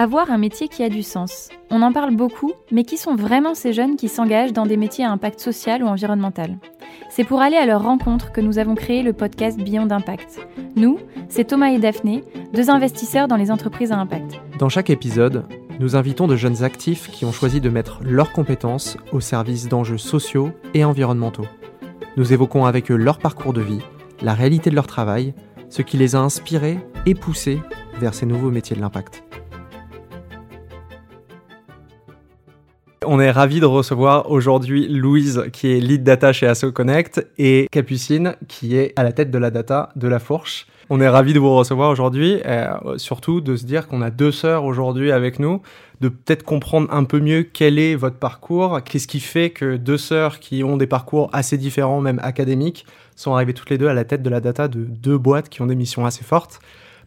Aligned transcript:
Avoir 0.00 0.30
un 0.30 0.38
métier 0.38 0.68
qui 0.68 0.84
a 0.84 0.88
du 0.88 1.02
sens. 1.02 1.48
On 1.72 1.82
en 1.82 1.92
parle 1.92 2.14
beaucoup, 2.14 2.52
mais 2.70 2.84
qui 2.84 2.96
sont 2.96 3.16
vraiment 3.16 3.56
ces 3.56 3.72
jeunes 3.72 3.96
qui 3.96 4.08
s'engagent 4.08 4.52
dans 4.52 4.64
des 4.64 4.76
métiers 4.76 5.04
à 5.04 5.10
impact 5.10 5.40
social 5.40 5.82
ou 5.82 5.88
environnemental? 5.88 6.56
C'est 7.10 7.24
pour 7.24 7.40
aller 7.40 7.56
à 7.56 7.66
leur 7.66 7.82
rencontre 7.82 8.30
que 8.30 8.40
nous 8.40 8.60
avons 8.60 8.76
créé 8.76 9.02
le 9.02 9.12
podcast 9.12 9.58
Beyond 9.58 9.86
d'Impact. 9.86 10.38
Nous, 10.76 11.00
c'est 11.28 11.48
Thomas 11.48 11.72
et 11.72 11.78
Daphné, 11.78 12.22
deux 12.54 12.70
investisseurs 12.70 13.26
dans 13.26 13.34
les 13.34 13.50
entreprises 13.50 13.90
à 13.90 13.98
impact. 13.98 14.40
Dans 14.60 14.68
chaque 14.68 14.88
épisode, 14.88 15.46
nous 15.80 15.96
invitons 15.96 16.28
de 16.28 16.36
jeunes 16.36 16.62
actifs 16.62 17.10
qui 17.10 17.24
ont 17.24 17.32
choisi 17.32 17.60
de 17.60 17.68
mettre 17.68 17.98
leurs 18.04 18.30
compétences 18.30 18.98
au 19.10 19.18
service 19.18 19.66
d'enjeux 19.66 19.98
sociaux 19.98 20.52
et 20.74 20.84
environnementaux. 20.84 21.46
Nous 22.16 22.32
évoquons 22.32 22.66
avec 22.66 22.92
eux 22.92 22.96
leur 22.96 23.18
parcours 23.18 23.52
de 23.52 23.62
vie, 23.62 23.82
la 24.22 24.34
réalité 24.34 24.70
de 24.70 24.76
leur 24.76 24.86
travail, 24.86 25.34
ce 25.70 25.82
qui 25.82 25.96
les 25.96 26.14
a 26.14 26.20
inspirés 26.20 26.78
et 27.04 27.16
poussés 27.16 27.58
vers 27.98 28.14
ces 28.14 28.26
nouveaux 28.26 28.52
métiers 28.52 28.76
de 28.76 28.80
l'impact. 28.80 29.24
On 33.06 33.20
est 33.20 33.30
ravi 33.30 33.60
de 33.60 33.66
recevoir 33.66 34.28
aujourd'hui 34.28 34.88
Louise, 34.88 35.44
qui 35.52 35.68
est 35.68 35.78
lead 35.78 36.02
data 36.02 36.32
chez 36.32 36.48
AssoConnect, 36.48 37.24
et 37.38 37.68
Capucine, 37.70 38.34
qui 38.48 38.76
est 38.76 38.92
à 38.96 39.04
la 39.04 39.12
tête 39.12 39.30
de 39.30 39.38
la 39.38 39.52
data 39.52 39.90
de 39.94 40.08
la 40.08 40.18
Fourche. 40.18 40.66
On 40.90 41.00
est 41.00 41.08
ravi 41.08 41.32
de 41.32 41.38
vous 41.38 41.54
recevoir 41.54 41.90
aujourd'hui, 41.90 42.40
euh, 42.44 42.96
surtout 42.96 43.40
de 43.40 43.54
se 43.54 43.64
dire 43.64 43.86
qu'on 43.86 44.02
a 44.02 44.10
deux 44.10 44.32
sœurs 44.32 44.64
aujourd'hui 44.64 45.12
avec 45.12 45.38
nous, 45.38 45.62
de 46.00 46.08
peut-être 46.08 46.42
comprendre 46.42 46.92
un 46.92 47.04
peu 47.04 47.20
mieux 47.20 47.44
quel 47.44 47.78
est 47.78 47.94
votre 47.94 48.16
parcours, 48.16 48.80
qu'est-ce 48.82 49.06
qui 49.06 49.20
fait 49.20 49.50
que 49.50 49.76
deux 49.76 49.98
sœurs 49.98 50.40
qui 50.40 50.64
ont 50.64 50.76
des 50.76 50.88
parcours 50.88 51.30
assez 51.32 51.56
différents, 51.56 52.00
même 52.00 52.18
académiques, 52.22 52.84
sont 53.14 53.32
arrivées 53.32 53.54
toutes 53.54 53.70
les 53.70 53.78
deux 53.78 53.88
à 53.88 53.94
la 53.94 54.04
tête 54.04 54.22
de 54.22 54.30
la 54.30 54.40
data 54.40 54.66
de 54.66 54.80
deux 54.80 55.18
boîtes 55.18 55.50
qui 55.50 55.62
ont 55.62 55.66
des 55.66 55.76
missions 55.76 56.04
assez 56.04 56.24
fortes. 56.24 56.58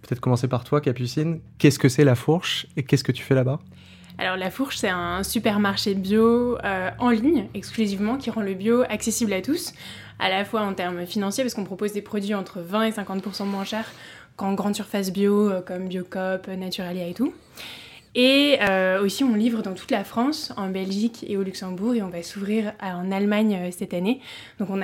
Peut-être 0.04 0.22
commencer 0.22 0.48
par 0.48 0.64
toi, 0.64 0.80
Capucine. 0.80 1.42
Qu'est-ce 1.58 1.80
que 1.80 1.90
c'est 1.90 2.06
la 2.06 2.16
Fourche 2.16 2.68
et 2.78 2.84
qu'est-ce 2.84 3.04
que 3.04 3.12
tu 3.12 3.24
fais 3.24 3.36
là-bas? 3.36 3.60
Alors 4.22 4.38
La 4.38 4.52
Fourche, 4.52 4.78
c'est 4.78 4.88
un 4.88 5.24
supermarché 5.24 5.96
bio 5.96 6.56
euh, 6.64 6.92
en 7.00 7.10
ligne 7.10 7.48
exclusivement 7.56 8.18
qui 8.18 8.30
rend 8.30 8.42
le 8.42 8.54
bio 8.54 8.84
accessible 8.88 9.34
à 9.34 9.42
tous, 9.42 9.74
à 10.20 10.30
la 10.30 10.46
fois 10.46 10.62
en 10.62 10.76
termes 10.76 11.08
financiers 11.08 11.44
parce 11.44 11.56
qu'on 11.56 11.64
propose 11.64 11.92
des 11.92 12.04
produits 12.04 12.36
entre 12.36 12.60
20 12.60 12.84
et 12.84 12.92
50% 12.92 13.46
moins 13.46 13.64
chers 13.64 13.92
qu'en 14.36 14.54
grande 14.54 14.76
surface 14.76 15.12
bio 15.12 15.50
euh, 15.50 15.62
comme 15.62 15.88
Biocop, 15.88 16.48
Naturalia 16.50 17.08
et 17.08 17.16
tout. 17.16 17.34
Et 18.14 18.60
euh, 18.62 19.04
aussi, 19.04 19.24
on 19.24 19.34
livre 19.34 19.64
dans 19.64 19.74
toute 19.74 19.90
la 19.90 20.04
France, 20.04 20.54
en 20.56 20.70
Belgique 20.70 21.26
et 21.28 21.36
au 21.36 21.42
Luxembourg, 21.42 21.96
et 21.96 22.04
on 22.04 22.10
va 22.10 22.22
s'ouvrir 22.22 22.74
en 22.80 23.12
Allemagne 23.12 23.72
cette 23.72 23.96
année. 23.96 24.20
Donc, 24.60 24.70
on, 24.70 24.82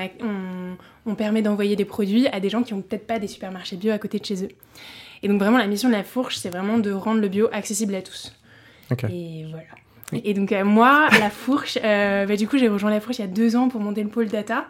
on, 1.06 1.16
permet 1.16 1.44
d'envoyer 1.44 1.76
des 1.76 1.86
produits 1.86 2.28
à 2.30 2.40
des 2.40 2.50
gens 2.50 2.64
qui 2.64 2.74
n'ont 2.74 2.82
peut-être 2.82 3.06
pas 3.06 3.20
des 3.20 3.28
supermarchés 3.28 3.76
bio 3.76 3.92
à 3.92 4.00
côté 4.00 4.18
de 4.18 4.26
chez 4.26 4.46
eux. 4.46 4.50
Et 5.22 5.28
donc, 5.28 5.40
vraiment, 5.40 5.58
la 5.58 5.68
mission 5.68 5.90
de 5.90 5.94
la 5.94 6.06
fourche, 6.06 6.38
c'est 6.38 6.50
vraiment 6.50 6.78
de 6.78 6.92
rendre 6.92 7.20
le 7.20 7.28
bio 7.28 7.50
accessible 7.52 7.94
à 7.96 8.02
tous. 8.02 8.34
Et 9.10 9.46
voilà. 9.50 9.66
Et 10.14 10.34
donc 10.34 10.52
euh, 10.52 10.64
moi, 10.64 11.10
la 11.20 11.30
fourche, 11.30 11.78
euh, 11.84 12.26
bah, 12.26 12.36
du 12.36 12.48
coup 12.48 12.58
j'ai 12.58 12.70
rejoint 12.70 12.90
la 12.90 13.02
fourche 13.02 13.20
il 13.20 13.22
y 13.22 13.26
a 13.26 13.28
deux 13.28 13.56
ans 13.56 13.68
pour 13.68 13.82
monter 13.82 14.04
le 14.04 14.10
pôle 14.10 14.28
data. 14.28 14.68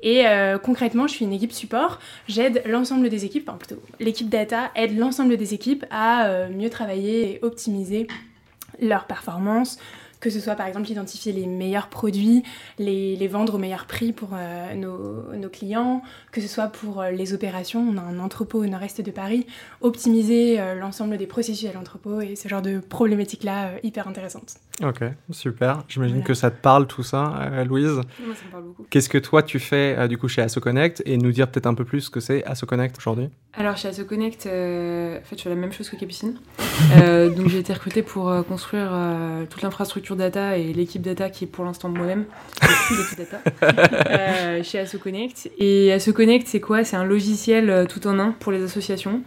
Et 0.00 0.28
euh, 0.28 0.58
concrètement, 0.58 1.08
je 1.08 1.14
suis 1.14 1.24
une 1.24 1.32
équipe 1.32 1.50
support. 1.50 1.98
J'aide 2.28 2.62
l'ensemble 2.66 3.08
des 3.08 3.24
équipes, 3.24 3.48
enfin 3.48 3.58
plutôt 3.58 3.82
l'équipe 3.98 4.28
data 4.28 4.70
aide 4.76 4.96
l'ensemble 4.96 5.36
des 5.36 5.54
équipes 5.54 5.84
à 5.90 6.48
mieux 6.50 6.70
travailler 6.70 7.34
et 7.34 7.38
optimiser 7.42 8.06
leur 8.80 9.06
performance, 9.06 9.78
que 10.20 10.30
ce 10.30 10.40
soit 10.40 10.54
par 10.54 10.66
exemple 10.66 10.90
identifier 10.90 11.32
les 11.32 11.46
meilleurs 11.46 11.88
produits, 11.88 12.42
les, 12.78 13.16
les 13.16 13.28
vendre 13.28 13.54
au 13.54 13.58
meilleur 13.58 13.86
prix 13.86 14.12
pour 14.12 14.30
euh, 14.32 14.74
nos, 14.74 15.36
nos, 15.36 15.48
clients, 15.48 16.02
que 16.32 16.40
ce 16.40 16.48
soit 16.48 16.68
pour 16.68 17.00
euh, 17.00 17.10
les 17.10 17.34
opérations, 17.34 17.80
on 17.80 17.96
a 17.96 18.02
un 18.02 18.18
entrepôt 18.18 18.62
au 18.62 18.66
nord-est 18.66 19.00
de 19.00 19.10
Paris, 19.10 19.46
optimiser 19.80 20.60
euh, 20.60 20.74
l'ensemble 20.74 21.16
des 21.16 21.26
processus 21.26 21.68
à 21.68 21.72
l'entrepôt 21.72 22.20
et 22.20 22.36
ce 22.36 22.48
genre 22.48 22.62
de 22.62 22.80
problématiques-là 22.80 23.72
hyper 23.82 24.08
intéressantes. 24.08 24.54
Ok, 24.82 25.02
super. 25.30 25.84
J'imagine 25.88 26.22
que 26.22 26.34
ça 26.34 26.50
te 26.50 26.60
parle 26.60 26.86
tout 26.86 27.02
ça, 27.02 27.64
Louise. 27.66 28.00
Moi, 28.24 28.34
ça 28.34 28.44
me 28.46 28.50
parle 28.50 28.64
beaucoup. 28.64 28.86
Qu'est-ce 28.90 29.08
que 29.08 29.18
toi 29.18 29.42
tu 29.42 29.58
fais 29.58 30.06
du 30.06 30.18
coup 30.18 30.28
chez 30.28 30.42
AssoConnect 30.42 31.02
et 31.04 31.16
nous 31.16 31.32
dire 31.32 31.50
peut-être 31.50 31.66
un 31.66 31.74
peu 31.74 31.84
plus 31.84 32.02
ce 32.02 32.10
que 32.10 32.20
c'est 32.20 32.44
AssoConnect 32.44 32.96
aujourd'hui? 32.96 33.28
Alors 33.58 33.76
chez 33.76 33.88
AssoConnect, 33.88 34.46
en 34.46 34.48
fait, 35.24 35.36
je 35.36 35.42
fais 35.42 35.48
la 35.48 35.56
même 35.56 35.72
chose 35.72 35.90
que 35.90 35.96
Capucine. 35.96 36.36
donc 37.36 37.48
j'ai 37.48 37.58
été 37.58 37.72
recrutée 37.72 38.02
pour 38.02 38.32
construire 38.46 38.96
toute 39.50 39.62
l'infrastructure 39.62 40.14
data 40.14 40.56
et 40.56 40.72
l'équipe 40.72 41.02
data 41.02 41.28
qui 41.28 41.44
est 41.44 41.48
pour 41.48 41.64
l'instant 41.64 41.88
moi-même, 41.88 42.24
l'équipe 42.62 43.18
data, 43.18 43.40
euh, 44.10 44.62
chez 44.62 44.78
AssoConnect. 44.78 45.50
Et 45.58 45.92
AssoConnect, 45.92 46.46
c'est 46.46 46.60
quoi? 46.60 46.84
C'est 46.84 46.94
un 46.94 47.04
logiciel 47.04 47.68
euh, 47.68 47.84
tout 47.84 48.06
en 48.06 48.20
un 48.20 48.30
pour 48.30 48.52
les 48.52 48.62
associations. 48.62 49.22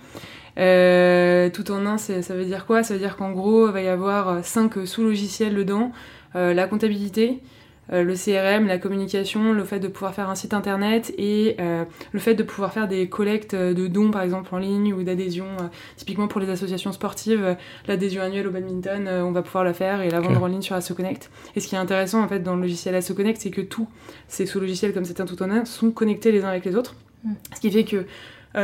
Euh, 0.58 1.50
tout 1.50 1.70
en 1.72 1.86
un, 1.86 1.98
ça 1.98 2.34
veut 2.34 2.46
dire 2.46 2.66
quoi? 2.66 2.84
Ça 2.84 2.94
veut 2.94 3.02
dire 3.02 3.18
qu'en 3.18 3.32
gros, 3.32 3.68
il 3.68 3.74
va 3.74 3.82
y 3.82 3.90
avoir 3.90 4.46
cinq 4.46 4.86
sous-logiciels 4.86 5.56
dedans. 5.56 5.92
la 6.36 6.68
comptabilité, 6.68 7.40
euh, 7.40 7.46
le 7.92 8.16
CRM, 8.16 8.68
la 8.68 8.78
communication, 8.78 9.52
le 9.52 9.64
fait 9.66 9.80
de 9.80 9.90
pouvoir 9.90 10.14
faire 10.14 10.30
un 10.30 10.36
site 10.36 10.54
internet 10.54 11.14
et 11.18 11.58
euh, 11.60 11.84
le 12.14 12.20
fait 12.20 12.36
de 12.36 12.44
pouvoir 12.44 12.72
faire 12.72 12.88
des 12.88 13.10
collectes 13.10 13.54
de 13.54 13.88
dons 13.88 14.12
par 14.12 14.22
exemple 14.22 14.56
en 14.56 14.58
ligne 14.58 14.94
ou 14.94 15.04
d'adhésion. 15.04 15.46
Euh, 15.60 15.66
typiquement 15.98 16.28
pour 16.28 16.40
les 16.40 16.50
associations 16.50 16.94
sportives, 16.94 17.58
l'adhésion 17.88 18.22
annuelle 18.22 18.48
au 18.48 18.52
badminton, 18.52 19.08
on 19.08 19.32
va 19.32 19.42
pouvoir 19.42 19.64
la 19.64 19.74
faire 19.74 20.02
et 20.02 20.10
la 20.10 20.22
vendre 20.22 20.42
en 20.42 20.48
ligne 20.48 20.62
sur 20.62 20.76
AssoConnect. 20.76 21.30
Et 21.56 21.60
ce 21.60 21.68
qui 21.68 21.76
est 21.76 21.80
intéressant 21.80 22.24
en 22.24 22.28
fait 22.28 22.40
dans 22.40 22.56
le 22.56 22.62
logiciel 22.62 22.96
AssoConnect, 22.96 23.42
c'est 23.42 23.52
que 23.52 23.62
tous 23.62 23.88
ces 24.28 24.46
sous-logiciels 24.46 24.94
comme 24.94 25.06
c'est 25.06 25.20
un 25.20 25.26
tout 25.26 25.42
en 25.44 25.50
un 25.52 25.66
sont 25.66 25.92
connectés 25.92 26.32
les 26.32 26.44
uns 26.44 26.50
avec 26.50 26.66
les 26.66 26.76
autres. 26.76 26.96
Mm. 27.24 27.34
Ce 27.56 27.60
qui 27.60 27.72
fait 27.72 27.84
que 27.84 28.06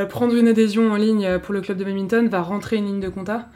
prendre 0.10 0.36
une 0.36 0.48
adhésion 0.48 0.92
en 0.92 0.96
ligne 0.96 1.40
pour 1.40 1.54
le 1.54 1.62
club 1.62 1.78
de 1.78 1.84
badminton 1.84 2.28
va 2.28 2.42
rentrer 2.42 2.78
une 2.78 2.86
ligne 2.86 3.00
de 3.00 3.10
compta 3.10 3.48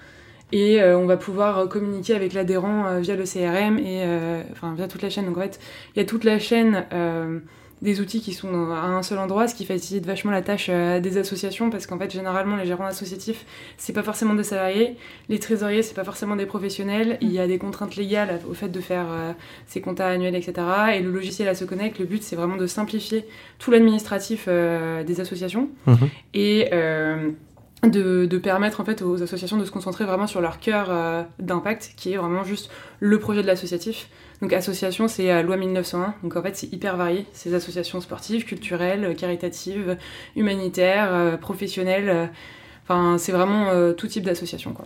et 0.52 0.82
euh, 0.82 0.98
on 0.98 1.06
va 1.06 1.18
pouvoir 1.18 1.60
euh, 1.60 1.68
communiquer 1.68 2.16
avec 2.16 2.34
l'adhérent 2.34 2.86
euh, 2.88 3.00
via 3.00 3.16
le 3.16 3.24
CRM 3.24 3.80
et 3.80 4.04
enfin 4.52 4.74
via 4.76 4.88
toute 4.88 5.02
la 5.02 5.10
chaîne. 5.10 5.26
Donc 5.26 5.38
en 5.38 5.42
fait, 5.42 5.60
il 5.96 6.00
y 6.00 6.02
a 6.02 6.06
toute 6.06 6.24
la 6.24 6.40
chaîne 6.40 6.86
des 7.82 8.00
outils 8.00 8.22
qui 8.22 8.32
sont 8.32 8.70
à 8.72 8.86
un 8.86 9.02
seul 9.02 9.18
endroit, 9.18 9.48
ce 9.48 9.56
qui 9.56 9.66
facilite 9.66 10.06
vachement 10.06 10.32
la 10.32 10.44
tâche 10.44 10.70
des 10.70 11.18
associations 11.18 11.72
parce 11.72 11.88
qu'en 11.88 11.98
fait 11.98 12.12
généralement 12.12 12.56
les 12.56 12.68
gérants 12.68 12.86
associatifs 12.86 13.44
c'est 13.78 13.94
pas 13.94 14.04
forcément 14.04 14.36
des 14.36 14.44
salariés, 14.44 14.98
les 15.30 15.40
trésoriers 15.40 15.82
c'est 15.82 15.96
pas 15.96 16.04
forcément 16.04 16.36
des 16.36 16.46
professionnels, 16.46 17.18
il 17.22 17.32
y 17.32 17.40
a 17.40 17.48
des 17.48 17.58
contraintes 17.58 17.96
légales 17.96 18.40
au 18.48 18.54
fait 18.54 18.70
de 18.70 18.80
faire 18.80 19.08
ces 19.66 19.82
comptes 19.82 20.00
annuels 20.00 20.36
etc. 20.36 20.68
Et 20.94 21.00
le 21.00 21.12
logiciel 21.12 21.48
à 21.48 21.56
se 21.56 21.66
connecte, 21.66 21.98
le 21.98 22.06
but 22.06 22.22
c'est 22.22 22.36
vraiment 22.36 22.58
de 22.58 22.68
simplifier 22.68 23.26
tout 23.58 23.72
l'administratif 23.72 24.48
des 24.48 25.20
associations 25.20 25.70
mmh 25.88 25.96
et 26.36 26.70
de, 27.84 28.38
permettre 28.38 28.80
en 28.80 28.86
fait 28.86 29.02
aux 29.02 29.22
associations 29.24 29.58
de 29.58 29.66
se 29.66 29.72
concentrer 29.72 30.06
vraiment 30.06 30.28
sur 30.28 30.42
leur 30.42 30.60
cœur 30.60 30.88
euh, 30.90 31.24
d'impact, 31.40 31.94
qui 31.98 32.14
est 32.14 32.18
vraiment 32.18 32.44
juste 32.44 32.72
le 33.00 33.20
projet 33.20 33.42
de 33.42 33.48
l'associatif. 33.48 34.10
Donc 34.42 34.54
association, 34.54 35.08
c'est 35.08 35.28
la 35.28 35.44
loi 35.44 35.58
1901, 35.58 36.16
donc 36.24 36.36
en 36.36 36.42
fait 36.42 36.56
c'est 36.56 36.72
hyper 36.74 36.98
varié, 36.98 37.26
ces 37.32 37.54
associations 37.54 38.02
sportives, 38.02 38.44
culturelles, 38.46 39.16
caritatives, 39.16 39.98
humanitaires, 40.36 41.14
euh, 41.14 41.38
professionnelles, 41.38 42.10
euh, 42.10 42.26
enfin 42.84 43.18
c'est 43.18 43.32
vraiment 43.32 43.94
tout 43.94 44.08
type 44.08 44.24
d'association 44.24 44.74
quoi. 44.74 44.86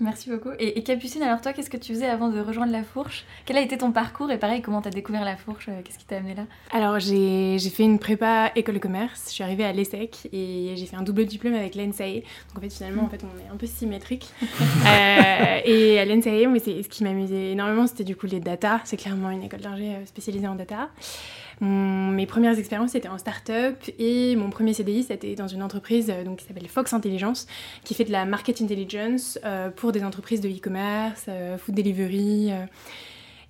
Merci 0.00 0.30
beaucoup. 0.30 0.50
Et, 0.58 0.82
Capucine, 0.82 1.22
alors 1.22 1.40
toi, 1.40 1.52
qu'est-ce 1.52 1.70
que 1.70 1.76
tu 1.76 1.92
faisais 1.92 2.06
avant 2.06 2.28
de 2.28 2.40
rejoindre 2.40 2.72
la 2.72 2.82
fourche? 2.82 3.24
Quel 3.46 3.56
a 3.56 3.60
été 3.60 3.78
ton 3.78 3.92
parcours? 3.92 4.30
Et 4.30 4.38
pareil, 4.38 4.62
comment 4.62 4.82
tu 4.82 4.88
as 4.88 4.90
découvert 4.90 5.24
la 5.24 5.36
fourche? 5.36 5.66
Euh, 5.68 5.80
Qu'est-ce 5.84 5.98
qui 5.98 6.04
t'a 6.04 6.18
amené 6.18 6.34
là? 6.34 6.44
Alors, 6.72 6.98
j'ai 6.98 7.58
fait 7.58 7.84
une 7.84 7.98
prépa 7.98 8.52
école 8.56 8.74
de 8.74 8.80
commerce. 8.80 9.26
Je 9.28 9.34
suis 9.34 9.44
arrivée 9.44 9.64
à 9.64 9.72
l'ESSEC 9.72 10.28
et 10.32 10.74
j'ai 10.76 10.86
fait 10.86 10.96
un 10.96 11.02
double 11.02 11.26
diplôme 11.26 11.54
avec 11.54 11.74
l'ENSAE. 11.74 12.22
Donc 12.48 12.58
en 12.58 12.60
fait, 12.60 12.70
finalement, 12.70 13.04
en 13.04 13.08
fait, 13.08 13.22
on 13.24 13.38
est 13.38 13.52
un 13.52 13.56
peu 13.56 13.66
symétrique. 13.66 14.28
euh, 14.42 15.60
et 15.64 15.98
à 15.98 16.04
l'ENSAE, 16.04 16.46
ce 16.82 16.88
qui 16.88 17.04
m'amusait 17.04 17.52
énormément, 17.52 17.86
c'était 17.86 18.04
du 18.04 18.16
coup 18.16 18.26
les 18.26 18.40
data. 18.40 18.80
C'est 18.84 18.96
clairement 18.96 19.30
une 19.30 19.42
école 19.42 19.60
d'ingé 19.60 19.94
euh, 19.94 20.06
spécialisée 20.06 20.48
en 20.48 20.54
data 20.54 20.90
mes 21.60 22.26
premières 22.26 22.58
expériences 22.58 22.94
étaient 22.94 23.08
en 23.08 23.18
start-up 23.18 23.76
et 23.98 24.34
mon 24.36 24.50
premier 24.50 24.72
CDI 24.72 25.02
c'était 25.02 25.34
dans 25.34 25.48
une 25.48 25.62
entreprise 25.62 26.12
donc, 26.24 26.38
qui 26.38 26.46
s'appelle 26.46 26.68
Fox 26.68 26.92
Intelligence 26.92 27.46
qui 27.84 27.94
fait 27.94 28.04
de 28.04 28.12
la 28.12 28.24
market 28.24 28.62
intelligence 28.62 28.70
euh, 29.44 29.70
pour 29.70 29.92
des 29.92 30.04
entreprises 30.04 30.40
de 30.40 30.48
e-commerce, 30.48 31.26
euh, 31.28 31.58
food 31.58 31.74
delivery. 31.74 32.52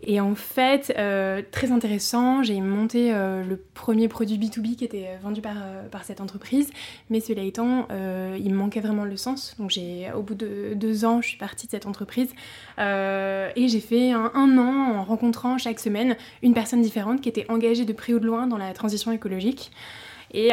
Et 0.03 0.19
en 0.19 0.35
fait, 0.35 0.95
euh, 0.97 1.43
très 1.51 1.73
intéressant, 1.73 2.43
j'ai 2.43 2.61
monté 2.61 3.13
euh, 3.13 3.45
le 3.45 3.57
premier 3.57 4.09
produit 4.09 4.39
B2B 4.39 4.77
qui 4.77 4.85
était 4.85 5.19
vendu 5.23 5.43
par, 5.43 5.57
euh, 5.59 5.89
par 5.89 6.05
cette 6.05 6.23
entreprise, 6.23 6.71
mais 7.11 7.21
cela 7.21 7.43
étant, 7.43 7.87
il 7.91 8.51
me 8.51 8.57
manquait 8.57 8.81
vraiment 8.81 9.05
le 9.05 9.17
sens. 9.17 9.55
Donc 9.59 9.71
j'ai, 9.71 10.11
au 10.15 10.23
bout 10.23 10.35
de 10.35 10.73
deux 10.75 11.05
ans, 11.05 11.21
je 11.21 11.29
suis 11.29 11.39
partie 11.39 11.67
de 11.67 11.71
cette 11.71 11.87
entreprise 11.87 12.31
et 12.79 13.69
j'ai 13.69 13.81
fait 13.81 14.13
un, 14.13 14.31
un, 14.35 14.59
an 14.59 14.99
en 14.99 15.05
rencontrant 15.05 15.59
chaque 15.59 15.81
semaine 15.81 16.17
une 16.43 16.55
personne 16.55 16.83
différente 16.83 17.21
qui 17.21 17.29
était 17.29 17.47
engagée 17.51 17.85
de 17.85 17.93
près 17.93 18.15
ou 18.15 18.19
de 18.19 18.27
loin 18.27 18.47
dans 18.47 18.59
la 18.59 18.73
transition 18.73 19.13
écologique. 19.13 19.71
Et, 20.33 20.51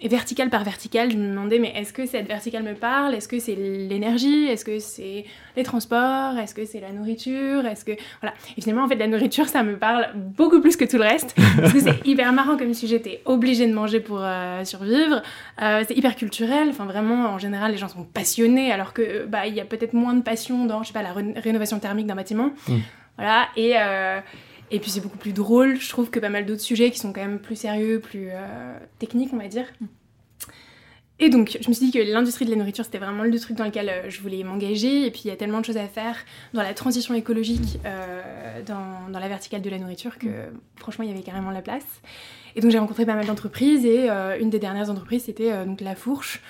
et 0.00 0.08
vertical 0.08 0.48
par 0.48 0.64
vertical, 0.64 1.10
je 1.10 1.16
me 1.16 1.28
demandais, 1.28 1.58
mais 1.58 1.72
est-ce 1.74 1.92
que 1.92 2.06
cette 2.06 2.28
verticale 2.28 2.62
me 2.62 2.74
parle? 2.74 3.14
Est-ce 3.14 3.28
que 3.28 3.38
c'est 3.38 3.54
l'énergie? 3.54 4.46
Est-ce 4.46 4.64
que 4.64 4.78
c'est 4.78 5.24
les 5.56 5.62
transports? 5.64 6.38
Est-ce 6.38 6.54
que 6.54 6.64
c'est 6.64 6.80
la 6.80 6.92
nourriture? 6.92 7.66
Est-ce 7.66 7.84
que... 7.84 7.92
Voilà. 8.20 8.36
Et 8.56 8.60
finalement, 8.60 8.84
en 8.84 8.88
fait, 8.88 8.94
la 8.94 9.08
nourriture, 9.08 9.46
ça 9.46 9.62
me 9.62 9.76
parle 9.76 10.08
beaucoup 10.14 10.60
plus 10.60 10.76
que 10.76 10.84
tout 10.84 10.98
le 10.98 11.04
reste. 11.04 11.34
parce 11.56 11.72
que 11.72 11.80
c'est 11.80 12.06
hyper 12.06 12.32
marrant 12.32 12.56
comme 12.56 12.74
sujet. 12.74 13.00
T'es 13.00 13.22
obligé 13.24 13.66
de 13.66 13.72
manger 13.72 14.00
pour 14.00 14.24
survivre. 14.64 15.22
c'est 15.58 15.96
hyper 15.96 16.14
culturel. 16.14 16.68
Enfin, 16.70 16.84
vraiment, 16.84 17.30
en 17.30 17.38
général, 17.38 17.72
les 17.72 17.78
gens 17.78 17.88
sont 17.88 18.04
passionnés, 18.04 18.72
alors 18.72 18.92
que 18.92 19.26
bah, 19.26 19.46
il 19.46 19.54
y 19.54 19.60
a 19.60 19.64
peut-être 19.64 19.94
moins 19.94 20.14
de 20.14 20.22
passion 20.22 20.66
dans, 20.66 20.82
je 20.82 20.88
sais 20.88 20.92
pas, 20.92 21.02
la 21.02 21.12
rénovation 21.12 21.78
thermique 21.78 22.06
d'un 22.06 22.14
bâtiment. 22.14 22.50
Mm. 22.68 22.76
Voilà. 23.16 23.48
Et, 23.56 23.74
euh, 23.76 24.20
et 24.70 24.80
puis 24.80 24.90
c'est 24.90 25.00
beaucoup 25.00 25.18
plus 25.18 25.32
drôle, 25.32 25.80
je 25.80 25.88
trouve, 25.88 26.10
que 26.10 26.18
pas 26.18 26.28
mal 26.28 26.46
d'autres 26.46 26.62
sujets 26.62 26.90
qui 26.90 26.98
sont 26.98 27.12
quand 27.12 27.20
même 27.20 27.38
plus 27.38 27.56
sérieux, 27.56 28.00
plus 28.00 28.28
euh, 28.30 28.78
techniques, 28.98 29.30
on 29.32 29.38
va 29.38 29.48
dire. 29.48 29.66
Mm. 29.80 29.86
Et 31.20 31.30
donc, 31.30 31.58
je 31.60 31.68
me 31.68 31.74
suis 31.74 31.86
dit 31.86 31.90
que 31.90 31.98
l'industrie 31.98 32.44
de 32.44 32.50
la 32.50 32.56
nourriture, 32.56 32.84
c'était 32.84 32.98
vraiment 32.98 33.24
le 33.24 33.40
truc 33.40 33.56
dans 33.56 33.64
lequel 33.64 33.88
euh, 33.88 34.10
je 34.10 34.20
voulais 34.20 34.44
m'engager. 34.44 35.06
Et 35.06 35.10
puis, 35.10 35.22
il 35.24 35.28
y 35.28 35.30
a 35.32 35.36
tellement 35.36 35.60
de 35.60 35.64
choses 35.64 35.76
à 35.76 35.88
faire 35.88 36.16
dans 36.54 36.62
la 36.62 36.74
transition 36.74 37.14
écologique, 37.14 37.80
dans, 38.66 39.10
dans, 39.10 39.18
la 39.18 39.28
verticale 39.28 39.62
de 39.62 39.70
la 39.70 39.78
nourriture, 39.78 40.18
que 40.18 40.26
mm. 40.26 40.60
franchement, 40.76 41.04
il 41.04 41.10
y 41.10 41.12
avait 41.12 41.22
carrément 41.22 41.50
la 41.50 41.62
place. 41.62 41.86
Et 42.54 42.60
donc, 42.60 42.70
j'ai 42.70 42.78
rencontré 42.78 43.06
pas 43.06 43.14
mal 43.14 43.26
d'entreprises. 43.26 43.84
Et 43.84 44.08
une 44.40 44.50
des 44.50 44.58
dernières 44.58 44.90
entreprises, 44.90 45.24
c'était 45.24 45.64
donc 45.64 45.80
La 45.80 45.94
Fourche. 45.94 46.40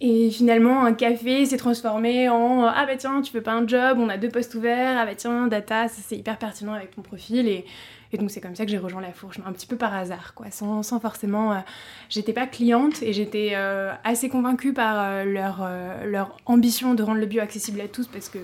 Et 0.00 0.30
finalement, 0.30 0.84
un 0.84 0.92
café 0.92 1.46
s'est 1.46 1.56
transformé 1.56 2.28
en 2.28 2.64
Ah 2.66 2.84
bah 2.86 2.96
tiens, 2.96 3.22
tu 3.22 3.32
veux 3.32 3.40
pas 3.40 3.54
un 3.54 3.66
job, 3.66 3.96
on 3.98 4.10
a 4.10 4.18
deux 4.18 4.28
postes 4.28 4.54
ouverts, 4.54 4.98
ah 4.98 5.06
bah 5.06 5.14
tiens, 5.14 5.46
data, 5.46 5.88
c'est 5.88 6.16
hyper 6.16 6.36
pertinent 6.36 6.74
avec 6.74 6.94
ton 6.94 7.00
profil. 7.00 7.48
Et, 7.48 7.64
et 8.12 8.18
donc 8.18 8.30
c'est 8.30 8.42
comme 8.42 8.54
ça 8.54 8.66
que 8.66 8.70
j'ai 8.70 8.76
rejoint 8.76 9.00
la 9.00 9.12
fourche, 9.12 9.38
un 9.46 9.52
petit 9.52 9.66
peu 9.66 9.76
par 9.76 9.94
hasard, 9.94 10.34
quoi, 10.34 10.50
sans, 10.50 10.82
sans 10.82 11.00
forcément. 11.00 11.52
Euh, 11.52 11.56
j'étais 12.10 12.34
pas 12.34 12.46
cliente 12.46 13.02
et 13.02 13.14
j'étais 13.14 13.52
euh, 13.54 13.90
assez 14.04 14.28
convaincue 14.28 14.74
par 14.74 14.96
euh, 14.98 15.24
leur, 15.24 15.66
leur 16.04 16.36
ambition 16.44 16.94
de 16.94 17.02
rendre 17.02 17.20
le 17.20 17.26
bio 17.26 17.40
accessible 17.40 17.80
à 17.80 17.88
tous 17.88 18.06
parce 18.06 18.28
que 18.28 18.38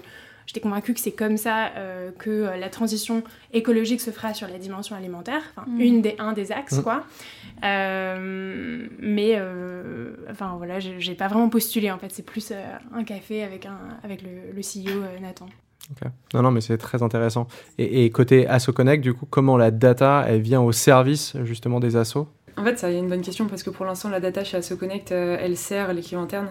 J'étais 0.52 0.68
convaincue 0.68 0.92
que 0.92 1.00
c'est 1.00 1.12
comme 1.12 1.38
ça 1.38 1.68
euh, 1.78 2.10
que 2.18 2.28
euh, 2.28 2.56
la 2.58 2.68
transition 2.68 3.22
écologique 3.54 4.02
se 4.02 4.10
fera 4.10 4.34
sur 4.34 4.46
la 4.48 4.58
dimension 4.58 4.94
alimentaire, 4.94 5.40
enfin, 5.56 5.66
mm. 5.66 5.80
une 5.80 6.02
des, 6.02 6.14
un 6.18 6.34
des 6.34 6.52
axes, 6.52 6.76
mm. 6.76 6.82
quoi. 6.82 7.04
Euh, 7.64 8.86
mais, 8.98 9.40
enfin, 10.30 10.56
voilà, 10.58 10.78
j'ai 10.78 11.14
pas 11.14 11.28
vraiment 11.28 11.48
postulé, 11.48 11.90
en 11.90 11.96
fait. 11.96 12.12
C'est 12.12 12.26
plus 12.26 12.52
un 12.94 13.02
café 13.04 13.42
avec, 13.42 13.64
un, 13.64 13.78
avec 14.04 14.20
le, 14.20 14.52
le 14.54 14.60
CEO 14.60 15.00
Nathan. 15.22 15.46
Non, 16.34 16.42
non, 16.42 16.50
mais 16.50 16.60
c'est 16.60 16.76
très 16.76 17.02
intéressant. 17.02 17.46
Et, 17.78 18.04
et 18.04 18.10
côté 18.10 18.46
Asso 18.46 18.72
Connect, 18.74 19.02
du 19.02 19.14
coup, 19.14 19.24
comment 19.24 19.56
la 19.56 19.70
data, 19.70 20.26
elle 20.28 20.42
vient 20.42 20.60
au 20.60 20.72
service, 20.72 21.34
justement, 21.44 21.80
des 21.80 21.96
assos 21.96 22.28
En 22.58 22.64
fait, 22.64 22.78
ça 22.78 22.90
y 22.90 22.96
a 22.96 22.98
une 22.98 23.08
bonne 23.08 23.22
question, 23.22 23.46
parce 23.46 23.62
que 23.62 23.70
pour 23.70 23.86
l'instant, 23.86 24.10
la 24.10 24.20
data 24.20 24.44
chez 24.44 24.58
Asso 24.58 24.76
Connect, 24.78 25.12
elle 25.12 25.56
sert 25.56 25.94
l'équipe 25.94 26.18
interne. 26.18 26.48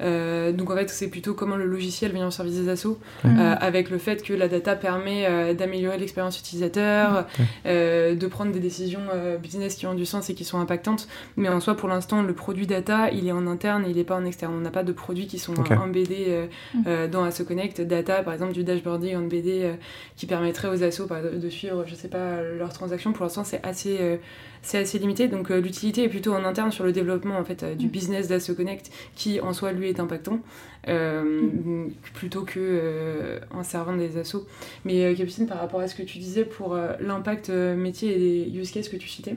Euh, 0.00 0.52
donc 0.52 0.70
en 0.70 0.76
fait, 0.76 0.90
c'est 0.90 1.08
plutôt 1.08 1.34
comment 1.34 1.56
le 1.56 1.66
logiciel 1.66 2.12
vient 2.12 2.26
au 2.26 2.30
service 2.30 2.56
des 2.56 2.68
assos, 2.68 2.98
euh, 3.24 3.54
avec 3.60 3.90
le 3.90 3.98
fait 3.98 4.22
que 4.22 4.32
la 4.32 4.48
data 4.48 4.76
permet 4.76 5.26
euh, 5.26 5.54
d'améliorer 5.54 5.98
l'expérience 5.98 6.38
utilisateur, 6.38 7.26
de 7.64 8.26
prendre 8.26 8.52
des 8.52 8.60
décisions 8.60 9.00
business 9.42 9.74
qui 9.74 9.86
ont 9.86 9.94
du 9.94 10.06
sens 10.06 10.30
et 10.30 10.34
qui 10.34 10.44
sont 10.44 10.58
impactantes. 10.58 11.08
Mais 11.36 11.48
en 11.48 11.60
soi, 11.60 11.76
pour 11.76 11.88
l'instant, 11.88 12.22
le 12.22 12.32
produit 12.32 12.66
data, 12.66 13.10
il 13.10 13.26
est 13.28 13.32
en 13.32 13.46
interne, 13.46 13.84
il 13.88 13.96
n'est 13.96 14.04
pas 14.04 14.16
en 14.16 14.24
externe. 14.24 14.54
On 14.54 14.60
n'a 14.60 14.70
pas 14.70 14.82
de 14.82 14.92
produits 14.92 15.26
qui 15.26 15.38
sont 15.38 15.54
embedés 15.72 16.48
mm. 16.74 17.08
dans 17.10 17.24
Asso 17.24 17.44
Connect. 17.46 17.80
Data, 17.80 18.22
par 18.22 18.32
exemple, 18.32 18.52
du 18.52 18.64
dashboarding 18.64 19.16
embedé 19.16 19.72
qui 20.16 20.26
permettrait 20.26 20.68
aux 20.68 20.82
assos 20.82 21.06
de 21.06 21.48
suivre, 21.48 21.84
je 21.86 21.94
sais 21.94 22.08
pas, 22.08 22.42
leurs 22.42 22.72
transactions. 22.72 23.12
Pour 23.12 23.24
l'instant, 23.24 23.44
c'est 23.44 23.64
assez 23.64 24.18
c'est 24.64 24.78
assez 24.78 24.98
limité. 24.98 25.28
Donc 25.28 25.50
euh, 25.50 25.60
l'utilité 25.60 26.04
est 26.04 26.08
plutôt 26.08 26.32
en 26.32 26.44
interne 26.44 26.72
sur 26.72 26.84
le 26.84 26.92
développement 26.92 27.36
en 27.36 27.44
fait, 27.44 27.62
euh, 27.62 27.74
du 27.74 27.86
mm. 27.86 27.90
business 27.90 28.28
d'Asso 28.28 28.54
Connect 28.54 28.90
qui 29.14 29.40
en 29.40 29.52
soi 29.52 29.72
lui 29.72 29.88
est 29.88 30.00
impactant 30.00 30.40
euh, 30.88 31.22
mm. 31.22 31.92
plutôt 32.14 32.42
que 32.42 33.38
en 33.52 33.62
servant 33.62 33.94
des 33.94 34.16
assos. 34.16 34.46
Mais 34.84 35.14
Capucine, 35.14 35.46
par 35.46 35.58
rapport 35.58 35.80
à 35.80 35.86
ce 35.86 35.94
que 35.94 36.02
tu 36.02 36.18
disais 36.18 36.44
pour 36.44 36.76
l'impact 37.00 37.50
métier 37.50 38.14
et 38.14 38.18
les 38.18 38.58
use 38.58 38.70
cases 38.70 38.88
que 38.88 38.96
tu 38.96 39.08
citais, 39.08 39.36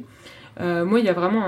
moi 0.60 1.00
il 1.00 1.06
y 1.06 1.10
a 1.10 1.14
vraiment 1.14 1.44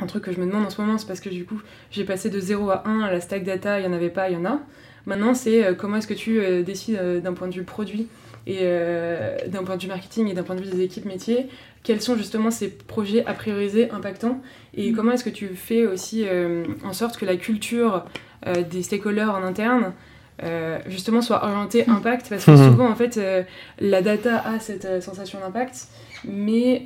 un, 0.00 0.06
truc 0.06 0.24
que 0.24 0.32
je 0.32 0.40
me 0.40 0.46
demande 0.46 0.66
en 0.66 0.70
ce 0.70 0.80
moment, 0.80 0.98
c'est 0.98 1.06
parce 1.06 1.20
que 1.20 1.28
du 1.28 1.44
coup 1.44 1.60
j'ai 1.90 2.04
passé 2.04 2.30
de 2.30 2.40
0 2.40 2.70
à 2.70 2.88
1 2.88 3.00
à 3.00 3.12
la 3.12 3.20
stack 3.20 3.44
data, 3.44 3.78
il 3.78 3.82
n'y 3.82 3.88
en 3.88 3.92
avait 3.92 4.10
pas, 4.10 4.30
il 4.30 4.34
y 4.34 4.36
en 4.36 4.44
a. 4.44 4.60
Maintenant 5.06 5.34
c'est 5.34 5.76
comment 5.76 5.96
est-ce 5.96 6.06
que 6.06 6.14
tu 6.14 6.62
décides 6.64 6.98
d'un 7.22 7.34
point 7.34 7.48
de 7.48 7.54
vue 7.54 7.64
produit 7.64 8.08
et 8.46 8.64
d'un 9.46 9.62
point 9.64 9.76
de 9.76 9.82
vue 9.82 9.88
marketing 9.88 10.28
et 10.28 10.34
d'un 10.34 10.42
point 10.42 10.56
de 10.56 10.62
vue 10.62 10.70
des 10.70 10.82
équipes 10.82 11.04
métiers, 11.04 11.48
quels 11.84 12.00
sont 12.00 12.16
justement 12.16 12.50
ces 12.50 12.68
projets 12.68 13.24
à 13.26 13.34
prioriser 13.34 13.90
impactants 13.90 14.40
et 14.74 14.90
mm. 14.90 14.96
comment 14.96 15.12
est-ce 15.12 15.22
que 15.22 15.30
tu 15.30 15.48
fais 15.48 15.86
aussi 15.86 16.24
euh, 16.26 16.64
en 16.82 16.92
sorte 16.92 17.16
que 17.16 17.26
la 17.26 17.36
culture 17.36 18.04
euh, 18.46 18.62
des 18.62 18.82
stakeholders 18.82 19.32
en 19.32 19.44
interne 19.44 19.92
euh, 20.42 20.78
justement 20.86 21.22
soit 21.22 21.44
orientée 21.44 21.84
mm. 21.86 21.92
impact? 21.92 22.28
Parce 22.30 22.44
que 22.46 22.56
souvent 22.70 22.88
en 22.88 22.96
fait 22.96 23.20
la 23.78 24.02
data 24.02 24.42
a 24.44 24.58
cette 24.58 25.02
sensation 25.02 25.38
d'impact 25.38 25.86
mais 26.28 26.82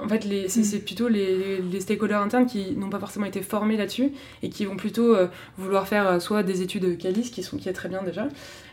en 0.00 0.08
fait 0.08 0.24
c'est 0.48 0.80
plutôt 0.80 1.08
les, 1.08 1.58
les, 1.60 1.80
stakeholders 1.80 2.20
internes 2.20 2.46
qui 2.46 2.76
n'ont 2.76 2.90
pas 2.90 2.98
forcément 2.98 3.26
été 3.26 3.42
formés 3.42 3.76
là-dessus 3.76 4.12
et 4.42 4.50
qui 4.50 4.64
vont 4.64 4.76
plutôt 4.76 5.16
vouloir 5.58 5.88
faire 5.88 6.20
soit 6.20 6.42
des 6.42 6.62
études 6.62 6.98
CALIS 6.98 7.30
qui 7.30 7.42
sont 7.42 7.56
qui 7.56 7.68
est 7.68 7.72
très 7.72 7.88
bien 7.88 8.02
déjà 8.02 8.28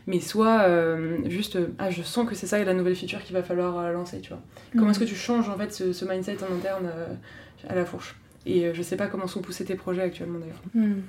mais 0.07 0.19
soit 0.19 0.63
euh, 0.63 1.17
juste 1.29 1.57
ah 1.79 1.89
je 1.89 2.01
sens 2.01 2.27
que 2.27 2.35
c'est 2.35 2.47
ça 2.47 2.63
la 2.63 2.73
nouvelle 2.73 2.95
feature 2.95 3.23
qu'il 3.23 3.33
va 3.33 3.43
falloir 3.43 3.77
euh, 3.77 3.91
lancer 3.91 4.19
tu 4.19 4.29
vois. 4.29 4.41
Comment 4.73 4.91
est-ce 4.91 4.99
que 4.99 5.05
tu 5.05 5.15
changes 5.15 5.49
en 5.49 5.57
fait 5.57 5.73
ce, 5.73 6.05
mindset 6.05 6.37
en 6.43 6.53
interne 6.55 6.89
euh, 6.93 7.07
à 7.69 7.75
la 7.75 7.85
fourche? 7.85 8.15
Et 8.45 8.73
je 8.73 8.81
sais 8.81 8.97
pas 8.97 9.07
comment 9.07 9.27
sont 9.27 9.41
poussés 9.41 9.63
tes 9.63 9.75
projets 9.75 10.01
actuellement 10.01 10.39
d'ailleurs. 10.39 10.61
Hmm. 10.73 11.01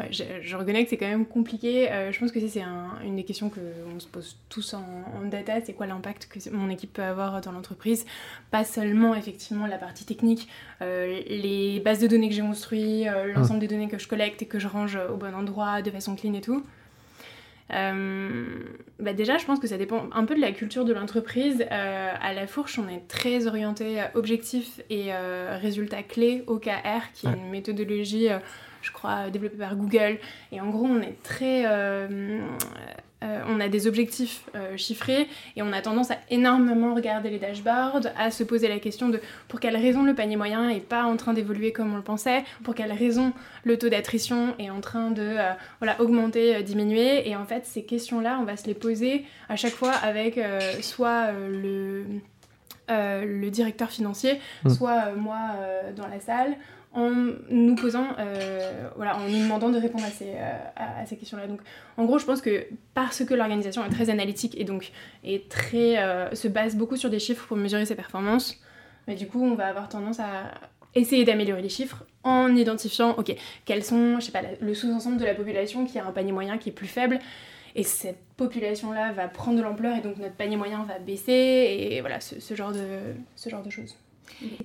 Ouais, 0.00 0.10
je, 0.10 0.56
reconnais 0.56 0.84
que 0.84 0.90
c'est 0.90 0.96
quand 0.96 1.08
même 1.08 1.26
compliqué. 1.26 1.88
Je 2.10 2.18
pense 2.18 2.32
que 2.32 2.40
c'est 2.40 2.62
une 3.04 3.16
des 3.16 3.24
questions 3.24 3.50
qu'on 3.50 4.00
se 4.00 4.06
pose 4.06 4.36
tous 4.48 4.74
en, 4.74 4.82
data. 5.30 5.60
C'est 5.64 5.74
quoi 5.74 5.86
l'impact 5.86 6.28
que 6.28 6.50
mon 6.50 6.70
équipe 6.70 6.92
peut 6.92 7.02
avoir 7.02 7.40
dans 7.40 7.52
l'entreprise? 7.52 8.06
Pas 8.50 8.64
seulement 8.64 9.14
effectivement 9.14 9.66
la 9.66 9.78
partie 9.78 10.04
technique. 10.04 10.48
Les 10.80 11.80
bases 11.84 12.00
de 12.00 12.06
données 12.06 12.28
que 12.28 12.34
j'ai 12.34 12.42
construites 12.42 13.06
l'ensemble 13.34 13.58
hmm. 13.58 13.60
des 13.60 13.68
données 13.68 13.88
que 13.88 13.98
je 13.98 14.08
collecte 14.08 14.42
et 14.42 14.46
que 14.46 14.58
je 14.58 14.66
range 14.66 14.98
au 15.10 15.16
bon 15.16 15.34
endroit 15.34 15.82
de 15.82 15.90
façon 15.90 16.16
clean 16.16 16.34
et 16.34 16.40
tout. 16.40 16.64
euh, 16.64 16.79
bah 17.70 19.12
déjà, 19.12 19.38
je 19.38 19.44
pense 19.46 19.58
que 19.58 19.66
ça 19.66 19.78
dépend 19.78 20.08
un 20.12 20.24
peu 20.24 20.34
de 20.34 20.40
la 20.40 20.52
culture 20.52 20.84
de 20.84 20.92
l'entreprise. 20.92 21.64
Euh, 21.70 22.12
à 22.20 22.34
la 22.34 22.46
fourche, 22.46 22.78
on 22.78 22.88
est 22.88 23.06
très 23.08 23.46
orienté 23.46 24.02
objectif 24.14 24.80
et 24.90 25.14
euh, 25.14 25.58
résultats 25.60 26.02
clés, 26.02 26.44
OKR, 26.46 27.12
qui 27.14 27.26
est 27.26 27.32
une 27.32 27.50
méthodologie, 27.50 28.28
je 28.82 28.90
crois, 28.92 29.30
développée 29.30 29.56
par 29.56 29.76
Google. 29.76 30.18
Et 30.52 30.60
en 30.60 30.68
gros, 30.68 30.86
on 30.86 31.00
est 31.00 31.22
très 31.22 31.64
euh, 31.66 32.40
on 33.22 33.60
a 33.60 33.68
des 33.68 33.86
objectifs 33.86 34.44
euh, 34.54 34.76
chiffrés 34.76 35.28
et 35.56 35.62
on 35.62 35.72
a 35.72 35.82
tendance 35.82 36.10
à 36.10 36.16
énormément 36.30 36.94
regarder 36.94 37.28
les 37.28 37.38
dashboards, 37.38 38.06
à 38.16 38.30
se 38.30 38.44
poser 38.44 38.68
la 38.68 38.78
question 38.78 39.08
de 39.10 39.20
pour 39.48 39.60
quelle 39.60 39.76
raison 39.76 40.02
le 40.02 40.14
panier 40.14 40.36
moyen 40.36 40.68
n'est 40.68 40.80
pas 40.80 41.04
en 41.04 41.16
train 41.16 41.34
d'évoluer 41.34 41.72
comme 41.72 41.92
on 41.92 41.96
le 41.96 42.02
pensait, 42.02 42.44
pour 42.64 42.74
quelle 42.74 42.92
raison 42.92 43.32
le 43.64 43.78
taux 43.78 43.90
d'attrition 43.90 44.54
est 44.58 44.70
en 44.70 44.80
train 44.80 45.10
de 45.10 45.22
euh, 45.22 45.52
voilà, 45.80 46.00
augmenter, 46.00 46.62
diminuer. 46.62 47.28
Et 47.28 47.36
en 47.36 47.44
fait, 47.44 47.66
ces 47.66 47.84
questions-là, 47.84 48.38
on 48.40 48.44
va 48.44 48.56
se 48.56 48.66
les 48.66 48.74
poser 48.74 49.26
à 49.48 49.56
chaque 49.56 49.74
fois 49.74 49.92
avec 49.92 50.40
soit 50.80 51.32
le, 51.32 52.04
le 52.88 53.48
directeur 53.48 53.90
financier, 53.90 54.40
mmh. 54.64 54.70
soit 54.70 55.12
moi 55.12 55.38
dans 55.96 56.06
la 56.06 56.20
salle 56.20 56.56
en 56.92 57.12
nous 57.50 57.76
posant, 57.76 58.08
euh, 58.18 58.88
voilà, 58.96 59.16
en 59.16 59.28
nous 59.28 59.38
demandant 59.38 59.68
de 59.68 59.78
répondre 59.78 60.04
à 60.04 60.10
ces, 60.10 60.30
euh, 60.34 60.58
à, 60.76 61.06
ces 61.06 61.16
questions-là. 61.16 61.46
Donc, 61.46 61.60
en 61.96 62.04
gros, 62.04 62.18
je 62.18 62.26
pense 62.26 62.40
que 62.40 62.66
parce 62.94 63.24
que 63.24 63.32
l'organisation 63.32 63.84
est 63.84 63.90
très 63.90 64.10
analytique 64.10 64.58
et 64.58 64.64
donc 64.64 64.90
euh, 65.24 66.34
se 66.34 66.48
base 66.48 66.76
beaucoup 66.76 66.96
sur 66.96 67.08
des 67.10 67.20
chiffres 67.20 67.46
pour 67.46 67.56
mesurer 67.56 67.86
ses 67.86 67.94
performances, 67.94 68.60
mais 69.06 69.14
du 69.14 69.28
coup, 69.28 69.42
on 69.42 69.54
va 69.54 69.66
avoir 69.66 69.88
tendance 69.88 70.18
à 70.18 70.50
essayer 70.96 71.24
d'améliorer 71.24 71.62
les 71.62 71.68
chiffres 71.68 72.04
en 72.24 72.56
identifiant, 72.56 73.10
ok, 73.16 73.36
quels 73.64 73.84
sont, 73.84 74.18
je 74.18 74.26
sais 74.26 74.32
pas, 74.32 74.42
le 74.60 74.74
sous-ensemble 74.74 75.18
de 75.18 75.24
la 75.24 75.34
population 75.34 75.86
qui 75.86 76.00
a 76.00 76.04
un 76.04 76.10
panier 76.10 76.32
moyen 76.32 76.58
qui 76.58 76.70
est 76.70 76.72
plus 76.72 76.88
faible. 76.88 77.20
Et 77.76 77.84
cette 77.84 78.18
population-là 78.36 79.12
va 79.12 79.28
prendre 79.28 79.56
de 79.56 79.62
l'ampleur 79.62 79.96
et 79.96 80.00
donc 80.00 80.16
notre 80.16 80.34
panier 80.34 80.56
moyen 80.56 80.82
va 80.82 80.98
baisser 80.98 81.30
et 81.92 82.00
voilà, 82.00 82.18
ce 82.18 82.54
genre 82.56 82.72
de 82.72 83.70
choses 83.70 83.96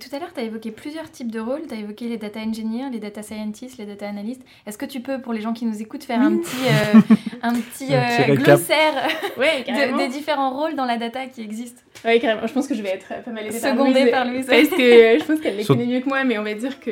tout 0.00 0.14
à 0.14 0.18
l'heure, 0.18 0.32
tu 0.32 0.40
as 0.40 0.44
évoqué 0.44 0.70
plusieurs 0.70 1.10
types 1.10 1.30
de 1.30 1.40
rôles. 1.40 1.62
Tu 1.68 1.74
as 1.74 1.78
évoqué 1.78 2.08
les 2.08 2.16
data 2.16 2.40
engineers, 2.40 2.90
les 2.90 2.98
data 2.98 3.22
scientists, 3.22 3.78
les 3.78 3.84
data 3.84 4.08
analysts. 4.08 4.42
Est-ce 4.66 4.78
que 4.78 4.86
tu 4.86 5.00
peux, 5.00 5.20
pour 5.20 5.32
les 5.32 5.40
gens 5.40 5.52
qui 5.52 5.66
nous 5.66 5.80
écoutent, 5.80 6.04
faire 6.04 6.20
un 6.20 6.38
petit, 6.38 6.66
euh, 6.66 7.00
un 7.42 7.54
petit, 7.54 7.88
euh, 7.90 8.34
glossaire 8.36 9.08
des 9.98 10.08
différents 10.08 10.50
rôles 10.50 10.74
dans 10.74 10.84
la 10.84 10.96
data 10.96 11.26
qui 11.26 11.42
existent? 11.42 11.82
Oui, 12.04 12.18
carrément. 12.20 12.46
Je 12.46 12.52
pense 12.52 12.66
que 12.66 12.74
je 12.74 12.82
vais 12.82 12.90
être 12.90 13.22
pas 13.22 13.30
mal 13.30 13.46
aidée 13.46 13.58
Secondée 13.58 14.10
par 14.10 14.24
Louise. 14.24 14.46
Parce 14.46 14.68
que 14.68 15.18
je 15.18 15.24
pense 15.24 15.40
qu'elle 15.40 15.56
les 15.56 15.64
connaît 15.64 15.86
mieux 15.86 16.00
que 16.00 16.08
moi, 16.08 16.24
mais 16.24 16.38
on 16.38 16.42
va 16.42 16.54
dire 16.54 16.80
que 16.80 16.90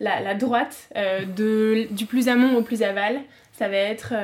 la, 0.00 0.20
la 0.20 0.34
droite, 0.34 0.88
euh, 0.96 1.24
de, 1.24 1.88
du 1.90 2.06
plus 2.06 2.28
amont 2.28 2.56
au 2.56 2.62
plus 2.62 2.82
aval, 2.82 3.20
ça 3.52 3.68
va 3.68 3.76
être 3.76 4.14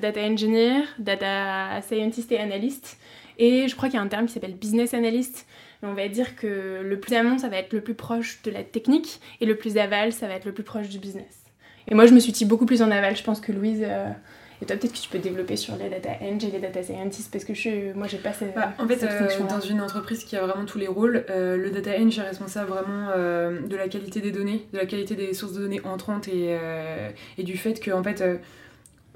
data 0.00 0.20
engineer, 0.20 0.82
data 0.98 1.80
scientist 1.80 2.30
et 2.30 2.38
analyst. 2.38 2.98
Et 3.38 3.66
je 3.66 3.74
crois 3.74 3.88
qu'il 3.88 3.96
y 3.96 4.00
a 4.00 4.04
un 4.04 4.08
terme 4.08 4.26
qui 4.26 4.34
s'appelle 4.34 4.54
business 4.54 4.92
analyst 4.92 5.46
mais 5.82 5.88
on 5.88 5.94
va 5.94 6.08
dire 6.08 6.36
que 6.36 6.80
le 6.82 7.00
plus 7.00 7.14
amont, 7.14 7.38
ça 7.38 7.48
va 7.48 7.58
être 7.58 7.72
le 7.72 7.80
plus 7.80 7.94
proche 7.94 8.40
de 8.42 8.50
la 8.50 8.62
technique, 8.62 9.20
et 9.40 9.46
le 9.46 9.56
plus 9.56 9.76
aval, 9.78 10.12
ça 10.12 10.28
va 10.28 10.34
être 10.34 10.44
le 10.44 10.52
plus 10.52 10.64
proche 10.64 10.88
du 10.88 10.98
business. 10.98 11.42
Et 11.88 11.94
moi, 11.94 12.06
je 12.06 12.14
me 12.14 12.20
suis 12.20 12.32
dit 12.32 12.44
beaucoup 12.44 12.66
plus 12.66 12.82
en 12.82 12.90
aval, 12.90 13.16
je 13.16 13.24
pense 13.24 13.40
que 13.40 13.52
Louise... 13.52 13.82
Euh, 13.82 14.08
et 14.62 14.64
toi, 14.64 14.76
peut-être 14.76 14.92
que 14.92 14.98
tu 14.98 15.08
peux 15.08 15.18
développer 15.18 15.56
sur 15.56 15.74
les 15.74 15.88
data 15.88 16.10
eng 16.20 16.38
et 16.38 16.50
les 16.52 16.60
data 16.60 16.84
scientists, 16.84 17.32
parce 17.32 17.44
que 17.44 17.52
je, 17.52 17.92
moi, 17.94 18.06
j'ai 18.06 18.18
pas 18.18 18.32
cette, 18.32 18.54
bah, 18.54 18.72
En 18.78 18.86
fait, 18.86 19.02
euh, 19.02 19.28
dans 19.48 19.58
une 19.58 19.80
entreprise 19.80 20.22
qui 20.22 20.36
a 20.36 20.46
vraiment 20.46 20.64
tous 20.64 20.78
les 20.78 20.86
rôles, 20.86 21.24
euh, 21.30 21.56
le 21.56 21.70
data 21.70 21.90
eng 21.98 22.16
est 22.16 22.20
responsable 22.20 22.70
vraiment 22.70 23.08
euh, 23.16 23.60
de 23.66 23.74
la 23.74 23.88
qualité 23.88 24.20
des 24.20 24.30
données, 24.30 24.68
de 24.72 24.78
la 24.78 24.86
qualité 24.86 25.16
des 25.16 25.34
sources 25.34 25.54
de 25.54 25.62
données 25.62 25.80
entrantes 25.84 26.28
et, 26.28 26.56
et 27.38 27.42
du 27.42 27.56
fait 27.56 27.80
que, 27.80 27.90
en 27.90 28.04
fait, 28.04 28.22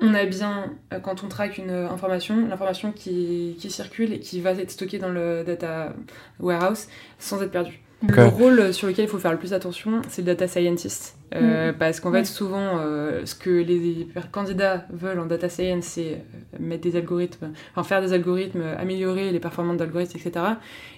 on 0.01 0.15
a 0.15 0.25
bien, 0.27 0.73
quand 1.03 1.25
on 1.25 1.29
traque 1.29 1.59
une 1.59 1.71
information, 1.71 2.47
l'information 2.47 2.93
qui, 2.93 3.57
qui 3.59 3.71
circule 3.71 4.13
et 4.13 4.21
qui 4.21 4.41
va 4.41 4.51
être 4.53 4.71
stockée 4.71 4.99
dans 4.99 5.09
le 5.09 5.43
data 5.45 5.95
warehouse 6.39 6.89
sans 7.19 7.43
être 7.43 7.51
perdue. 7.51 7.81
Le 8.03 8.27
rôle 8.27 8.75
sur 8.75 8.89
lequel 8.89 9.07
il 9.07 9.09
faut 9.09 9.19
faire 9.19 9.33
le 9.33 9.39
plus 9.39 9.55
attention, 9.55 10.03
c'est 10.09 10.21
le 10.21 10.27
data 10.27 10.47
scientist. 10.47 11.17
Euh, 11.35 11.73
mm. 11.73 11.79
Parce 11.79 12.01
qu'en 12.01 12.13
fait, 12.13 12.25
souvent, 12.27 12.79
euh, 12.79 13.25
ce 13.25 13.35
que 13.35 13.51
les 13.51 14.07
candidats 14.33 14.87
veulent 14.91 15.19
en 15.19 15.27
data 15.27 15.49
science, 15.49 15.85
c'est 15.85 16.13
euh, 16.13 16.59
mettre 16.61 16.83
des 16.83 16.97
algorithmes, 16.97 17.53
enfin 17.75 17.89
faire 17.89 18.03
des 18.03 18.13
algorithmes, 18.13 18.63
améliorer 18.79 19.33
les 19.33 19.41
performances 19.41 19.79
d'algorithmes, 19.79 20.19
etc. 20.19 20.45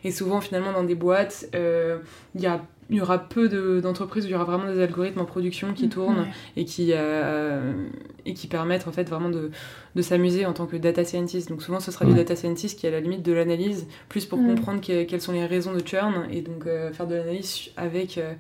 Et 0.03 0.11
souvent, 0.11 0.41
finalement, 0.41 0.73
dans 0.73 0.83
des 0.83 0.97
boîtes, 0.97 1.49
il 1.55 2.41
y 2.41 2.47
a 2.47 2.61
il 2.91 2.97
y 2.97 3.01
aura 3.01 3.19
peu 3.19 3.49
d'entreprises 3.81 4.25
où 4.25 4.29
il 4.29 4.33
y 4.33 4.35
aura 4.35 4.45
vraiment 4.45 4.71
des 4.73 4.81
algorithmes 4.81 5.21
en 5.21 5.25
production 5.25 5.75
qui 5.75 5.87
mm, 5.87 5.91
tournent 5.91 6.27
et, 6.57 6.65
qui, 6.65 6.93
euh, 6.95 7.87
et 8.25 8.35
qui 8.35 8.47
permettent 8.47 8.89
en 8.89 8.93
fait 8.93 9.09
vraiment 9.09 9.29
de, 9.29 9.51
de 9.99 10.03
s'amuser 10.03 10.47
en 10.47 10.53
tant 10.53 10.67
que 10.67 10.77
data 10.77 11.05
scientist. 11.05 11.49
Donc 11.49 11.61
souvent 11.61 11.81
ce 11.81 11.91
sera 11.91 12.05
du 12.05 12.15
data 12.15 12.37
scientist 12.37 12.79
qui 12.79 12.87
est 12.87 12.89
à 12.89 12.93
la 12.93 13.01
limite 13.01 13.23
de 13.25 13.33
l'analyse, 13.33 13.87
plus 14.09 14.27
pour 14.27 14.39
mm. 14.39 14.55
comprendre 14.55 14.81
quelles 14.81 15.21
sont 15.21 15.33
les 15.33 15.45
raisons 15.45 15.75
de 15.75 15.85
churn 15.85 16.29
et 16.31 16.41
donc 16.41 16.67
euh, 16.67 16.93
faire 16.93 17.09
de 17.09 17.17
l'analyse 17.17 17.71
avec 17.77 18.17
euh, 18.17 18.35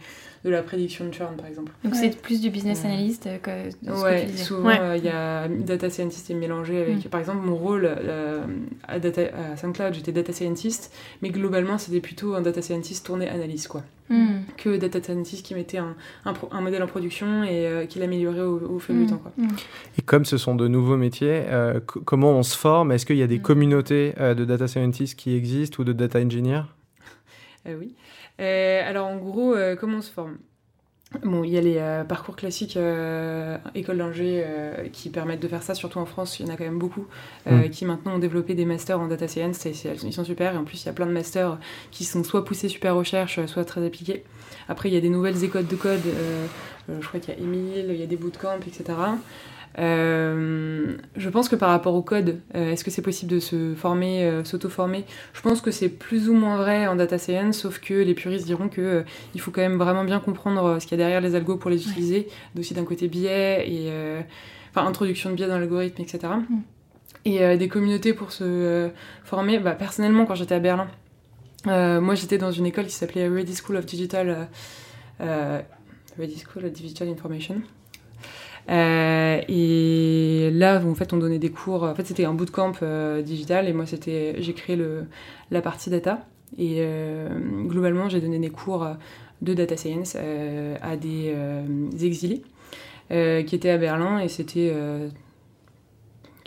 de 0.44 0.50
la 0.50 0.62
prédiction 0.62 1.04
de 1.08 1.12
churn 1.12 1.34
par 1.36 1.46
exemple. 1.46 1.72
Donc 1.82 1.96
c'est 1.96 2.16
plus 2.22 2.40
du 2.40 2.50
business 2.50 2.84
analyst 2.84 3.28
que 3.42 3.50
ce 3.82 3.90
ouais, 3.90 4.26
que 4.26 4.30
tu 4.30 4.38
souvent 4.38 4.94
il 4.94 5.04
y 5.04 5.08
a 5.08 5.48
data 5.48 5.90
scientist 5.90 6.30
est 6.30 6.34
mélangé 6.34 6.80
avec 6.80 7.04
mm. 7.04 7.08
par 7.08 7.18
exemple 7.18 7.44
mon 7.44 7.56
rôle 7.56 7.90
à, 8.86 9.00
data, 9.00 9.22
à 9.52 9.56
SoundCloud 9.56 9.94
j'étais 9.94 10.12
data 10.12 10.32
scientist 10.32 10.94
mais 11.22 11.30
globalement 11.30 11.76
c'était 11.76 12.00
plutôt 12.00 12.36
un 12.36 12.40
data 12.40 12.62
scientist 12.62 13.04
tourné 13.04 13.28
analyse 13.28 13.66
quoi. 13.66 13.82
Mm. 14.10 14.44
que 14.56 14.78
data 14.78 15.02
scientist 15.02 15.44
qui 15.44 15.54
mettait 15.54 15.76
un, 15.76 15.94
un, 16.24 16.60
modèle 16.62 16.82
en 16.82 16.86
production 16.86 17.44
et 17.44 17.66
euh, 17.66 17.84
qui 17.84 17.98
l'améliorait 17.98 18.40
au, 18.40 18.76
au, 18.76 18.78
fil 18.78 18.96
du 18.96 19.04
mm. 19.04 19.06
temps. 19.10 19.18
Quoi. 19.18 19.32
Et 19.98 20.02
comme 20.02 20.24
ce 20.24 20.38
sont 20.38 20.54
de 20.54 20.66
nouveaux 20.66 20.96
métiers, 20.96 21.44
euh, 21.48 21.80
comment 21.80 22.32
on 22.32 22.42
se 22.42 22.56
forme? 22.56 22.92
Est-ce 22.92 23.06
qu'il 23.06 23.16
y 23.16 23.22
a 23.22 23.26
des 23.26 23.40
communautés 23.40 24.14
euh, 24.18 24.34
de 24.34 24.44
data 24.44 24.68
scientists 24.68 25.18
qui 25.18 25.34
existent 25.34 25.80
ou 25.80 25.84
de 25.84 25.92
data 25.92 26.18
engineers? 26.20 26.62
Oui. 27.66 27.94
alors 28.38 29.08
en 29.08 29.16
gros, 29.16 29.54
comment 29.78 29.98
on 29.98 30.02
se 30.02 30.10
forme? 30.10 30.38
Bon, 31.24 31.42
il 31.42 31.50
y 31.50 31.56
a 31.56 31.62
les 31.62 31.78
euh, 31.78 32.04
parcours 32.04 32.36
classiques 32.36 32.76
euh, 32.76 33.56
école 33.74 33.96
d'ingé 33.96 34.42
euh, 34.44 34.88
qui 34.92 35.08
permettent 35.08 35.40
de 35.40 35.48
faire 35.48 35.62
ça, 35.62 35.74
surtout 35.74 35.98
en 35.98 36.04
France, 36.04 36.38
il 36.38 36.44
y 36.44 36.50
en 36.50 36.52
a 36.52 36.56
quand 36.58 36.64
même 36.64 36.78
beaucoup, 36.78 37.06
mm. 37.46 37.70
qui 37.70 37.86
maintenant 37.86 38.16
ont 38.16 38.18
développé 38.18 38.54
des 38.54 38.66
masters 38.66 39.00
en 39.00 39.08
data 39.08 39.26
science, 39.26 39.64
et, 39.64 39.72
ils 40.04 40.12
sont 40.12 40.24
super, 40.24 40.52
et 40.52 40.58
en 40.58 40.64
plus 40.64 40.82
il 40.82 40.86
y 40.86 40.88
a 40.90 40.92
plein 40.92 41.06
de 41.06 41.12
masters 41.12 41.58
qui 41.90 42.04
sont 42.04 42.22
soit 42.24 42.44
poussés 42.44 42.68
super 42.68 42.94
recherche, 42.94 43.44
soit 43.46 43.64
très 43.64 43.84
appliqués. 43.86 44.22
Après 44.68 44.90
il 44.90 44.94
y 44.94 44.98
a 44.98 45.00
des 45.00 45.08
nouvelles 45.08 45.42
écoles 45.44 45.66
de 45.66 45.76
code, 45.76 46.02
je 46.88 47.06
crois 47.06 47.20
qu'il 47.20 47.32
y 47.32 47.36
a 47.38 47.40
Emile, 47.40 47.86
il 47.88 47.96
y 47.96 48.02
a 48.02 48.06
des 48.06 48.16
bootcamps, 48.16 48.60
etc. 48.66 48.98
Euh, 49.78 50.96
je 51.16 51.28
pense 51.28 51.48
que 51.48 51.56
par 51.56 51.70
rapport 51.70 51.94
au 51.94 52.02
code, 52.02 52.40
euh, 52.54 52.72
est-ce 52.72 52.84
que 52.84 52.90
c'est 52.90 53.02
possible 53.02 53.30
de 53.30 53.38
se 53.38 53.74
former, 53.74 54.24
euh, 54.24 54.44
s'auto-former? 54.44 55.04
Je 55.32 55.40
pense 55.40 55.60
que 55.60 55.70
c'est 55.70 55.88
plus 55.88 56.28
ou 56.28 56.34
moins 56.34 56.56
vrai 56.56 56.86
en 56.86 56.96
data 56.96 57.18
science, 57.18 57.58
sauf 57.58 57.78
que 57.78 57.94
les 57.94 58.14
puristes 58.14 58.46
diront 58.46 58.68
que 58.68 59.04
il 59.34 59.40
faut 59.40 59.50
quand 59.50 59.60
même 59.60 59.78
vraiment 59.78 60.04
bien 60.04 60.20
comprendre 60.20 60.78
ce 60.80 60.86
qu'il 60.86 60.98
y 60.98 61.00
a 61.00 61.04
derrière 61.04 61.20
les 61.20 61.34
algos 61.34 61.56
pour 61.56 61.70
les 61.70 61.88
utiliser, 61.88 62.28
aussi 62.58 62.74
d'un 62.74 62.84
côté 62.84 63.08
biais 63.08 63.68
et 63.70 63.92
enfin 64.70 64.86
introduction 64.86 65.30
de 65.30 65.36
biais 65.36 65.48
dans 65.48 65.58
l'algorithme, 65.58 66.02
etc. 66.02 66.34
Mm. 66.48 66.58
Et 67.24 67.56
des 67.56 67.68
communautés 67.68 68.14
pour 68.14 68.32
se 68.32 68.90
former. 69.24 69.58
Bah, 69.58 69.72
personnellement, 69.72 70.24
quand 70.24 70.34
j'étais 70.34 70.54
à 70.54 70.60
Berlin, 70.60 70.88
moi 71.66 72.14
j'étais 72.14 72.38
dans 72.38 72.52
une 72.52 72.66
école 72.66 72.86
qui 72.86 72.94
s'appelait 72.94 73.28
Ready 73.28 73.54
School 73.54 73.76
of 73.76 73.86
Digital. 73.86 74.48
Ready 75.20 76.42
School 76.44 76.64
of 76.64 76.72
Digital 76.72 77.08
Information. 77.08 77.62
Euh, 78.68 79.40
et 79.48 80.50
là, 80.52 80.82
en 80.84 80.94
fait, 80.94 81.12
on 81.12 81.16
donnait 81.16 81.38
des 81.38 81.50
cours. 81.50 81.84
En 81.84 81.94
fait, 81.94 82.04
c'était 82.04 82.24
un 82.24 82.34
bootcamp 82.34 82.72
euh, 82.82 83.22
digital 83.22 83.68
et 83.68 83.72
moi, 83.72 83.86
c'était, 83.86 84.36
j'ai 84.38 84.52
créé 84.52 84.76
le, 84.76 85.06
la 85.50 85.62
partie 85.62 85.90
data. 85.90 86.26
Et 86.56 86.76
euh, 86.78 87.28
globalement, 87.66 88.08
j'ai 88.08 88.20
donné 88.20 88.38
des 88.38 88.50
cours 88.50 88.86
de 89.42 89.54
data 89.54 89.76
science 89.76 90.16
à 90.16 90.96
des, 90.96 91.34
exilés 92.02 92.42
qui 93.10 93.54
étaient 93.54 93.70
à 93.70 93.78
Berlin 93.78 94.18
et 94.18 94.28
c'était 94.28 94.72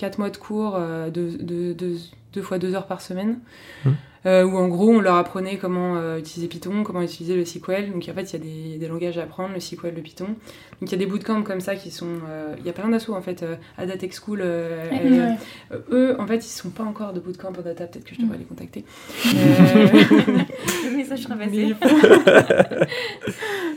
quatre 0.02 0.18
mois 0.18 0.30
de 0.30 0.38
cours, 0.38 0.80
deux, 1.14 1.38
deux, 1.38 1.74
deux, 2.34 2.42
fois 2.42 2.58
deux 2.58 2.76
heures 2.76 2.88
par 2.88 3.02
semaine. 3.02 3.40
Mmh 3.86 3.92
euh, 4.28 4.44
où 4.44 4.56
en 4.56 4.68
gros 4.68 4.92
on 4.92 5.00
leur 5.00 5.16
apprenait 5.16 5.58
comment 5.58 5.96
euh, 5.96 6.20
utiliser 6.20 6.48
Python, 6.48 6.84
comment 6.84 7.02
utiliser 7.02 7.36
le 7.36 7.44
SQL. 7.44 7.92
Donc 7.92 8.08
en 8.08 8.14
fait 8.14 8.34
il 8.34 8.34
y 8.34 8.36
a 8.36 8.40
des, 8.40 8.78
des, 8.78 8.88
langages 8.88 9.18
à 9.18 9.24
apprendre, 9.24 9.54
le 9.56 9.60
SQL, 9.60 9.96
le 9.96 10.02
Python. 10.02 10.28
Donc 10.28 10.84
il 10.84 10.92
y 10.92 10.96
a 10.96 10.98
des 10.98 11.08
bootcamps 11.08 11.42
comme 11.42 11.60
ça 11.60 11.76
qui 11.76 11.90
sont... 11.90 12.20
Euh, 12.30 12.54
il 12.60 12.66
y 12.66 12.70
a 12.70 12.74
plein 12.74 12.90
d'assauts 12.90 13.16
en 13.16 13.22
fait. 13.22 13.44
à 13.78 13.88
Tech 13.88 14.12
School, 14.14 14.42
eux 14.42 16.16
en 16.20 16.28
fait 16.28 16.38
ils 16.38 16.44
sont 16.44 16.70
pas 16.70 16.84
encore 16.84 17.14
de 17.14 17.20
bootcamp 17.20 17.50
en 17.50 17.62
data, 17.62 17.88
peut-être 17.88 18.06
que 18.06 18.16
je 18.16 18.22
devrais 18.22 18.38
mm. 18.38 18.42
les 18.42 18.46
contacter. 18.46 18.86
Mais 20.96 21.04
ça 21.04 21.16
je 21.16 21.24
serais 21.24 21.36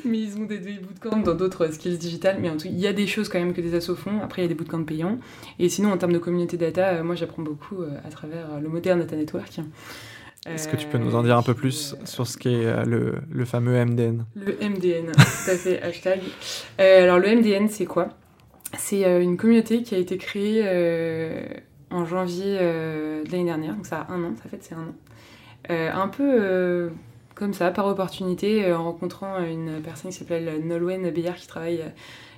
mais, 0.04 0.20
ils 0.20 0.37
ont 0.37 0.44
des, 0.44 0.58
des 0.58 0.75
bootcamps 0.75 1.18
dans 1.18 1.34
d'autres 1.34 1.73
skills 1.73 1.99
digitales. 1.99 2.38
Mais 2.40 2.50
en 2.50 2.56
tout 2.56 2.66
il 2.66 2.78
y 2.78 2.87
a 2.87 2.92
des 2.92 3.06
choses 3.06 3.28
quand 3.28 3.38
même 3.38 3.52
que 3.54 3.61
des 3.61 3.75
assos 3.75 3.96
font. 3.96 4.20
Après 4.23 4.42
il 4.42 4.44
y 4.44 4.46
a 4.46 4.49
des 4.49 4.54
bootcamps 4.54 4.84
payants. 4.84 5.18
Et 5.58 5.68
sinon 5.68 5.92
en 5.92 5.96
termes 5.96 6.12
de 6.12 6.18
communauté 6.18 6.56
data, 6.56 7.02
moi 7.02 7.14
j'apprends 7.14 7.42
beaucoup 7.42 7.82
à 8.04 8.08
travers 8.11 8.61
le 8.61 8.68
Modern 8.68 8.99
Data 8.99 9.16
Network. 9.16 9.61
Est-ce 10.46 10.68
que 10.68 10.76
tu 10.76 10.87
peux 10.87 10.99
nous 10.99 11.14
en 11.14 11.23
dire 11.23 11.38
un 11.38 11.42
peu 11.42 11.54
plus 11.54 11.96
sur 12.04 12.26
ce 12.26 12.37
qu'est 12.37 12.66
euh, 12.66 12.84
le, 12.84 13.14
le, 13.30 13.44
fameux 13.46 13.82
MDN 13.82 14.26
Le 14.34 14.52
MDN, 14.61 15.06
tout 15.12 15.50
à 15.50 15.56
fait, 15.56 15.80
hashtag. 15.80 16.20
Euh, 16.80 17.04
alors 17.04 17.18
le 17.18 17.34
MDN, 17.34 17.68
c'est 17.68 17.87
quoi? 17.87 18.11
C'est 18.76 19.06
euh, 19.06 19.23
une 19.23 19.38
communauté 19.38 19.82
qui 19.82 19.94
a 19.94 19.99
été 19.99 20.18
créée 20.18 20.62
en 21.90 22.04
janvier 22.04 22.58
de 22.58 23.30
l'année 23.30 23.44
dernière, 23.44 23.75
donc 23.75 23.87
ça 23.87 24.00
a 24.00 24.12
un 24.12 24.23
an, 24.23 24.34
ça 24.42 24.49
fait 24.50 24.58
c'est 24.61 24.75
un 24.75 24.82
an. 24.82 24.94
un 25.70 26.08
peu 26.08 26.90
comme 27.34 27.52
ça, 27.54 27.70
par 27.70 27.86
opportunité, 27.86 28.72
en 28.72 28.84
rencontrant 28.84 29.38
une 29.42 29.80
personne 29.82 30.10
qui 30.10 30.18
s'appelle 30.18 30.60
Nolwenn 30.64 31.10
Beyer 31.10 31.32
qui 31.36 31.46
travaille 31.46 31.82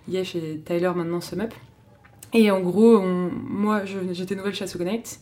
hier 0.09 0.25
chez 0.25 0.61
Tyler, 0.65 0.93
maintenant 0.95 1.21
SumUp. 1.21 1.53
Et 2.33 2.51
en 2.51 2.61
gros, 2.61 3.01
moi, 3.01 3.83
j'étais 3.85 4.35
nouvelle 4.35 4.55
chez 4.55 4.65
Asso 4.65 4.79
Connect. 4.79 5.21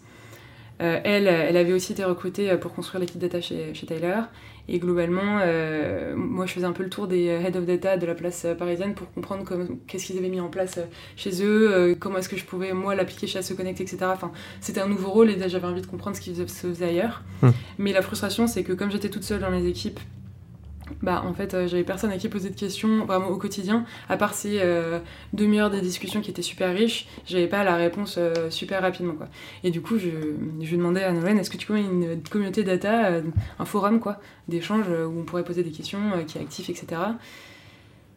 Euh, 0.80 1.00
elle, 1.04 1.28
elle 1.28 1.56
avait 1.56 1.72
aussi 1.72 1.92
été 1.92 2.04
recrutée 2.04 2.50
euh, 2.50 2.56
pour 2.56 2.74
construire 2.74 3.00
l'équipe 3.00 3.18
data 3.18 3.40
chez, 3.40 3.74
chez 3.74 3.86
Tyler. 3.86 4.20
Et 4.66 4.78
globalement, 4.78 5.40
euh, 5.42 6.14
moi, 6.16 6.46
je 6.46 6.52
faisais 6.52 6.64
un 6.64 6.72
peu 6.72 6.82
le 6.82 6.88
tour 6.88 7.06
des 7.06 7.26
head 7.26 7.54
of 7.56 7.66
data 7.66 7.98
de 7.98 8.06
la 8.06 8.14
place 8.14 8.46
parisienne 8.58 8.94
pour 8.94 9.12
comprendre 9.12 9.44
qu'est-ce 9.86 10.06
qu'ils 10.06 10.16
avaient 10.16 10.30
mis 10.30 10.40
en 10.40 10.48
place 10.48 10.78
chez 11.16 11.44
eux, 11.44 11.94
comment 12.00 12.16
est-ce 12.16 12.30
que 12.30 12.38
je 12.38 12.46
pouvais, 12.46 12.72
moi, 12.72 12.94
l'appliquer 12.94 13.26
chez 13.26 13.38
Asso 13.38 13.54
Connect, 13.54 13.82
etc. 13.82 13.98
Enfin, 14.04 14.32
c'était 14.62 14.80
un 14.80 14.88
nouveau 14.88 15.10
rôle 15.10 15.28
et 15.28 15.48
j'avais 15.50 15.66
envie 15.66 15.82
de 15.82 15.86
comprendre 15.86 16.16
ce 16.16 16.22
qu'ils 16.22 16.36
faisaient 16.48 16.86
ailleurs. 16.86 17.22
Hum. 17.42 17.52
Mais 17.76 17.92
la 17.92 18.00
frustration, 18.00 18.46
c'est 18.46 18.62
que 18.62 18.72
comme 18.72 18.90
j'étais 18.90 19.10
toute 19.10 19.24
seule 19.24 19.40
dans 19.40 19.50
les 19.50 19.68
équipes, 19.68 20.00
bah 21.02 21.22
en 21.26 21.32
fait 21.34 21.54
euh, 21.54 21.66
j'avais 21.66 21.84
personne 21.84 22.10
à 22.10 22.18
qui 22.18 22.28
poser 22.28 22.50
de 22.50 22.58
questions 22.58 23.04
vraiment 23.06 23.28
au 23.28 23.36
quotidien. 23.36 23.84
À 24.08 24.16
part 24.16 24.34
ces 24.34 24.58
euh, 24.60 24.98
demi-heures 25.32 25.70
de 25.70 25.80
discussion 25.80 26.20
qui 26.20 26.30
étaient 26.30 26.42
super 26.42 26.74
riches 26.74 27.06
j'avais 27.26 27.46
pas 27.46 27.64
la 27.64 27.76
réponse 27.76 28.16
euh, 28.18 28.50
super 28.50 28.82
rapidement 28.82 29.14
quoi. 29.14 29.28
Et 29.62 29.70
du 29.70 29.80
coup 29.80 29.98
je, 29.98 30.10
je 30.60 30.76
demandais 30.76 31.02
à 31.02 31.12
Noël 31.12 31.38
est-ce 31.38 31.50
que 31.50 31.56
tu 31.56 31.66
connais 31.66 31.82
une 31.82 32.22
communauté 32.30 32.64
data 32.64 33.20
un 33.58 33.64
forum 33.64 34.00
quoi 34.00 34.20
d'échange 34.48 34.86
où 34.88 35.20
on 35.20 35.24
pourrait 35.24 35.44
poser 35.44 35.62
des 35.62 35.70
questions 35.70 36.00
qui 36.26 36.38
est 36.38 36.40
actif 36.40 36.68
etc 36.68 37.00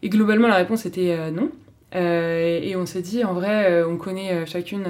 et 0.01 0.09
globalement 0.09 0.47
la 0.47 0.55
réponse 0.55 0.85
était 0.85 1.31
non 1.31 1.51
euh, 1.95 2.59
et 2.61 2.75
on 2.75 2.85
s'est 2.85 3.01
dit, 3.01 3.23
en 3.23 3.33
vrai, 3.33 3.71
euh, 3.71 3.87
on 3.87 3.95
connaît 3.95 4.33
euh, 4.33 4.45
chacune 4.45 4.85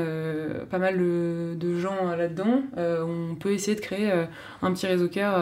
pas 0.70 0.80
mal 0.80 0.98
de, 0.98 1.80
gens 1.80 2.16
là-dedans. 2.18 2.64
on 2.76 3.36
peut 3.36 3.52
essayer 3.52 3.76
de 3.76 3.82
créer 3.82 4.12
un 4.62 4.74
petit 4.74 4.88
réseau 4.88 5.08
cœur 5.08 5.38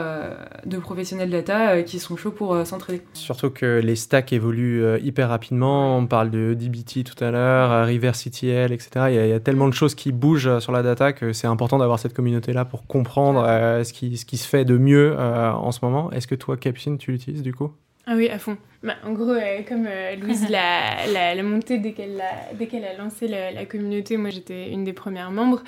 de 0.66 0.78
professionnels 0.78 1.30
data 1.30 1.82
qui 1.84 2.00
sont 2.00 2.18
chauds 2.18 2.32
pour 2.32 2.66
s'entraider. 2.66 3.02
Surtout 3.14 3.50
que 3.50 3.80
les 3.82 3.96
stacks 3.96 4.34
évoluent 4.34 5.00
hyper 5.02 5.30
rapidement. 5.30 5.98
On 5.98 6.08
parle 6.08 6.30
de 6.30 6.54
DBT 6.54 7.04
tout 7.06 7.24
à 7.24 7.32
l'heure, 7.32 7.86
RiverCTL, 7.86 8.74
etc. 8.74 8.90
Il 9.10 9.16
y, 9.16 9.20
a, 9.20 9.26
il 9.26 9.30
y, 9.30 9.34
a, 9.34 9.40
tellement 9.40 9.70
de 9.70 9.74
choses 9.74 9.96
qui 9.96 10.12
bougent 10.12 10.60
sur 10.60 10.74
la 10.74 10.84
data 10.84 11.14
que 11.14 11.32
c'est 11.32 11.48
important 11.48 11.78
d'avoir 11.78 12.00
cette 12.00 12.14
communauté-là 12.14 12.66
pour 12.66 12.86
comprendre 12.86 13.44
ce, 13.84 13.94
qui, 13.94 14.18
ce 14.18 14.26
qui 14.26 14.38
se 14.38 14.48
fait 14.48 14.66
de 14.66 14.78
mieux 14.78 15.18
en 15.18 15.72
ce 15.72 15.80
moment. 15.84 16.12
Est-ce 16.12 16.28
que 16.28 16.36
toi, 16.36 16.58
Capucine, 16.58 16.98
tu 16.98 17.12
l'utilises 17.12 17.44
du 17.44 17.54
coup? 17.54 17.72
Ah 18.08 18.16
oui, 18.16 18.30
à 18.30 18.40
fond. 18.40 18.58
Bah, 18.84 18.96
en 19.04 19.14
gros, 19.14 19.32
euh, 19.32 19.62
comme 19.68 19.88
euh, 19.88 20.16
Louise 20.16 20.48
l'a, 20.50 21.42
montée 21.42 21.80
dès 21.80 21.94
qu'elle 21.94 22.22
a, 22.22 22.54
dès 22.54 22.68
qu'elle 22.68 22.86
a 22.86 22.94
lancé 22.96 23.28
la, 23.28 23.66
communauté, 23.66 24.18
moi 24.18 24.30
j'étais 24.30 24.70
une 24.70 24.84
des 24.84 24.94
premières 24.94 25.32
membres. 25.32 25.64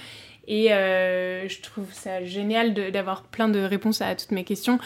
Et 0.50 0.72
euh, 0.72 1.50
je 1.50 1.62
trouve 1.62 1.92
ça 1.92 2.24
génial 2.24 2.74
d'avoir 2.74 3.24
plein 3.24 3.50
de 3.50 3.60
réponses 3.60 4.02
à 4.02 4.16
toutes 4.16 4.32
mes 4.32 4.46
questions. 4.46 4.80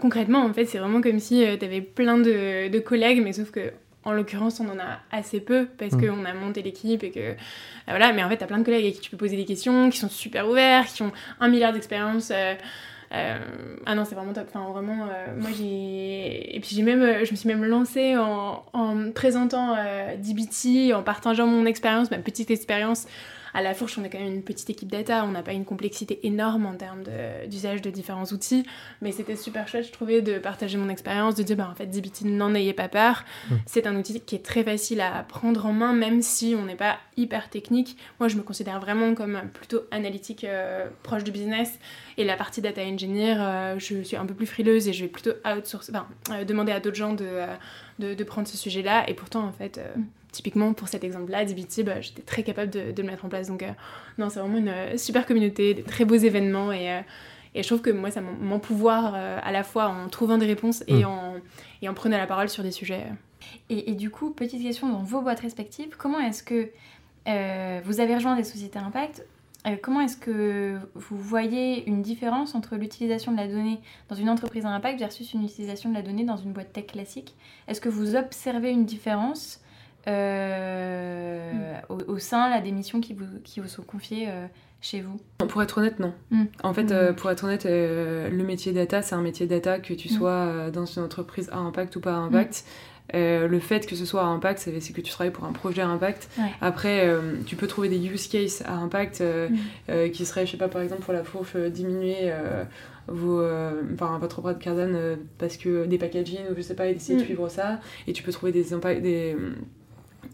concrètement, 0.00 0.42
en 0.44 0.52
fait, 0.54 0.64
c'est 0.64 0.78
vraiment 0.78 1.02
comme 1.02 1.18
si 1.18 1.44
tu 1.58 1.64
avais 1.64 1.82
plein 1.82 2.16
de, 2.16 2.68
de, 2.68 2.78
collègues, 2.78 3.20
mais 3.22 3.34
sauf 3.34 3.50
que 3.50 3.72
en 4.04 4.12
l'occurrence, 4.12 4.60
on 4.60 4.68
en 4.68 4.78
a 4.78 5.00
assez 5.10 5.40
peu 5.40 5.66
parce 5.78 5.92
mmh. 5.92 6.06
qu'on 6.06 6.24
a 6.24 6.32
monté 6.32 6.62
l'équipe 6.62 7.04
et 7.04 7.10
que. 7.10 7.34
voilà, 7.86 8.12
mais 8.12 8.24
en 8.24 8.28
fait, 8.28 8.38
tu 8.38 8.44
as 8.44 8.46
plein 8.46 8.58
de 8.58 8.64
collègues 8.64 8.86
à 8.86 8.90
qui 8.90 9.00
tu 9.00 9.10
peux 9.10 9.16
poser 9.16 9.36
des 9.36 9.44
questions, 9.44 9.90
qui 9.90 9.98
sont 9.98 10.08
super 10.08 10.48
ouverts, 10.48 10.86
qui 10.86 11.02
ont 11.02 11.12
un 11.38 11.48
milliard 11.48 11.72
d'expérience. 11.72 12.30
Euh, 12.34 12.54
ah 13.12 13.94
non, 13.94 14.04
c'est 14.04 14.14
vraiment 14.14 14.32
top. 14.32 14.46
Enfin, 14.48 14.70
vraiment, 14.72 15.06
euh, 15.06 15.26
moi 15.38 15.50
j'ai. 15.56 16.56
Et 16.56 16.60
puis 16.60 16.70
j'ai 16.74 16.82
même, 16.82 17.24
je 17.24 17.30
me 17.30 17.36
suis 17.36 17.48
même 17.48 17.64
lancée 17.64 18.16
en, 18.16 18.64
en 18.72 19.10
présentant 19.12 19.76
DBT, 20.18 20.94
en 20.94 21.02
partageant 21.02 21.46
mon 21.46 21.66
expérience, 21.66 22.10
ma 22.10 22.18
petite 22.18 22.50
expérience 22.50 23.06
à 23.54 23.62
la 23.62 23.74
fourche, 23.74 23.98
on 23.98 24.04
est 24.04 24.10
quand 24.10 24.18
même 24.18 24.32
une 24.32 24.42
petite 24.42 24.70
équipe 24.70 24.90
data, 24.90 25.24
on 25.24 25.32
n'a 25.32 25.42
pas 25.42 25.52
une 25.52 25.64
complexité 25.64 26.26
énorme 26.26 26.66
en 26.66 26.74
termes 26.74 27.02
d'usage 27.48 27.82
de, 27.82 27.90
différents 27.90 28.24
outils, 28.24 28.64
mais 29.00 29.12
c'était 29.12 29.36
super 29.36 29.68
chouette, 29.68 29.86
je 29.86 29.92
trouvais, 29.92 30.22
de 30.22 30.38
partager 30.38 30.78
mon 30.78 30.88
expérience, 30.88 31.34
de 31.34 31.42
dire, 31.42 31.56
bah, 31.56 31.68
en 31.70 31.74
fait, 31.74 31.86
DBT, 31.86 32.24
n'en 32.24 32.54
ayez 32.54 32.72
pas 32.72 32.88
peur. 32.88 33.24
Mmh. 33.50 33.54
C'est 33.66 33.86
un 33.86 33.96
outil 33.96 34.20
qui 34.20 34.34
est 34.34 34.44
très 34.44 34.64
facile 34.64 35.00
à 35.00 35.22
prendre 35.22 35.66
en 35.66 35.72
main, 35.72 35.92
même 35.92 36.22
si 36.22 36.54
on 36.58 36.64
n'est 36.64 36.76
pas 36.76 36.98
hyper 37.16 37.50
technique. 37.50 37.96
Moi, 38.18 38.28
je 38.28 38.36
me 38.36 38.42
considère 38.42 38.80
vraiment 38.80 39.14
comme 39.14 39.40
plutôt 39.52 39.82
analytique, 39.90 40.44
euh, 40.44 40.88
proche 41.02 41.24
du 41.24 41.30
business. 41.30 41.78
Et 42.16 42.24
la 42.24 42.36
partie 42.36 42.60
data 42.60 42.82
engineer, 42.82 43.36
euh, 43.38 43.78
je 43.78 44.02
suis 44.02 44.16
un 44.16 44.26
peu 44.26 44.34
plus 44.34 44.46
frileuse 44.46 44.88
et 44.88 44.92
je 44.92 45.04
vais 45.04 45.10
plutôt 45.10 45.32
outsourcer, 45.44 45.92
enfin, 45.94 46.06
euh, 46.30 46.44
demander 46.44 46.72
à 46.72 46.80
d'autres 46.80 46.96
gens 46.96 47.12
de, 47.12 47.28
de, 47.98 48.14
de, 48.14 48.24
prendre 48.24 48.48
ce 48.48 48.56
sujet-là. 48.56 49.08
Et 49.08 49.14
pourtant, 49.14 49.44
en 49.44 49.52
fait, 49.52 49.78
mmh 49.96 50.02
typiquement 50.32 50.72
pour 50.72 50.88
cet 50.88 51.04
exemple-là, 51.04 51.44
DBT, 51.44 51.84
bah, 51.84 52.00
j'étais 52.00 52.22
très 52.22 52.42
capable 52.42 52.70
de, 52.70 52.92
le 52.96 53.02
mettre 53.08 53.24
en 53.24 53.28
place. 53.28 53.48
Donc, 53.48 53.62
euh, 53.62 53.70
non, 54.18 54.30
c'est 54.30 54.40
vraiment 54.40 54.58
une 54.58 54.68
euh, 54.68 54.96
super 54.96 55.26
communauté, 55.26 55.74
des 55.74 55.82
très 55.82 56.04
beaux 56.04 56.16
événements. 56.16 56.72
Et, 56.72 56.90
euh, 56.90 57.00
et 57.54 57.62
je 57.62 57.68
trouve 57.68 57.82
que 57.82 57.90
moi, 57.90 58.10
ça 58.10 58.22
m'empouvoir 58.22 59.14
à 59.14 59.52
la 59.52 59.62
fois 59.62 59.88
en 59.88 60.08
trouvant 60.08 60.38
des 60.38 60.46
réponses 60.46 60.82
et, 60.88 61.02
mm. 61.02 61.06
en, 61.06 61.34
et 61.82 61.88
en 61.88 61.92
prenant 61.92 62.16
la 62.16 62.26
parole 62.26 62.48
sur 62.48 62.62
des 62.62 62.70
sujets. 62.70 63.04
Et, 63.68 63.90
et, 63.90 63.94
du 63.94 64.08
coup, 64.08 64.30
petite 64.30 64.62
question 64.62 64.88
dans 64.88 65.02
vos 65.02 65.20
boîtes 65.20 65.40
respectives, 65.40 65.94
comment 65.98 66.18
est-ce 66.18 66.42
que 66.42 66.70
vous 67.84 68.00
avez 68.00 68.14
rejoint 68.14 68.36
des 68.36 68.44
sociétés 68.44 68.78
impact 68.78 69.26
comment 69.80 70.00
est-ce 70.00 70.16
que 70.16 70.76
vous 70.94 71.16
voyez 71.16 71.86
une 71.88 72.02
différence 72.02 72.56
entre 72.56 72.74
l'utilisation 72.74 73.30
de 73.30 73.36
la 73.36 73.46
donnée 73.46 73.80
dans 74.08 74.16
une 74.16 74.28
entreprise 74.28 74.66
à 74.66 74.70
impact 74.70 74.98
versus 74.98 75.34
une 75.34 75.44
utilisation 75.44 75.90
de 75.90 75.94
la 75.94 76.02
donnée 76.02 76.24
dans 76.24 76.36
une 76.36 76.52
boîte 76.52 76.72
tech 76.72 76.86
classique? 76.86 77.36
Est-ce 77.68 77.80
que 77.80 77.88
vous 77.88 78.16
observez 78.16 78.70
une 78.70 78.84
différence 78.84 79.61
euh, 80.08 81.74
au, 81.88 82.18
sein 82.18 82.50
là, 82.50 82.60
des 82.60 82.72
missions 82.72 83.00
qui 83.00 83.14
vous, 83.14 83.26
qui 83.44 83.60
vous 83.60 83.68
sont 83.68 83.82
confiées 83.82 84.26
euh, 84.28 84.46
chez 84.80 85.00
vous 85.00 85.20
Pour 85.46 85.62
être 85.62 85.78
honnête, 85.78 86.00
non. 86.00 86.12
Hmm. 86.30 86.44
En 86.62 86.74
fait, 86.74 86.90
euh, 86.90 87.12
hmm. 87.12 87.16
pour 87.16 87.30
être 87.30 87.44
honnête, 87.44 87.64
le 87.64 88.42
métier 88.44 88.72
data, 88.72 89.02
c'est 89.02 89.14
un 89.14 89.22
métier 89.22 89.46
data 89.46 89.78
que 89.78 89.94
tu 89.94 90.08
hmm. 90.08 90.16
sois 90.16 90.70
dans 90.72 90.86
une 90.86 91.02
entreprise 91.02 91.48
à 91.52 91.58
impact 91.58 91.96
ou 91.96 92.00
pas 92.00 92.14
à 92.14 92.18
impact. 92.18 92.64
le 93.14 93.58
fait 93.60 93.86
que 93.86 93.94
ce 93.94 94.04
soit 94.04 94.22
à 94.22 94.26
impact, 94.26 94.58
c'est 94.58 94.92
que 94.92 95.00
tu 95.00 95.12
travailles 95.12 95.32
pour 95.32 95.44
un 95.44 95.52
projet 95.52 95.82
à 95.82 95.88
impact. 95.88 96.28
Après, 96.60 97.08
tu 97.46 97.56
peux 97.56 97.68
trouver 97.68 97.88
des 97.88 98.04
use 98.04 98.26
cases 98.26 98.62
à 98.66 98.74
impact 98.74 99.22
qui 100.12 100.24
seraient, 100.24 100.46
je 100.46 100.52
sais 100.52 100.56
pas, 100.56 100.68
par 100.68 100.82
exemple 100.82 101.02
pour 101.02 101.12
la 101.12 101.22
fourche, 101.22 101.56
diminuer 101.56 102.32
vos, 103.06 103.44
enfin, 103.94 104.18
votre 104.18 104.40
bras 104.40 104.54
de 104.54 104.62
carbone 104.62 105.18
parce 105.38 105.56
que 105.56 105.86
des 105.86 105.98
packaging 105.98 106.50
ou 106.50 106.56
je 106.56 106.62
sais 106.62 106.74
pas, 106.74 106.88
essayer 106.88 107.20
de 107.20 107.24
suivre 107.24 107.48
ça. 107.48 107.78
Et 108.08 108.12
tu 108.12 108.24
peux 108.24 108.32
trouver 108.32 108.50
des, 108.50 108.64
des, 109.00 109.36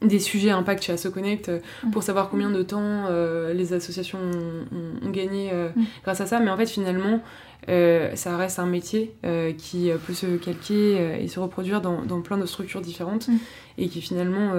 des 0.03 0.19
sujets 0.19 0.51
impact 0.51 0.85
chez 0.85 0.93
AssoConnect 0.93 1.49
euh, 1.49 1.59
mm. 1.85 1.91
pour 1.91 2.03
savoir 2.03 2.31
combien 2.31 2.51
de 2.51 2.63
temps 2.63 3.07
euh, 3.09 3.53
les 3.53 3.73
associations 3.73 4.19
ont, 4.21 5.11
gagné 5.11 5.51
euh, 5.53 5.69
mm. 5.75 5.85
grâce 6.05 6.21
à 6.21 6.27
ça. 6.27 6.41
Mais 6.41 6.51
en 6.51 6.57
fait, 6.57 6.69
finalement, 6.69 7.21
ça 7.67 8.37
reste 8.37 8.59
un 8.59 8.67
métier 8.67 9.15
qui 9.59 9.91
peut 10.07 10.15
se 10.15 10.37
calquer 10.37 11.21
et 11.23 11.29
se 11.29 11.39
reproduire 11.39 11.83
dans, 11.83 12.03
dans 12.03 12.23
plein 12.23 12.39
de 12.39 12.47
structures 12.47 12.81
différentes 12.81 13.29
mm. 13.29 13.37
et 13.79 13.89
qui 13.89 14.01
finalement 14.01 14.53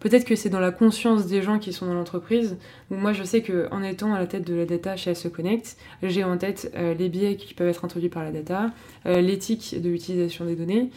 peut-être 0.00 0.26
que 0.26 0.36
c'est 0.36 0.50
dans 0.50 0.60
la 0.60 0.70
conscience 0.70 1.26
des 1.26 1.40
gens 1.40 1.58
qui 1.58 1.72
sont 1.72 1.86
dans 1.86 1.94
l'entreprise. 1.94 2.58
Moi, 2.90 3.14
je 3.14 3.22
sais 3.22 3.42
qu'en 3.42 3.82
étant 3.82 4.12
à 4.12 4.18
la 4.18 4.26
tête 4.26 4.46
de 4.46 4.54
la 4.54 4.66
data 4.66 4.94
chez 4.96 5.10
AssoConnect, 5.10 5.78
j'ai 6.02 6.22
en 6.22 6.36
tête 6.36 6.70
les 6.98 7.08
biais 7.08 7.36
qui 7.36 7.54
peuvent 7.54 7.68
être 7.68 7.86
introduits 7.86 8.10
par 8.10 8.24
la 8.24 8.30
data, 8.30 8.72
l'éthique 9.06 9.80
de 9.80 9.88
l'utilisation 9.88 10.44
des 10.44 10.56
données 10.56 10.90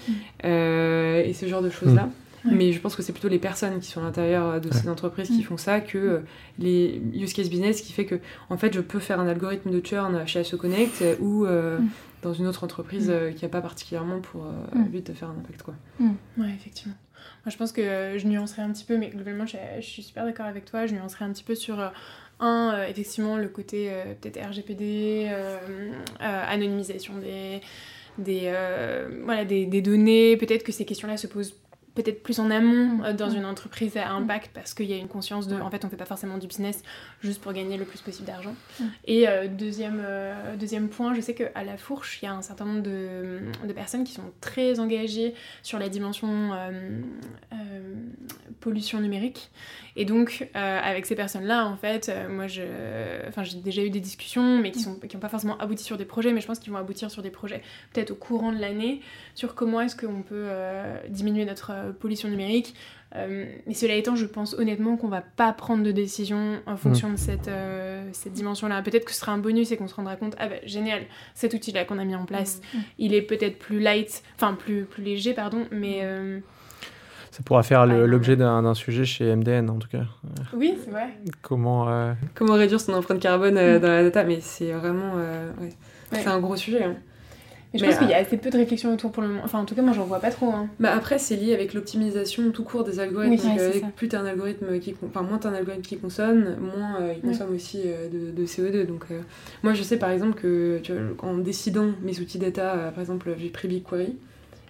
et 0.44 1.34
ce 1.34 1.46
genre 1.48 1.62
de 1.62 1.70
choses-là. 1.70 2.10
Mais 2.46 2.72
je 2.72 2.80
pense 2.80 2.96
que 2.96 3.02
c'est 3.02 3.12
plutôt 3.12 3.28
les 3.28 3.40
personnes 3.40 3.80
qui 3.80 3.90
sont 3.90 4.02
à 4.02 4.04
l'intérieur 4.04 4.60
de 4.60 4.74
ces 4.74 4.90
entreprises 4.90 5.28
qui 5.28 5.40
mm. 5.40 5.44
font 5.44 5.58
ça 5.58 5.80
que 5.80 5.98
euh, 5.98 6.20
les 6.58 7.02
use 7.14 7.34
case 7.34 7.50
business 7.50 7.82
qui 7.82 7.94
fait 7.94 8.06
que 8.06 8.20
en 8.50 8.58
fait 8.58 8.74
je 8.74 8.82
peux 8.82 9.00
faire 9.00 9.20
un 9.20 9.28
algorithme 9.28 9.72
de 9.72 9.86
churn 9.86 10.26
chez 10.26 10.40
AssoConnect 10.40 11.02
euh, 11.02 11.16
ou 11.20 11.46
euh, 11.46 11.80
mm. 11.80 11.90
dans 12.24 12.34
une 12.34 12.48
autre 12.48 12.64
entreprise 12.64 13.10
mm. 13.10 13.36
qui 13.36 13.46
n'a 13.46 13.50
pas 13.50 13.62
particulièrement 13.62 14.20
pour 14.22 14.46
but 14.74 15.06
de 15.06 15.14
faire 15.14 15.30
un 15.30 15.38
impact 15.40 15.62
quoi. 15.62 15.76
Ouais, 16.00 16.50
effectivement. 16.56 16.96
Moi 17.46 17.52
je 17.52 17.58
pense 17.58 17.72
que 17.72 18.18
je 18.18 18.28
nuancerais 18.28 18.64
un 18.64 18.72
petit 18.72 18.86
peu, 18.86 18.98
mais 18.98 19.10
globalement 19.10 19.46
je, 19.46 19.58
je 19.80 19.86
suis 19.86 20.04
super 20.04 20.26
d'accord 20.26 20.48
avec 20.48 20.66
toi, 20.66 20.88
je 20.88 20.96
nuancerais 20.96 21.26
un 21.26 21.32
petit 21.32 21.44
peu 21.44 21.56
sur 21.56 21.80
un, 22.40 22.84
effectivement 22.88 23.38
le 23.38 23.48
côté 23.48 23.92
peut-être 24.20 24.40
RGPD, 24.50 25.30
anonymisation 26.20 27.14
des 27.20 27.62
des, 28.18 28.54
voilà, 29.24 29.46
des, 29.46 29.66
des 29.66 29.82
données, 29.82 30.36
peut-être 30.38 30.64
que 30.64 30.72
ces 30.72 30.86
questions-là 30.86 31.18
se 31.18 31.28
posent 31.28 31.56
peut-être 31.96 32.24
plus 32.24 32.40
en 32.40 32.50
amont 32.50 32.98
mm. 32.98 33.04
euh, 33.04 33.14
dans 33.14 33.32
mm. 33.32 33.36
une 33.36 33.46
entreprise 33.46 33.98
à 33.98 34.10
impact 34.12 34.52
parce 34.54 34.74
qu'il 34.74 34.86
y 34.86 34.94
a 34.94 34.98
une 34.98 35.08
conscience 35.08 35.48
de 35.48 35.60
en 35.60 35.70
fait 35.70 35.84
on 35.84 35.90
fait 35.90 35.98
pas 35.98 36.06
forcément 36.06 36.38
du 36.38 36.48
business 36.48 36.84
juste 37.22 37.42
pour 37.42 37.54
gagner 37.54 37.78
le 37.78 37.86
plus 37.86 38.00
possible 38.00 38.28
d'argent 38.28 38.56
mm. 38.80 38.86
et 39.06 39.28
euh, 39.28 39.48
deuxième 39.48 40.02
euh, 40.04 40.56
deuxième 40.56 40.90
point 40.90 41.14
je 41.14 41.22
sais 41.22 41.34
qu'à 41.34 41.64
la 41.64 41.78
fourche 41.78 42.20
il 42.22 42.26
y 42.26 42.28
a 42.28 42.34
un 42.34 42.42
certain 42.42 42.66
nombre 42.66 42.84
de, 42.84 43.40
de, 43.66 43.74
personnes 43.74 44.04
qui 44.04 44.14
sont 44.14 44.32
très 44.40 44.80
engagées 44.80 45.34
sur 45.64 45.80
la 45.80 45.90
dimension 45.90 46.52
pollution 48.60 49.00
numérique 49.00 49.50
et 49.96 50.06
donc 50.06 50.50
avec 50.54 51.06
ces 51.06 51.16
personnes 51.16 51.46
là 51.46 51.66
en 51.66 51.76
fait 51.76 52.12
moi 52.30 52.48
je 52.48 52.62
enfin 53.28 53.44
j'ai 53.44 53.58
déjà 53.58 53.82
eu 53.82 53.90
des 53.90 54.00
discussions 54.00 54.60
mais 54.60 54.72
qui 54.72 54.80
sont 54.80 54.96
qui 54.96 55.16
n'ont 55.16 55.22
pas 55.22 55.30
forcément 55.30 55.58
abouti 55.58 55.84
sur 55.84 55.98
des 55.98 56.06
projets 56.06 56.32
mais 56.32 56.42
je 56.42 56.48
pense 56.48 56.60
qu'ils 56.60 56.72
vont 56.72 56.78
aboutir 56.78 57.10
sur 57.10 57.22
des 57.22 57.32
projets 57.32 57.62
peut-être 57.94 58.12
au 58.12 58.16
courant 58.16 58.52
de 58.52 58.60
l'année 58.60 59.02
sur 59.36 59.56
comment 59.56 59.82
est-ce 59.82 59.96
qu'on 59.96 60.22
peut 60.22 60.50
diminuer 61.10 61.46
notre 61.46 61.72
euh, 61.82 61.92
pollution 61.92 62.30
numérique. 62.30 62.76
Euh, 63.16 63.46
mais 63.68 63.74
cela 63.74 63.96
étant, 63.96 64.16
je 64.16 64.26
pense 64.26 64.54
honnêtement 64.54 64.96
qu'on 64.96 65.10
va 65.10 65.22
pas 65.22 65.52
prendre 65.52 65.84
de 65.84 65.92
décision 65.92 66.62
en 66.66 66.78
fonction 66.78 67.10
mm. 67.10 67.14
de 67.14 67.18
cette, 67.18 67.48
euh, 67.50 68.08
cette 68.14 68.34
dimension-là. 68.34 68.82
Peut-être 68.82 69.06
que 69.06 69.12
ce 69.12 69.20
sera 69.20 69.34
un 69.34 69.38
bonus 69.38 69.72
et 69.72 69.78
qu'on 69.78 69.90
se 69.90 69.96
rendra 69.96 70.16
compte, 70.16 70.36
ah 70.40 70.48
bah 70.48 70.56
génial, 70.66 71.02
cet 71.34 71.54
outil-là 71.54 71.84
qu'on 71.84 72.00
a 72.00 72.06
mis 72.06 72.16
en 72.16 72.26
place, 72.26 72.62
mm. 72.74 72.78
il 73.00 73.14
est 73.14 73.22
peut-être 73.22 73.60
plus 73.60 73.80
light, 73.80 74.24
enfin 74.36 74.54
plus, 74.54 74.86
plus 74.86 75.04
léger, 75.04 75.34
pardon, 75.34 75.66
mais... 75.72 76.08
ça 77.32 77.44
pourra 77.44 77.64
faire 77.64 77.86
l'objet 77.86 78.38
d'un 78.38 78.74
sujet 78.74 79.04
chez 79.04 79.36
MDN 79.36 79.70
en 79.70 79.80
tout 79.80 79.90
cas. 79.90 80.06
Oui, 80.54 80.78
c'est 80.82 80.92
vrai. 80.92 81.10
Comment, 81.42 82.16
Comment 82.34 82.54
réduire 82.54 82.80
son 82.80 82.94
empreinte 82.94 83.20
carbone 83.20 83.56
mm. 83.56 83.80
dans 83.80 83.90
la 83.90 84.04
data, 84.04 84.24
mais 84.24 84.40
c'est 84.40 84.72
vraiment... 84.72 85.16
Ouais. 85.16 85.74
C'est 86.14 86.28
un 86.28 86.40
gros 86.40 86.56
sujet. 86.56 86.84
Hein. 86.84 86.96
Mais 87.74 87.80
je 87.80 87.86
pense 87.86 87.98
qu'il 88.00 88.10
y 88.10 88.14
a 88.14 88.18
assez 88.18 88.36
peu 88.36 88.50
de 88.50 88.58
réflexion 88.58 88.94
autour 88.94 89.12
pour 89.12 89.24
le 89.24 89.30
moment. 89.30 89.42
Enfin, 89.46 89.60
en 89.60 89.66
tout 89.66 89.76
cas, 89.76 89.82
moi, 89.82 89.94
j'en 89.94 90.04
vois 90.04 90.20
pas 90.20 90.32
trop. 90.32 90.52
Hein. 90.52 90.68
Bah 90.80 90.94
après, 90.94 91.18
c'est 91.18 91.38
lié 91.38 91.54
avec 91.54 91.74
l'optimisation 91.74 92.52
tout 92.52 92.64
court 92.64 92.84
des 92.84 93.00
algorithmes. 93.00 93.50
plus 93.96 94.10
t'as 94.10 94.20
un 94.20 94.26
algorithme 94.26 94.80
qui, 94.80 94.94
enfin, 95.06 95.22
moins 95.22 95.38
t'as 95.38 95.50
un 95.50 95.54
algorithme 95.54 95.84
qui 95.84 95.98
consomme, 95.98 96.58
moins 96.60 97.00
euh, 97.00 97.14
il 97.16 97.22
consomme 97.22 97.56
aussi 97.56 97.82
euh, 97.86 98.10
de, 98.10 98.46
CO2. 98.46 98.86
Donc, 98.86 99.06
euh, 99.12 99.22
moi, 99.64 99.74
je 99.74 99.84
sais 99.84 99.98
par 99.98 100.10
exemple 100.10 100.40
que 100.40 100.80
tu 100.84 100.92
vois, 100.92 101.02
en 101.20 101.38
décidant 101.38 101.88
mes 102.02 102.20
outils 102.20 102.40
data, 102.40 102.92
par 102.94 103.00
exemple, 103.00 103.34
j'ai 103.38 103.50
pris 103.50 103.68
BigQuery. 103.70 104.18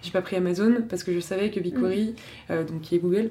J'ai 0.04 0.12
pas 0.12 0.22
pris 0.22 0.36
Amazon 0.36 0.78
parce 0.90 1.04
que 1.04 1.14
je 1.14 1.20
savais 1.20 1.50
que 1.50 1.60
BigQuery, 1.60 2.16
mm. 2.50 2.56
donc 2.66 2.82
qui 2.82 2.96
est 2.96 3.00
Google, 3.00 3.30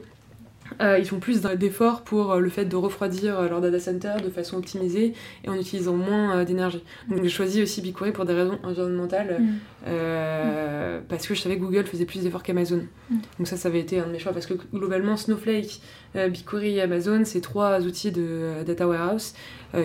euh, 0.80 0.98
ils 0.98 1.06
font 1.06 1.18
plus 1.18 1.40
d'efforts 1.40 2.02
pour 2.02 2.32
euh, 2.32 2.40
le 2.40 2.48
fait 2.48 2.64
de 2.64 2.76
refroidir 2.76 3.38
euh, 3.38 3.48
leur 3.48 3.60
data 3.60 3.78
center 3.78 4.14
de 4.22 4.30
façon 4.30 4.56
optimisée 4.56 5.14
et 5.44 5.48
en 5.48 5.54
utilisant 5.54 5.94
moins 5.94 6.44
d'énergie. 6.44 6.82
Donc 7.08 7.22
j'ai 7.22 7.28
choisi 7.28 7.62
aussi 7.62 7.80
BigQuery 7.82 8.12
pour 8.12 8.24
des 8.24 8.34
raisons 8.34 8.58
environnementales 8.62 9.40
mm. 9.40 11.02
parce 11.08 11.26
que 11.26 11.34
je 11.34 11.40
savais 11.40 11.56
que 11.56 11.62
Google 11.62 11.84
faisait 11.84 12.04
plus 12.04 12.22
d'efforts 12.22 12.42
qu'Amazon. 12.42 12.86
Mm. 13.10 13.16
Donc 13.38 13.48
ça, 13.48 13.56
ça 13.56 13.68
avait 13.68 13.80
été 13.80 14.00
un 14.00 14.06
de 14.06 14.12
mes 14.12 14.18
choix 14.18 14.32
parce 14.32 14.46
que 14.46 14.54
globalement 14.72 15.16
Snowflake, 15.16 15.80
BigQuery 16.14 16.76
et 16.76 16.82
Amazon, 16.82 17.22
c'est 17.24 17.40
trois 17.40 17.80
outils 17.80 18.12
de 18.12 18.62
data 18.66 18.86
warehouse 18.86 19.34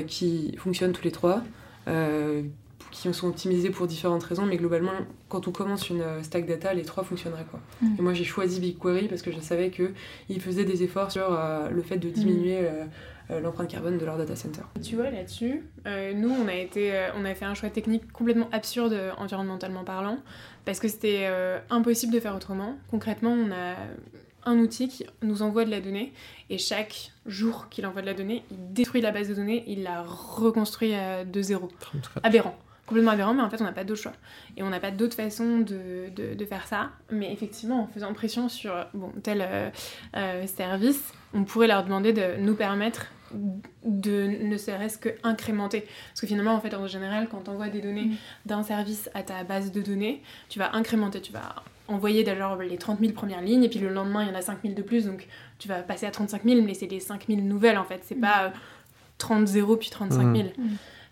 qui 0.07 0.55
fonctionnent 0.57 0.93
tous 0.93 1.03
les 1.03 1.11
trois 1.11 1.43
qui 2.95 3.13
sont 3.13 3.27
optimisés 3.27 3.69
pour 3.69 3.87
différentes 3.87 4.23
raisons, 4.23 4.45
mais 4.45 4.55
globalement, 4.55 4.93
quand 5.27 5.47
on 5.47 5.51
commence 5.51 5.89
une 5.89 6.01
euh, 6.01 6.23
stack 6.23 6.45
data, 6.45 6.73
les 6.73 6.83
trois 6.83 7.03
fonctionneraient. 7.03 7.45
Quoi. 7.49 7.59
Mm. 7.81 7.95
Et 7.99 8.01
moi, 8.01 8.13
j'ai 8.13 8.23
choisi 8.23 8.61
BigQuery 8.61 9.07
parce 9.09 9.21
que 9.21 9.31
je 9.31 9.39
savais 9.41 9.69
qu'ils 9.69 10.41
faisaient 10.41 10.63
des 10.63 10.81
efforts 10.81 11.11
sur 11.11 11.27
euh, 11.29 11.69
le 11.69 11.81
fait 11.81 11.97
de 11.97 12.09
diminuer 12.09 12.61
mm. 12.61 13.39
l'empreinte 13.39 13.69
carbone 13.69 13.97
de 13.97 14.05
leur 14.05 14.17
data 14.17 14.35
center. 14.35 14.61
Tu 14.81 14.95
vois, 14.95 15.09
là-dessus, 15.09 15.63
nous, 15.85 16.29
on 16.29 16.47
a, 16.47 16.53
été, 16.53 17.09
on 17.17 17.25
a 17.25 17.35
fait 17.35 17.45
un 17.45 17.53
choix 17.53 17.69
technique 17.69 18.11
complètement 18.11 18.47
absurde 18.51 18.97
environnementalement 19.17 19.83
parlant, 19.83 20.19
parce 20.63 20.79
que 20.79 20.87
c'était 20.87 21.27
impossible 21.69 22.13
de 22.13 22.19
faire 22.19 22.35
autrement. 22.35 22.77
Concrètement, 22.89 23.31
on 23.31 23.51
a 23.51 23.75
un 24.45 24.59
outil 24.59 24.87
qui 24.87 25.05
nous 25.23 25.41
envoie 25.41 25.65
de 25.65 25.71
la 25.71 25.81
donnée 25.81 26.13
et 26.51 26.59
chaque 26.59 27.11
jour 27.25 27.67
qu'il 27.69 27.85
envoie 27.87 28.01
de 28.01 28.07
la 28.07 28.13
donnée, 28.13 28.43
il 28.51 28.73
détruit 28.73 29.01
la 29.01 29.11
base 29.11 29.27
de 29.27 29.33
données, 29.33 29.63
il 29.67 29.83
la 29.83 30.03
reconstruit 30.03 30.93
de 31.25 31.41
zéro. 31.41 31.69
Aberrant 32.23 32.55
complètement 32.87 33.11
aberrant, 33.11 33.33
mais 33.33 33.41
en 33.41 33.49
fait, 33.49 33.61
on 33.61 33.63
n'a 33.63 33.71
pas 33.71 33.83
d'autre 33.83 34.01
choix. 34.01 34.13
Et 34.57 34.63
on 34.63 34.69
n'a 34.69 34.79
pas 34.79 34.91
d'autre 34.91 35.15
façon 35.15 35.59
de, 35.59 36.09
de, 36.15 36.45
faire 36.45 36.67
ça. 36.67 36.91
Mais 37.11 37.31
effectivement, 37.31 37.83
en 37.83 37.87
faisant 37.87 38.13
pression 38.13 38.49
sur 38.49 38.73
bon, 38.93 39.11
tel 39.23 39.41
euh, 39.41 39.69
euh, 40.15 40.47
service, 40.47 41.13
on 41.33 41.43
pourrait 41.43 41.67
leur 41.67 41.83
demander 41.83 42.13
de 42.13 42.37
nous 42.39 42.55
permettre 42.55 43.07
de 43.83 44.27
ne 44.43 44.57
serait-ce 44.57 44.97
que 44.97 45.09
incrémenter. 45.23 45.81
Parce 45.81 46.21
que 46.21 46.27
finalement, 46.27 46.53
en 46.53 46.61
fait, 46.61 46.73
en 46.75 46.87
général, 46.87 47.27
quand 47.29 47.41
tu 47.43 47.49
envoies 47.49 47.69
des 47.69 47.81
données 47.81 48.05
mm. 48.05 48.15
d'un 48.45 48.63
service 48.63 49.09
à 49.13 49.23
ta 49.23 49.43
base 49.43 49.71
de 49.71 49.81
données, 49.81 50.21
tu 50.49 50.59
vas 50.59 50.75
incrémenter, 50.75 51.21
tu 51.21 51.33
vas 51.33 51.55
envoyer 51.87 52.23
d'ailleurs 52.23 52.57
les 52.57 52.77
30 52.77 52.99
000 52.99 53.13
premières 53.13 53.41
lignes, 53.41 53.63
et 53.63 53.69
puis 53.69 53.79
le 53.79 53.89
lendemain, 53.89 54.23
il 54.23 54.29
y 54.29 54.31
en 54.31 54.35
a 54.35 54.41
5 54.41 54.59
000 54.63 54.73
de 54.73 54.81
plus, 54.81 55.05
donc 55.05 55.27
tu 55.59 55.67
vas 55.67 55.81
passer 55.81 56.05
à 56.05 56.11
35 56.11 56.43
000, 56.43 56.61
mais 56.61 56.73
c'est 56.73 56.87
les 56.87 56.99
5 56.99 57.25
000 57.27 57.41
nouvelles, 57.41 57.77
en 57.77 57.83
fait. 57.83 58.01
C'est 58.03 58.15
mm. 58.15 58.21
pas 58.21 58.53
30 59.17 59.47
0 59.47 59.77
puis 59.77 59.89
35 59.89 60.35
000. 60.35 60.49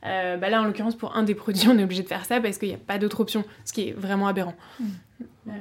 Euh, 0.06 0.38
bah 0.38 0.50
là, 0.50 0.62
en 0.62 0.66
l'occurrence, 0.66 0.96
pour 0.96 1.16
un 1.16 1.24
des 1.24 1.36
produits, 1.36 1.68
on 1.70 1.78
est 1.78 1.84
obligé 1.84 2.04
de 2.04 2.08
faire 2.08 2.26
ça 2.26 2.42
parce 2.42 2.58
qu'il 2.58 2.70
n'y 2.70 2.76
a 2.76 2.80
pas 2.80 2.98
d'autre 2.98 3.20
option, 3.20 3.44
ce 3.66 3.74
qui 3.74 3.90
est 3.90 3.92
vraiment 3.94 4.28
aberrant. 4.28 4.56
Mm. 4.80 4.86
Euh, 5.50 5.52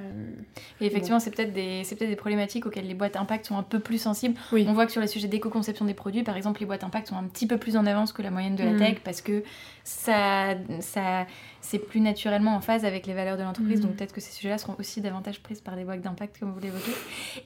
et 0.80 0.86
effectivement, 0.86 1.18
c'est 1.18 1.34
peut-être 1.34 1.52
des, 1.52 1.82
peut 1.98 2.06
des 2.06 2.16
problématiques 2.16 2.66
auxquelles 2.66 2.86
les 2.86 2.94
boîtes 2.94 3.16
impact 3.16 3.46
sont 3.46 3.56
un 3.56 3.62
peu 3.62 3.80
plus 3.80 3.98
sensibles. 3.98 4.34
On 4.52 4.72
voit 4.72 4.86
que 4.86 4.92
sur 4.92 5.00
les 5.00 5.06
sujets 5.06 5.28
d'éco-conception 5.28 5.84
des 5.84 5.94
produits, 5.94 6.22
par 6.22 6.36
exemple, 6.36 6.60
les 6.60 6.66
boîtes 6.66 6.84
impact 6.84 7.08
sont 7.08 7.16
un 7.16 7.24
petit 7.24 7.46
peu 7.46 7.58
plus 7.58 7.76
en 7.76 7.86
avance 7.86 8.12
que 8.12 8.22
la 8.22 8.30
moyenne 8.30 8.56
de 8.56 8.64
la 8.64 8.72
mm. 8.72 8.78
tech 8.78 8.98
parce 9.04 9.20
que 9.20 9.42
ça, 9.84 10.54
ça, 10.80 11.26
c'est 11.62 11.78
plus 11.78 12.00
naturellement 12.00 12.56
en 12.56 12.60
phase 12.60 12.84
avec 12.84 13.06
les 13.06 13.14
valeurs 13.14 13.38
de 13.38 13.42
l'entreprise. 13.42 13.78
Mm. 13.78 13.84
Donc 13.84 13.96
peut-être 13.96 14.12
que 14.12 14.20
ces 14.20 14.32
sujets-là 14.32 14.58
seront 14.58 14.74
aussi 14.78 15.00
davantage 15.00 15.40
prises 15.40 15.60
par 15.60 15.76
des 15.76 15.84
boîtes 15.84 16.00
d'impact, 16.00 16.38
comme 16.38 16.52
vous 16.52 16.60
l'évoquez. 16.60 16.92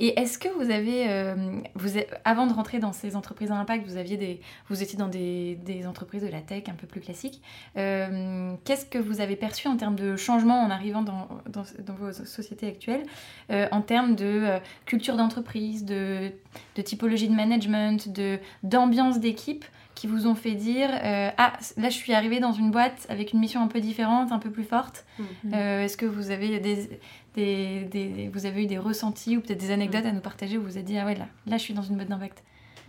Et 0.01 0.19
est-ce 0.19 0.39
que 0.39 0.49
vous 0.49 0.71
avez, 0.71 1.09
euh, 1.09 1.61
vous 1.75 1.91
avant 2.25 2.47
de 2.47 2.53
rentrer 2.53 2.79
dans 2.79 2.93
ces 2.93 3.15
entreprises 3.15 3.53
à 3.53 3.57
impact, 3.57 3.87
vous, 3.87 3.99
aviez 3.99 4.17
des, 4.17 4.41
vous 4.69 4.83
étiez 4.83 4.99
dans 4.99 5.09
des, 5.09 5.57
des 5.57 5.87
entreprises 5.87 6.23
de 6.23 6.29
la 6.29 6.41
tech 6.41 6.65
un 6.69 6.73
peu 6.73 6.87
plus 6.87 7.01
classiques. 7.01 7.43
Euh, 7.77 8.55
qu'est-ce 8.65 8.87
que 8.87 8.99
vous 8.99 9.21
avez 9.21 9.37
perçu 9.37 9.69
en 9.69 9.77
termes 9.77 9.97
de 9.97 10.17
changement 10.17 10.63
en 10.63 10.71
arrivant 10.71 11.03
dans, 11.03 11.29
dans, 11.49 11.65
dans 11.85 11.95
vos 11.95 12.13
société 12.13 12.67
actuelle 12.67 13.03
euh, 13.51 13.69
en 13.71 13.83
termes 13.83 14.17
de 14.17 14.59
culture 14.87 15.17
d'entreprise, 15.17 15.85
de, 15.85 16.33
de, 16.75 16.83
typologie 16.83 17.29
de 17.29 17.35
management, 17.35 18.11
de, 18.11 18.39
d'ambiance 18.63 19.21
d'équipe 19.21 19.65
qui 19.97 20.07
vous 20.07 20.29
ont 20.29 20.37
fait 20.37 20.53
dire 20.53 20.89
euh, 20.93 21.31
Ah, 21.37 21.55
là 21.77 21.89
je 21.89 21.97
suis 21.97 22.13
arrivée 22.13 22.39
dans 22.39 22.53
une 22.53 22.71
boîte 22.71 23.07
avec 23.09 23.33
une 23.33 23.41
mission 23.41 23.61
un 23.61 23.67
peu 23.67 23.81
différente, 23.81 24.31
un 24.31 24.39
peu 24.39 24.51
plus 24.51 24.63
forte. 24.63 25.05
Mhm. 25.19 25.55
Est-ce 25.55 25.97
que 25.97 26.07
vous 26.07 26.31
avez, 26.31 26.61
des, 26.61 27.01
des, 27.35 27.85
des, 27.85 28.31
vous 28.33 28.47
avez 28.47 28.63
eu 28.63 28.67
des 28.67 28.79
ressentis 28.79 29.37
ou 29.37 29.41
peut-être 29.41 29.59
des 29.59 29.73
anecdotes 29.73 30.07
à 30.07 30.13
nous 30.13 30.21
partager 30.21 30.57
où 30.59 30.61
vous 30.63 30.69
vous 30.69 30.79
êtes 30.79 30.85
dit 30.85 30.99
Ah 30.99 31.07
ouais, 31.07 31.17
là, 31.17 31.27
là 31.47 31.57
je 31.57 31.63
suis 31.63 31.75
dans 31.75 31.83
une 31.83 31.97
boîte 31.97 32.09
d'impact? 32.09 32.45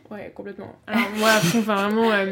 Ouais, 0.09 0.31
complètement. 0.33 0.73
Alors 0.87 1.09
moi, 1.17 1.31
enfin, 1.37 1.75
vraiment, 1.75 2.11
euh, 2.11 2.31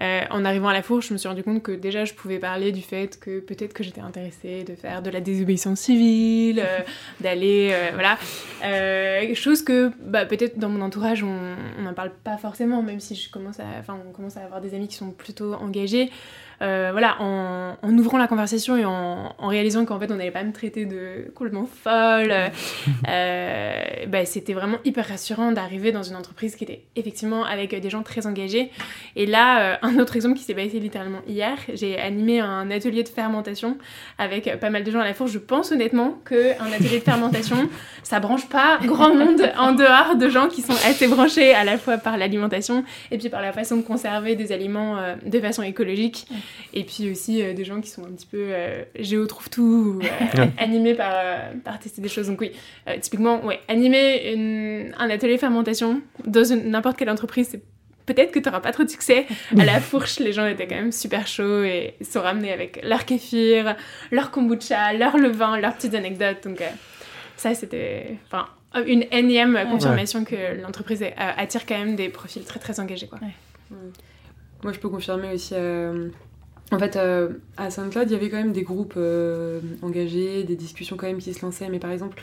euh, 0.00 0.20
en 0.30 0.44
arrivant 0.44 0.68
à 0.68 0.72
la 0.72 0.82
fourche, 0.82 1.08
je 1.08 1.12
me 1.12 1.18
suis 1.18 1.28
rendu 1.28 1.42
compte 1.42 1.60
que 1.60 1.72
déjà, 1.72 2.04
je 2.04 2.14
pouvais 2.14 2.38
parler 2.38 2.70
du 2.70 2.82
fait 2.82 3.18
que 3.18 3.40
peut-être 3.40 3.72
que 3.72 3.82
j'étais 3.82 4.00
intéressée 4.00 4.62
de 4.62 4.76
faire 4.76 5.02
de 5.02 5.10
la 5.10 5.20
désobéissance 5.20 5.80
civile, 5.80 6.60
euh, 6.64 6.80
d'aller, 7.20 7.74
voilà, 7.94 8.16
chose 9.34 9.62
que 9.62 9.90
bah, 10.00 10.24
peut-être 10.24 10.58
dans 10.58 10.68
mon 10.68 10.80
entourage, 10.82 11.24
on 11.24 11.82
n'en 11.82 11.94
parle 11.94 12.12
pas 12.22 12.36
forcément, 12.36 12.82
même 12.82 13.00
si 13.00 13.16
je 13.16 13.28
commence 13.28 13.58
à, 13.58 13.64
enfin, 13.80 13.98
on 14.08 14.12
commence 14.12 14.36
à 14.36 14.44
avoir 14.44 14.60
des 14.60 14.74
amis 14.74 14.86
qui 14.86 14.96
sont 14.96 15.10
plutôt 15.10 15.54
engagés. 15.54 16.10
Euh, 16.62 16.88
voilà, 16.92 17.16
en, 17.20 17.76
ouvrant 17.98 18.18
la 18.18 18.26
conversation 18.26 18.76
et 18.76 18.84
en, 18.84 19.34
réalisant 19.40 19.84
qu'en 19.84 19.98
fait 19.98 20.10
on 20.10 20.16
n'allait 20.16 20.30
pas 20.30 20.42
me 20.42 20.52
traiter 20.52 20.86
de 20.86 21.30
complètement 21.34 21.66
folle, 21.66 22.32
euh, 23.08 23.82
bah, 24.08 24.24
c'était 24.24 24.54
vraiment 24.54 24.78
hyper 24.84 25.06
rassurant 25.06 25.52
d'arriver 25.52 25.92
dans 25.92 26.02
une 26.02 26.16
entreprise 26.16 26.56
qui 26.56 26.64
était 26.64 26.82
effectivement 26.96 27.44
avec 27.44 27.78
des 27.78 27.90
gens 27.90 28.02
très 28.02 28.26
engagés. 28.26 28.70
Et 29.16 29.26
là, 29.26 29.60
euh, 29.60 29.76
un 29.82 29.98
autre 29.98 30.16
exemple 30.16 30.36
qui 30.36 30.44
s'est 30.44 30.54
passé 30.54 30.80
littéralement 30.80 31.20
hier, 31.26 31.58
j'ai 31.74 31.98
animé 31.98 32.40
un 32.40 32.70
atelier 32.70 33.02
de 33.02 33.08
fermentation 33.08 33.76
avec 34.18 34.58
pas 34.58 34.70
mal 34.70 34.84
de 34.84 34.90
gens 34.90 35.00
à 35.00 35.04
la 35.04 35.14
fourche. 35.14 35.32
Je 35.32 35.38
pense 35.38 35.72
honnêtement 35.72 36.18
qu'un 36.28 36.72
atelier 36.72 36.98
de 36.98 37.04
fermentation, 37.04 37.68
ça 38.02 38.20
branche 38.20 38.48
pas 38.48 38.78
grand 38.82 39.14
monde 39.14 39.42
en 39.58 39.72
dehors 39.72 40.16
de 40.16 40.28
gens 40.28 40.48
qui 40.48 40.62
sont 40.62 40.76
assez 40.88 41.06
branchés 41.06 41.54
à 41.54 41.64
la 41.64 41.76
fois 41.76 41.98
par 41.98 42.16
l'alimentation 42.16 42.84
et 43.10 43.18
puis 43.18 43.28
par 43.28 43.42
la 43.42 43.52
façon 43.52 43.76
de 43.76 43.82
conserver 43.82 44.36
des 44.36 44.52
aliments 44.52 44.96
de 45.24 45.40
façon 45.40 45.62
écologique. 45.62 46.26
Et 46.72 46.84
puis 46.84 47.10
aussi 47.10 47.42
euh, 47.42 47.54
des 47.54 47.64
gens 47.64 47.80
qui 47.80 47.88
sont 47.88 48.04
un 48.04 48.10
petit 48.10 48.26
peu 48.26 48.48
euh, 48.50 48.84
géo 48.98 49.26
trouve 49.26 49.48
tout, 49.48 50.00
euh, 50.02 50.46
animés 50.58 50.94
par, 50.94 51.14
par 51.64 51.78
tester 51.78 52.02
des 52.02 52.08
choses. 52.08 52.26
Donc 52.28 52.40
oui, 52.40 52.52
typiquement, 53.00 53.44
ouais, 53.44 53.60
animer 53.68 54.92
un 54.98 55.10
atelier 55.10 55.38
fermentation 55.38 56.00
dans 56.24 56.42
n'importe 56.64 56.98
quelle 56.98 57.10
entreprise, 57.10 57.48
c'est 57.50 57.62
peut-être 58.04 58.30
que 58.30 58.38
tu 58.38 58.46
n'auras 58.46 58.60
pas 58.60 58.72
trop 58.72 58.84
de 58.84 58.90
succès. 58.90 59.26
À 59.58 59.64
la 59.64 59.80
fourche, 59.80 60.18
les 60.18 60.32
gens 60.32 60.46
étaient 60.46 60.66
quand 60.66 60.76
même 60.76 60.92
super 60.92 61.26
chauds 61.26 61.64
et 61.64 61.94
ils 62.00 62.06
sont 62.06 62.20
ramenés 62.20 62.52
avec 62.52 62.80
leur 62.84 63.04
kéfir, 63.04 63.74
leur 64.10 64.30
kombucha, 64.30 64.92
leur 64.92 65.16
levain, 65.16 65.58
leurs 65.58 65.74
petites 65.74 65.94
anecdotes. 65.94 66.44
Donc 66.44 66.62
ça, 67.36 67.54
c'était 67.54 68.16
enfin, 68.26 68.46
une 68.86 69.06
énième 69.10 69.58
confirmation 69.70 70.24
que 70.24 70.60
l'entreprise 70.62 71.04
attire 71.16 71.66
quand 71.66 71.78
même 71.78 71.96
des 71.96 72.08
profils 72.08 72.44
très 72.44 72.60
très 72.60 72.80
engagés. 72.80 73.06
Quoi. 73.06 73.18
Moi, 74.62 74.72
je 74.72 74.78
peux 74.78 74.88
confirmer 74.88 75.32
aussi 75.34 75.54
en 76.72 76.78
fait, 76.78 76.96
euh, 76.96 77.28
à 77.56 77.70
Saint-Claude, 77.70 78.10
il 78.10 78.12
y 78.12 78.16
avait 78.16 78.28
quand 78.28 78.38
même 78.38 78.52
des 78.52 78.62
groupes 78.62 78.94
euh, 78.96 79.60
engagés, 79.82 80.42
des 80.42 80.56
discussions 80.56 80.96
quand 80.96 81.06
même 81.06 81.18
qui 81.18 81.32
se 81.32 81.42
lançaient. 81.42 81.68
Mais 81.68 81.78
par 81.78 81.92
exemple, 81.92 82.20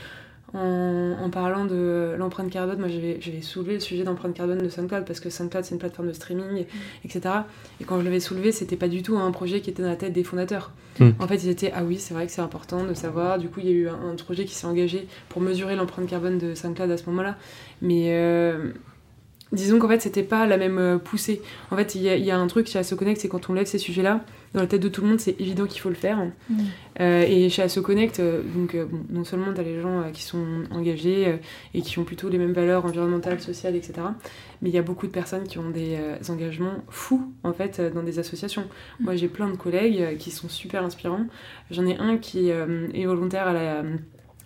en, 0.54 1.30
parlant 1.32 1.66
de 1.66 2.14
l'empreinte 2.18 2.52
carbone, 2.52 2.78
moi 2.78 2.88
j'avais 2.88 3.42
soulevé 3.42 3.74
le 3.74 3.80
sujet 3.80 4.04
d'empreinte 4.04 4.36
carbone 4.36 4.60
de 4.60 4.70
SoundCloud 4.70 5.04
parce 5.04 5.20
que 5.20 5.32
SoundCloud 5.32 5.64
c'est 5.64 5.74
une 5.74 5.80
plateforme 5.80 6.10
de 6.10 6.14
streaming, 6.14 6.62
mm. 6.62 7.06
etc. 7.06 7.36
Et 7.82 7.86
quand 7.86 8.00
je 8.00 8.04
l'avais 8.04 8.20
soulevé, 8.20 8.52
c'était 8.52 8.76
pas 8.76 8.88
du 8.88 9.02
tout 9.02 9.18
un 9.18 9.32
projet 9.32 9.62
qui 9.62 9.72
était 9.72 9.82
dans 9.82 9.90
la 9.90 9.96
tête 9.96 10.14
des 10.14 10.24
fondateurs. 10.24 10.72
Mm. 11.00 11.10
En 11.20 11.28
fait, 11.28 11.38
ils 11.38 11.50
étaient 11.50 11.72
ah 11.74 11.84
oui, 11.84 11.98
c'est 11.98 12.14
vrai 12.14 12.28
que 12.28 12.32
c'est 12.32 12.42
important 12.42 12.84
de 12.84 12.94
savoir. 12.94 13.40
Du 13.40 13.48
coup, 13.48 13.62
il 13.62 13.66
y 13.66 13.70
a 13.70 13.76
eu 13.76 13.88
un, 13.88 14.16
projet 14.16 14.46
qui 14.46 14.54
s'est 14.54 14.68
engagé 14.68 15.08
pour 15.30 15.42
mesurer 15.42 15.76
l'empreinte 15.76 16.08
carbone 16.08 16.38
de 16.38 16.54
SoundCloud 16.54 16.92
à 16.92 16.98
ce 16.98 17.06
moment-là. 17.10 17.38
Mais. 17.82 18.10
Euh, 18.12 18.74
disons 19.54 19.80
qu'en 19.80 19.88
fait, 19.88 20.02
c'était 20.02 20.24
pas 20.24 20.46
la 20.46 20.58
même 20.58 20.78
euh, 20.78 20.98
poussée. 20.98 21.42
En 21.72 21.78
fait, 21.78 21.96
il 21.96 22.02
y, 22.02 22.32
a 22.32 22.38
un 22.38 22.48
truc 22.48 22.68
chez 22.68 22.80
AssoConnect, 22.80 23.22
c'est 23.22 23.30
quand 23.30 23.50
on 23.50 23.54
lève 23.54 23.66
ces 23.66 23.78
sujets-là, 23.78 24.22
dans 24.54 24.62
la 24.62 24.68
tête 24.68 24.82
de 24.82 24.90
tout 24.90 25.02
le 25.02 25.08
monde, 25.08 25.20
c'est 25.20 25.40
évident 25.40 25.66
qu'il 25.66 25.80
faut 25.80 25.90
le 25.90 25.96
faire. 25.96 26.18
Mm. 26.50 26.56
Euh, 27.00 27.26
et 27.28 27.50
chez 27.50 27.62
AssoConnect, 27.62 28.20
euh, 28.20 28.42
donc, 28.56 28.76
non 29.10 29.24
seulement 29.24 29.54
tu 29.54 29.62
as 29.62 29.64
les 29.64 29.80
gens 29.80 30.04
qui 30.12 30.24
sont 30.24 30.46
engagés 30.72 31.40
et 31.74 31.82
qui 31.82 32.00
ont 32.00 32.04
plutôt 32.04 32.30
les 32.30 32.38
mêmes 32.38 32.54
valeurs 32.54 32.86
environnementales, 32.86 33.40
sociales, 33.40 33.76
etc., 33.76 33.94
mais 34.62 34.70
il 34.70 34.76
y 34.76 34.80
a 34.80 34.82
beaucoup 34.82 35.08
de 35.08 35.12
personnes 35.12 35.44
qui 35.44 35.60
ont 35.60 35.70
des 35.70 35.98
engagements 36.30 36.76
fous, 36.90 37.34
en 37.44 37.54
fait, 37.54 37.82
dans 37.94 38.04
des 38.04 38.20
associations. 38.20 38.64
Mm. 39.00 39.04
Moi, 39.04 39.16
j'ai 39.16 39.28
plein 39.28 39.50
de 39.50 39.58
collègues 39.58 40.18
qui 40.18 40.32
sont 40.32 40.50
super 40.50 40.84
inspirants. 40.84 41.26
J'en 41.70 41.86
ai 41.86 41.98
un 41.98 42.18
qui 42.18 42.50
est 42.50 43.06
volontaire 43.06 43.48
à 43.48 43.54
la 43.54 43.84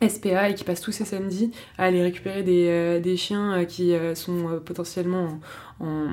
SPA 0.06 0.50
et 0.50 0.54
qui 0.54 0.64
passe 0.64 0.82
tous 0.82 0.92
ses 0.92 1.06
samedis 1.06 1.52
à 1.78 1.86
aller 1.86 2.04
récupérer 2.04 2.44
des, 2.44 2.68
euh, 2.68 3.00
des 3.00 3.18
chiens 3.18 3.54
euh, 3.54 3.64
qui 3.66 3.94
euh, 3.94 4.14
sont 4.14 4.60
potentiellement 4.64 5.40
en, 5.80 6.08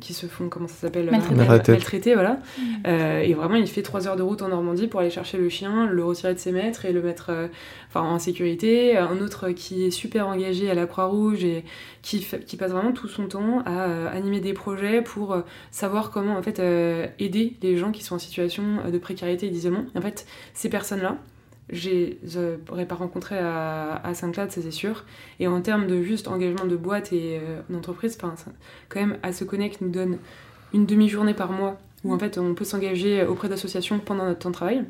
qui 0.00 0.12
se 0.12 0.26
font 0.26 0.48
comment 0.48 0.68
ça 0.68 0.74
s'appelle 0.74 1.10
maltraités 1.10 2.14
voilà. 2.14 2.38
Mm. 2.58 2.86
et 3.22 3.34
vraiment 3.34 3.56
il 3.56 3.66
fait 3.66 3.82
trois 3.82 4.08
heures 4.08 4.16
de 4.16 4.22
route 4.22 4.40
en 4.40 4.48
Normandie 4.48 4.86
pour 4.86 5.00
aller 5.00 5.10
chercher 5.10 5.36
le 5.36 5.50
chien 5.50 5.86
le 5.86 6.02
retirer 6.02 6.32
de 6.32 6.38
ses 6.38 6.52
maîtres 6.52 6.86
et 6.86 6.92
le 6.92 7.02
mettre 7.02 7.30
enfin 7.88 8.00
en 8.00 8.18
sécurité. 8.18 8.96
Un 8.96 9.18
autre 9.18 9.50
qui 9.50 9.84
est 9.84 9.90
super 9.90 10.26
engagé 10.26 10.70
à 10.70 10.74
la 10.74 10.86
Croix-Rouge 10.86 11.44
et 11.44 11.64
qui, 12.00 12.26
qui 12.46 12.56
passe 12.56 12.70
vraiment 12.70 12.92
tout 12.92 13.08
son 13.08 13.26
temps 13.26 13.62
à 13.66 14.08
animer 14.08 14.40
des 14.40 14.54
projets 14.54 15.02
pour 15.02 15.36
savoir 15.70 16.10
comment 16.10 16.38
en 16.38 16.42
fait 16.42 16.58
aider 17.18 17.56
les 17.60 17.76
gens 17.76 17.92
qui 17.92 18.02
sont 18.02 18.14
en 18.14 18.18
situation 18.18 18.64
de 18.90 18.98
précarité 18.98 19.48
et 19.48 19.50
d'isolement. 19.50 19.84
En 19.94 20.00
fait 20.00 20.26
ces 20.54 20.70
personnes 20.70 21.02
là 21.02 21.18
je 21.72 22.14
n'aurais 22.68 22.86
pas 22.86 22.94
rencontré 22.94 23.38
à, 23.38 24.00
à 24.04 24.14
Saint-Claude, 24.14 24.50
ça 24.50 24.60
c'est 24.62 24.70
sûr. 24.70 25.04
Et 25.38 25.48
en 25.48 25.60
termes 25.60 25.86
de 25.86 26.02
juste 26.02 26.28
engagement 26.28 26.66
de 26.66 26.76
boîte 26.76 27.12
et 27.12 27.38
euh, 27.40 27.60
d'entreprise, 27.70 28.18
quand 28.18 29.00
même, 29.00 29.18
à 29.22 29.32
se 29.32 29.44
connect 29.44 29.80
nous 29.80 29.90
donne 29.90 30.18
une 30.72 30.86
demi-journée 30.86 31.34
par 31.34 31.52
mois 31.52 31.78
où 32.02 32.14
en 32.14 32.18
fait 32.18 32.38
on 32.38 32.54
peut 32.54 32.64
s'engager 32.64 33.24
auprès 33.26 33.48
d'associations 33.48 33.98
pendant 33.98 34.24
notre 34.24 34.38
temps 34.40 34.50
de 34.50 34.54
travail. 34.54 34.84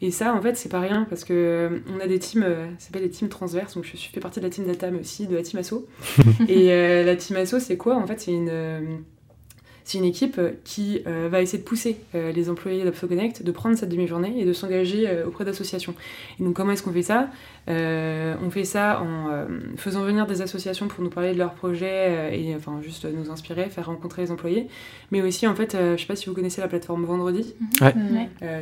Et 0.00 0.10
ça, 0.10 0.34
en 0.34 0.40
fait, 0.40 0.56
c'est 0.56 0.68
pas 0.68 0.80
rien 0.80 1.06
parce 1.08 1.24
que 1.24 1.32
euh, 1.32 1.78
on 1.94 2.00
a 2.00 2.06
des 2.06 2.18
teams, 2.18 2.44
euh, 2.44 2.66
ça 2.78 2.86
s'appelle 2.86 3.02
des 3.02 3.10
teams 3.10 3.28
transverses. 3.28 3.74
Donc 3.74 3.84
je 3.84 3.96
fais 3.96 4.20
partie 4.20 4.40
de 4.40 4.44
la 4.44 4.50
team 4.50 4.66
data, 4.66 4.90
mais 4.90 5.00
aussi 5.00 5.26
de 5.26 5.36
la 5.36 5.42
team 5.42 5.60
asso. 5.60 5.86
et 6.48 7.04
la 7.04 7.16
team 7.16 7.36
asso, 7.36 7.58
c'est 7.60 7.76
quoi? 7.76 7.96
En 7.96 8.06
fait, 8.06 8.20
c'est 8.20 8.32
une 8.32 9.04
c'est 9.86 9.98
une 9.98 10.04
équipe 10.04 10.40
qui 10.64 11.00
va 11.04 11.40
essayer 11.40 11.58
de 11.58 11.64
pousser 11.64 11.96
les 12.12 12.50
employés 12.50 12.84
d'ApsoConnect 12.84 13.44
de 13.44 13.52
prendre 13.52 13.78
cette 13.78 13.88
demi-journée 13.88 14.34
et 14.36 14.44
de 14.44 14.52
s'engager 14.52 15.08
auprès 15.26 15.44
d'associations. 15.44 15.94
Et 16.38 16.42
donc 16.42 16.54
comment 16.54 16.72
est-ce 16.72 16.82
qu'on 16.82 16.92
fait 16.92 17.02
ça? 17.02 17.28
On 17.68 18.50
fait 18.50 18.64
ça 18.64 19.00
en 19.00 19.46
faisant 19.76 20.02
venir 20.02 20.26
des 20.26 20.42
associations 20.42 20.88
pour 20.88 21.04
nous 21.04 21.10
parler 21.10 21.32
de 21.32 21.38
leurs 21.38 21.54
projets 21.54 22.36
et 22.38 22.54
enfin 22.56 22.80
juste 22.82 23.06
nous 23.06 23.30
inspirer, 23.30 23.68
faire 23.70 23.86
rencontrer 23.86 24.22
les 24.22 24.30
employés, 24.32 24.66
mais 25.12 25.22
aussi 25.22 25.46
en 25.46 25.54
fait, 25.54 25.76
je 25.80 26.00
sais 26.00 26.06
pas 26.06 26.16
si 26.16 26.26
vous 26.26 26.34
connaissez 26.34 26.60
la 26.60 26.68
plateforme 26.68 27.04
Vendredi. 27.04 27.54
Ouais. 27.80 27.94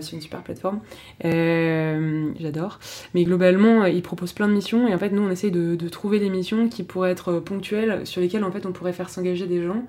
c'est 0.00 0.12
une 0.12 0.20
super 0.20 0.42
plateforme. 0.42 0.80
J'adore. 1.22 2.78
Mais 3.14 3.24
globalement, 3.24 3.86
ils 3.86 4.02
proposent 4.02 4.34
plein 4.34 4.48
de 4.48 4.52
missions 4.52 4.86
et 4.88 4.94
en 4.94 4.98
fait, 4.98 5.10
nous, 5.10 5.22
on 5.22 5.30
essaye 5.30 5.50
de, 5.50 5.74
de 5.74 5.88
trouver 5.88 6.18
des 6.18 6.28
missions 6.28 6.68
qui 6.68 6.82
pourraient 6.82 7.12
être 7.12 7.40
ponctuelles, 7.40 8.06
sur 8.06 8.20
lesquelles 8.20 8.44
en 8.44 8.52
fait, 8.52 8.66
on 8.66 8.72
pourrait 8.72 8.92
faire 8.92 9.08
s'engager 9.08 9.46
des 9.46 9.62
gens. 9.62 9.84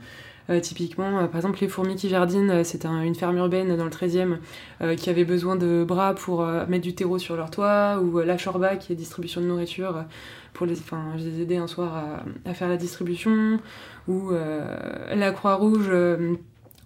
Euh, 0.50 0.60
typiquement, 0.60 1.20
euh, 1.20 1.28
par 1.28 1.38
exemple, 1.38 1.58
les 1.62 1.68
fourmis 1.68 1.96
qui 1.96 2.08
jardinent, 2.10 2.52
euh, 2.52 2.64
c'est 2.64 2.86
une 2.86 3.16
ferme 3.16 3.38
urbaine 3.38 3.76
dans 3.76 3.84
le 3.84 3.90
13e 3.90 4.38
qui 4.98 5.10
avait 5.10 5.26
besoin 5.26 5.56
de 5.56 5.84
bras 5.84 6.14
pour 6.14 6.46
mettre 6.68 6.84
du 6.84 6.94
terreau 6.94 7.18
sur 7.18 7.36
leur 7.36 7.50
toit, 7.50 8.00
ou 8.02 8.20
la 8.20 8.38
Chorba 8.38 8.76
qui 8.76 8.94
est 8.94 8.96
distribution 8.96 9.42
de 9.42 9.48
nourriture 9.48 10.04
pour 10.54 10.66
les, 10.66 10.78
enfin, 10.80 11.14
je 11.18 11.24
les 11.24 11.54
ai 11.54 11.58
un 11.58 11.68
soir 11.68 11.96
à, 11.96 12.50
à 12.50 12.54
faire 12.54 12.68
la 12.68 12.78
distribution, 12.78 13.60
ou 14.08 14.32
la 14.32 15.32
Croix-Rouge 15.32 15.90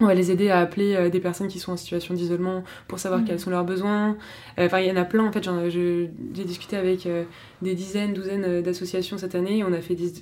on 0.01 0.05
va 0.05 0.13
les 0.13 0.31
aider 0.31 0.49
à 0.49 0.59
appeler 0.59 0.95
euh, 0.95 1.09
des 1.09 1.19
personnes 1.19 1.49
qui 1.49 1.59
sont 1.59 1.73
en 1.73 1.77
situation 1.77 2.13
d'isolement 2.13 2.63
pour 2.88 2.99
savoir 2.99 3.21
mm. 3.21 3.25
quels 3.25 3.39
sont 3.39 3.49
leurs 3.49 3.65
besoins. 3.65 4.15
Euh, 4.57 4.65
enfin, 4.65 4.79
il 4.79 4.88
y 4.88 4.91
en 4.91 4.95
a 4.95 5.03
plein. 5.03 5.25
En 5.25 5.31
fait, 5.31 5.47
j'ai 5.69 6.09
discuté 6.45 6.77
avec 6.77 7.05
euh, 7.05 7.25
des 7.62 7.75
dizaines, 7.75 8.13
douzaines 8.13 8.62
d'associations 8.62 9.17
cette 9.17 9.35
année. 9.35 9.63
On 9.63 9.73
a 9.73 9.81
fait 9.81 9.95
des, 9.95 10.13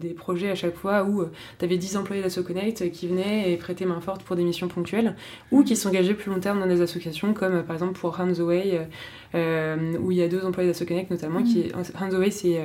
des 0.00 0.14
projets 0.14 0.50
à 0.50 0.54
chaque 0.56 0.74
fois 0.74 1.04
où 1.04 1.24
tu 1.58 1.64
avais 1.64 1.76
10 1.76 1.96
employés 1.96 2.22
d'AssoConnect 2.22 2.90
qui 2.90 3.06
venaient 3.06 3.52
et 3.52 3.56
prêtaient 3.56 3.86
main 3.86 4.00
forte 4.00 4.24
pour 4.24 4.34
des 4.34 4.42
missions 4.42 4.68
ponctuelles 4.68 5.14
ou 5.52 5.60
mm. 5.60 5.64
qui 5.64 5.76
s'engageaient 5.76 6.14
plus 6.14 6.30
long 6.30 6.40
terme 6.40 6.58
dans 6.58 6.66
des 6.66 6.80
associations 6.80 7.32
comme 7.32 7.62
par 7.62 7.76
exemple 7.76 7.98
pour 7.98 8.18
Hands 8.18 8.40
Away, 8.40 8.88
où 9.34 10.10
il 10.10 10.18
y 10.18 10.22
a 10.22 10.28
deux 10.28 10.44
employés 10.44 10.68
d'AssoConnect 10.68 11.10
notamment. 11.10 11.40
Mm. 11.40 11.44
Qui, 11.44 11.72
Hands 11.74 12.14
Away, 12.14 12.30
c'est 12.32 12.60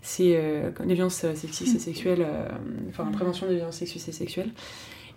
c'est 0.00 0.40
les 0.86 0.94
violences 0.94 1.26
sexistes 1.34 1.74
et 1.74 1.80
sexuelles, 1.80 2.24
enfin 2.88 3.04
la 3.04 3.10
prévention 3.10 3.48
des 3.48 3.56
violences 3.56 3.78
sexistes 3.78 4.08
et 4.08 4.12
sexuelles. 4.12 4.50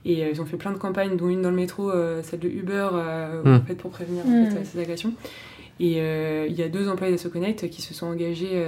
Et 0.05 0.23
euh, 0.23 0.29
ils 0.31 0.41
ont 0.41 0.45
fait 0.45 0.57
plein 0.57 0.71
de 0.71 0.77
campagnes, 0.77 1.17
dont 1.17 1.29
une 1.29 1.41
dans 1.41 1.49
le 1.49 1.55
métro, 1.55 1.89
euh, 1.89 2.21
celle 2.23 2.39
de 2.39 2.47
Uber, 2.47 2.89
euh, 2.93 3.41
en 3.43 3.57
hmm. 3.57 3.65
fait, 3.65 3.75
pour 3.75 3.91
prévenir 3.91 4.23
en 4.25 4.29
fait, 4.29 4.61
hmm. 4.61 4.63
ces 4.63 4.79
agressions. 4.79 5.13
Et 5.81 5.97
il 5.97 6.55
y 6.55 6.63
a 6.63 6.69
deux 6.69 6.87
employés 6.87 7.11
d'AssoConnect 7.11 7.69
qui 7.69 7.81
se 7.81 7.93
sont 7.93 8.05
engagés 8.05 8.65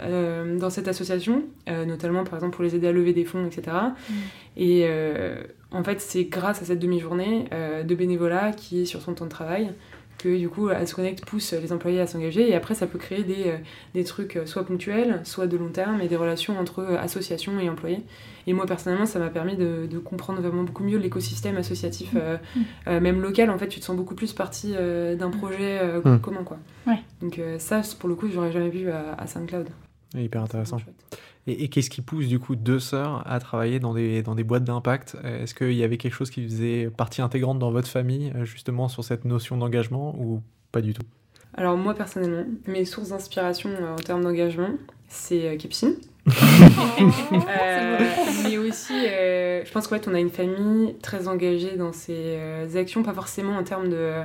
dans 0.00 0.70
cette 0.70 0.88
association, 0.88 1.42
notamment 1.68 2.24
par 2.24 2.36
exemple 2.36 2.54
pour 2.54 2.64
les 2.64 2.74
aider 2.74 2.88
à 2.88 2.92
lever 2.92 3.12
des 3.12 3.26
fonds, 3.26 3.44
etc. 3.44 3.76
Et 4.56 4.88
hmm. 4.88 5.76
en 5.76 5.84
fait, 5.84 6.00
c'est 6.00 6.24
grâce 6.24 6.62
à 6.62 6.64
cette 6.64 6.78
demi-journée 6.78 7.50
de 7.84 7.94
bénévolat 7.94 8.52
qui 8.52 8.80
est 8.80 8.84
sur 8.86 9.02
son 9.02 9.12
temps 9.12 9.26
de 9.26 9.30
travail 9.30 9.72
que 10.18 10.36
du 10.36 10.48
coup 10.48 10.68
AssoConnect 10.68 11.24
pousse 11.24 11.52
les 11.52 11.72
employés 11.72 12.00
à 12.00 12.06
s'engager 12.06 12.48
et 12.48 12.54
après 12.54 12.74
ça 12.74 12.86
peut 12.86 12.98
créer 12.98 13.24
des, 13.24 13.54
des 13.94 14.04
trucs 14.04 14.38
soit 14.46 14.64
ponctuels, 14.64 15.20
soit 15.24 15.46
de 15.46 15.56
long 15.56 15.70
terme 15.70 16.00
et 16.00 16.08
des 16.08 16.16
relations 16.16 16.58
entre 16.58 16.84
associations 17.00 17.58
et 17.58 17.68
employés. 17.68 18.04
Et 18.46 18.52
moi, 18.52 18.66
personnellement, 18.66 19.06
ça 19.06 19.18
m'a 19.18 19.28
permis 19.28 19.56
de, 19.56 19.98
comprendre 20.04 20.40
vraiment 20.40 20.64
beaucoup 20.64 20.84
mieux 20.84 20.98
l'écosystème 20.98 21.56
associatif, 21.56 22.12
mm. 22.12 22.18
euh, 22.18 22.36
mm. 22.36 22.60
Euh, 22.88 23.00
même 23.00 23.20
local. 23.20 23.50
En 23.50 23.58
fait, 23.58 23.68
tu 23.68 23.80
te 23.80 23.84
sens 23.84 23.96
beaucoup 23.96 24.14
plus 24.14 24.32
partie 24.32 24.72
euh, 24.74 25.14
d'un 25.14 25.28
mm. 25.28 25.38
projet 25.38 25.80
commun, 26.22 26.44
quoi. 26.44 26.58
Donc 27.20 27.40
ça, 27.58 27.82
pour 27.98 28.08
le 28.08 28.14
coup, 28.14 28.28
j'aurais 28.32 28.52
jamais 28.52 28.70
vu 28.70 28.90
à, 28.90 29.26
SoundCloud. 29.26 29.68
Hyper 30.14 30.42
intéressant. 30.42 30.78
Et, 31.46 31.68
qu'est-ce 31.68 31.90
qui 31.90 32.02
pousse 32.02 32.28
du 32.28 32.38
coup 32.38 32.54
deux 32.54 32.78
sœurs 32.78 33.22
à 33.26 33.40
travailler 33.40 33.80
dans 33.80 33.94
des, 33.94 34.22
dans 34.22 34.34
des 34.34 34.44
boîtes 34.44 34.64
d'impact? 34.64 35.16
Est-ce 35.24 35.54
qu'il 35.54 35.72
y 35.72 35.82
avait 35.82 35.96
quelque 35.96 36.14
chose 36.14 36.30
qui 36.30 36.44
faisait 36.44 36.90
partie 36.96 37.20
intégrante 37.20 37.58
dans 37.58 37.72
votre 37.72 37.88
famille, 37.88 38.32
justement, 38.44 38.88
sur 38.88 39.02
cette 39.02 39.24
notion 39.24 39.56
d'engagement 39.56 40.14
ou 40.18 40.40
pas 40.70 40.80
du 40.80 40.94
tout? 40.94 41.02
Alors 41.54 41.76
moi, 41.76 41.94
personnellement, 41.94 42.44
mes 42.66 42.84
sources 42.84 43.08
d'inspiration 43.08 43.70
en 43.92 43.96
termes 43.96 44.22
d'engagement, 44.22 44.70
c'est 45.08 45.56
Capucine. 45.58 45.96
Euh, 47.32 47.98
mais 48.44 48.56
aussi, 48.58 48.92
euh, 48.94 49.64
je 49.64 49.72
pense 49.72 49.86
qu'en 49.86 49.96
fait, 49.96 50.08
on 50.08 50.14
a 50.14 50.20
une 50.20 50.30
famille 50.30 50.94
très 51.02 51.28
engagée 51.28 51.76
dans 51.76 51.92
ses 51.92 52.14
euh, 52.16 52.76
actions, 52.76 53.02
pas 53.02 53.12
forcément 53.12 53.56
en 53.56 53.64
termes 53.64 53.88
de. 53.88 54.22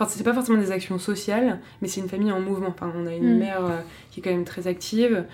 Enfin, 0.00 0.10
c'est 0.10 0.24
pas 0.24 0.32
forcément 0.32 0.58
des 0.58 0.72
actions 0.72 0.98
sociales, 0.98 1.58
mais 1.82 1.88
c'est 1.88 2.00
une 2.00 2.08
famille 2.08 2.32
en 2.32 2.40
mouvement. 2.40 2.68
Enfin, 2.68 2.92
on 2.96 3.06
a 3.06 3.14
une 3.14 3.36
mm. 3.36 3.38
mère 3.38 3.84
qui 4.10 4.20
est 4.20 4.22
quand 4.22 4.30
même 4.30 4.44
très 4.44 4.66
active, 4.66 5.24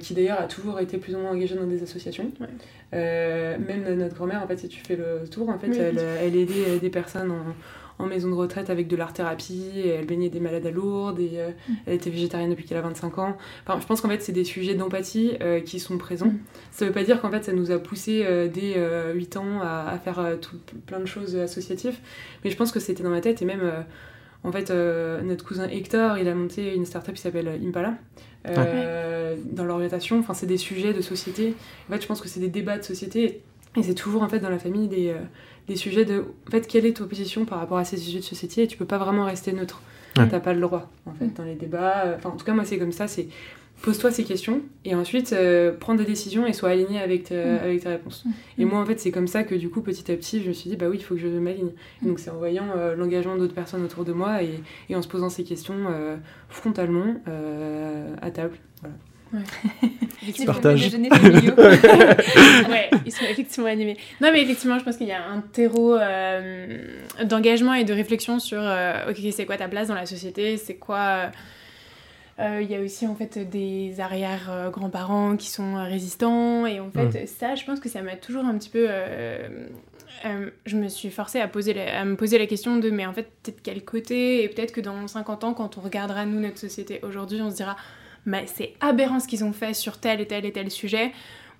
qui 0.00 0.14
d'ailleurs 0.14 0.40
a 0.40 0.46
toujours 0.46 0.80
été 0.80 0.96
plus 0.98 1.14
ou 1.14 1.18
moins 1.18 1.32
engagée 1.32 1.56
dans 1.56 1.66
des 1.66 1.82
associations. 1.82 2.30
même 2.92 3.94
notre 3.96 4.14
grand-mère, 4.14 4.42
en 4.42 4.46
fait, 4.46 4.58
si 4.58 4.68
tu 4.68 4.80
fais 4.80 4.96
le 4.96 5.28
tour, 5.28 5.48
en 5.50 5.58
fait, 5.58 5.76
elle, 5.76 6.00
elle 6.22 6.36
aidait 6.36 6.78
des 6.80 6.90
personnes 6.90 7.30
en 7.30 7.54
en 7.98 8.06
maison 8.06 8.28
de 8.28 8.34
retraite 8.34 8.70
avec 8.70 8.88
de 8.88 8.96
l'art-thérapie, 8.96 9.70
elle 9.86 10.06
baignait 10.06 10.28
des 10.28 10.40
malades 10.40 10.66
à 10.66 10.70
Lourdes, 10.70 11.20
et 11.20 11.32
euh, 11.34 11.50
mm. 11.50 11.74
elle 11.86 11.94
était 11.94 12.10
végétarienne 12.10 12.50
depuis 12.50 12.64
qu'elle 12.64 12.78
a 12.78 12.82
25 12.82 13.18
ans. 13.18 13.36
Enfin, 13.66 13.80
je 13.80 13.86
pense 13.86 14.00
qu'en 14.00 14.08
fait, 14.08 14.20
c'est 14.20 14.32
des 14.32 14.44
sujets 14.44 14.74
d'empathie 14.74 15.32
euh, 15.40 15.60
qui 15.60 15.78
sont 15.78 15.96
présents. 15.96 16.26
Mm. 16.26 16.38
Ça 16.72 16.86
veut 16.86 16.92
pas 16.92 17.04
dire 17.04 17.20
qu'en 17.20 17.30
fait, 17.30 17.44
ça 17.44 17.52
nous 17.52 17.70
a 17.70 17.78
poussé 17.78 18.24
euh, 18.24 18.48
dès 18.48 18.74
8 19.14 19.36
ans 19.36 19.60
à, 19.62 19.98
faire 19.98 20.38
tout, 20.40 20.56
plein 20.86 21.00
de 21.00 21.06
choses 21.06 21.36
associatives, 21.36 21.98
mais 22.42 22.50
je 22.50 22.56
pense 22.56 22.72
que 22.72 22.80
c'était 22.80 23.02
dans 23.02 23.10
ma 23.10 23.20
tête, 23.20 23.42
et 23.42 23.44
même... 23.44 23.70
En 24.44 24.52
fait, 24.52 24.70
notre 24.70 25.44
cousin 25.44 25.68
Hector, 25.68 26.18
il 26.18 26.28
a 26.28 26.34
monté 26.34 26.74
une 26.74 26.86
startup 26.86 27.14
qui 27.14 27.22
s'appelle 27.22 27.48
Impala. 27.66 27.94
Dans 29.52 29.64
l'orientation, 29.64 30.18
enfin, 30.20 30.34
c'est 30.34 30.46
des 30.46 30.58
sujets 30.58 30.92
de 30.92 31.00
société. 31.00 31.54
En 31.88 31.94
fait, 31.94 32.02
je 32.02 32.06
pense 32.06 32.20
que 32.20 32.28
c'est 32.28 32.40
des 32.40 32.48
débats 32.48 32.78
de 32.78 32.84
société. 32.84 33.40
Et 33.76 33.82
c'est 33.82 33.94
toujours 33.94 34.22
en 34.22 34.28
fait 34.28 34.38
dans 34.38 34.50
la 34.50 34.60
famille 34.60 34.86
des, 34.86 35.12
des 35.66 35.74
sujets 35.74 36.04
de 36.04 36.24
en 36.46 36.50
fait 36.52 36.68
quelle 36.68 36.86
est 36.86 36.98
ta 36.98 37.04
position 37.06 37.44
par 37.44 37.58
rapport 37.58 37.78
à 37.78 37.84
ces 37.84 37.96
sujets 37.96 38.20
de 38.20 38.24
société? 38.24 38.62
Et 38.62 38.66
tu 38.68 38.76
peux 38.76 38.84
pas 38.84 38.98
vraiment 38.98 39.24
rester 39.24 39.52
neutre. 39.52 39.82
Tu 40.14 40.28
t'as 40.28 40.38
pas 40.38 40.52
le 40.52 40.60
droit 40.60 40.88
en 41.06 41.12
fait 41.12 41.34
dans 41.34 41.42
les 41.42 41.56
débats. 41.56 42.14
Enfin 42.16 42.28
en 42.28 42.36
tout 42.36 42.44
cas 42.44 42.52
moi 42.52 42.64
c'est 42.64 42.78
comme 42.78 42.92
ça. 42.92 43.08
C'est 43.08 43.26
pose-toi 43.84 44.10
ces 44.10 44.24
questions 44.24 44.62
et 44.84 44.94
ensuite 44.94 45.32
euh, 45.32 45.72
prends 45.78 45.94
des 45.94 46.04
décisions 46.04 46.46
et 46.46 46.52
sois 46.52 46.70
aligné 46.70 47.00
avec, 47.00 47.30
mm. 47.30 47.34
avec 47.62 47.82
tes 47.82 47.88
réponses 47.88 48.24
mm. 48.24 48.30
et 48.58 48.64
moi 48.64 48.80
en 48.80 48.86
fait 48.86 48.98
c'est 48.98 49.10
comme 49.10 49.28
ça 49.28 49.44
que 49.44 49.54
du 49.54 49.68
coup 49.68 49.82
petit 49.82 50.10
à 50.10 50.16
petit 50.16 50.42
je 50.42 50.48
me 50.48 50.52
suis 50.52 50.70
dit 50.70 50.76
bah 50.76 50.86
oui 50.88 50.96
il 50.98 51.04
faut 51.04 51.14
que 51.14 51.20
je 51.20 51.28
m'aligne 51.28 51.70
mm. 52.02 52.08
donc 52.08 52.18
c'est 52.18 52.30
en 52.30 52.38
voyant 52.38 52.64
euh, 52.76 52.96
l'engagement 52.96 53.36
d'autres 53.36 53.54
personnes 53.54 53.84
autour 53.84 54.04
de 54.04 54.12
moi 54.12 54.42
et, 54.42 54.60
et, 54.88 54.96
en 54.96 55.02
se 55.02 55.08
posant 55.08 55.28
ces 55.28 55.44
questions 55.44 55.76
euh, 55.90 56.16
frontalement 56.48 57.14
à 58.22 58.30
table 58.30 58.56
voilà 58.80 58.96
ouais, 62.70 62.90
ils 63.04 63.12
sont 63.12 63.24
effectivement 63.24 63.68
animés. 63.68 63.96
Non, 64.20 64.30
mais 64.32 64.42
effectivement, 64.42 64.78
je 64.78 64.84
pense 64.84 64.96
qu'il 64.96 65.08
y 65.08 65.12
a 65.12 65.26
un 65.26 65.40
terreau 65.40 65.96
euh, 65.96 66.78
d'engagement 67.24 67.74
et 67.74 67.82
de 67.84 67.92
réflexion 67.92 68.38
sur 68.38 68.60
euh, 68.60 69.10
ok, 69.10 69.16
c'est 69.32 69.46
quoi 69.46 69.56
ta 69.56 69.68
place 69.68 69.88
dans 69.88 69.94
la 69.94 70.06
société, 70.06 70.56
c'est 70.56 70.76
quoi. 70.76 71.30
Euh, 72.40 72.60
il 72.62 72.70
y 72.70 72.74
a 72.74 72.80
aussi 72.80 73.06
en 73.06 73.14
fait 73.14 73.38
des 73.38 74.00
arrière 74.00 74.70
grands-parents 74.72 75.36
qui 75.36 75.48
sont 75.48 75.76
résistants 75.76 76.66
et 76.66 76.80
en 76.80 76.90
fait 76.90 77.22
mm. 77.22 77.26
ça 77.26 77.54
je 77.54 77.64
pense 77.64 77.78
que 77.78 77.88
ça 77.88 78.02
m'a 78.02 78.16
toujours 78.16 78.44
un 78.44 78.58
petit 78.58 78.70
peu 78.70 78.88
je 80.66 80.76
me 80.76 80.88
suis 80.88 81.10
forcée 81.10 81.40
à, 81.40 81.46
poser 81.46 81.80
à 81.80 82.04
me 82.04 82.16
poser 82.16 82.38
la 82.38 82.46
question 82.46 82.76
de 82.78 82.90
mais 82.90 83.06
en 83.06 83.12
fait 83.12 83.30
peut-être 83.42 83.62
quel 83.62 83.84
côté 83.84 84.42
et 84.42 84.48
peut-être 84.48 84.72
que 84.72 84.80
dans 84.80 85.06
50 85.06 85.44
ans 85.44 85.54
quand 85.54 85.78
on 85.78 85.80
regardera 85.80 86.26
nous 86.26 86.40
notre 86.40 86.58
société 86.58 86.98
aujourd'hui 87.04 87.40
on 87.40 87.50
se 87.50 87.56
dira 87.56 87.76
mais 88.26 88.46
c'est 88.46 88.74
aberrant 88.80 89.20
ce 89.20 89.28
qu'ils 89.28 89.44
ont 89.44 89.52
fait 89.52 89.74
sur 89.74 89.98
tel 89.98 90.20
et 90.20 90.26
tel 90.26 90.44
et 90.44 90.52
tel 90.52 90.70
sujet. 90.70 91.12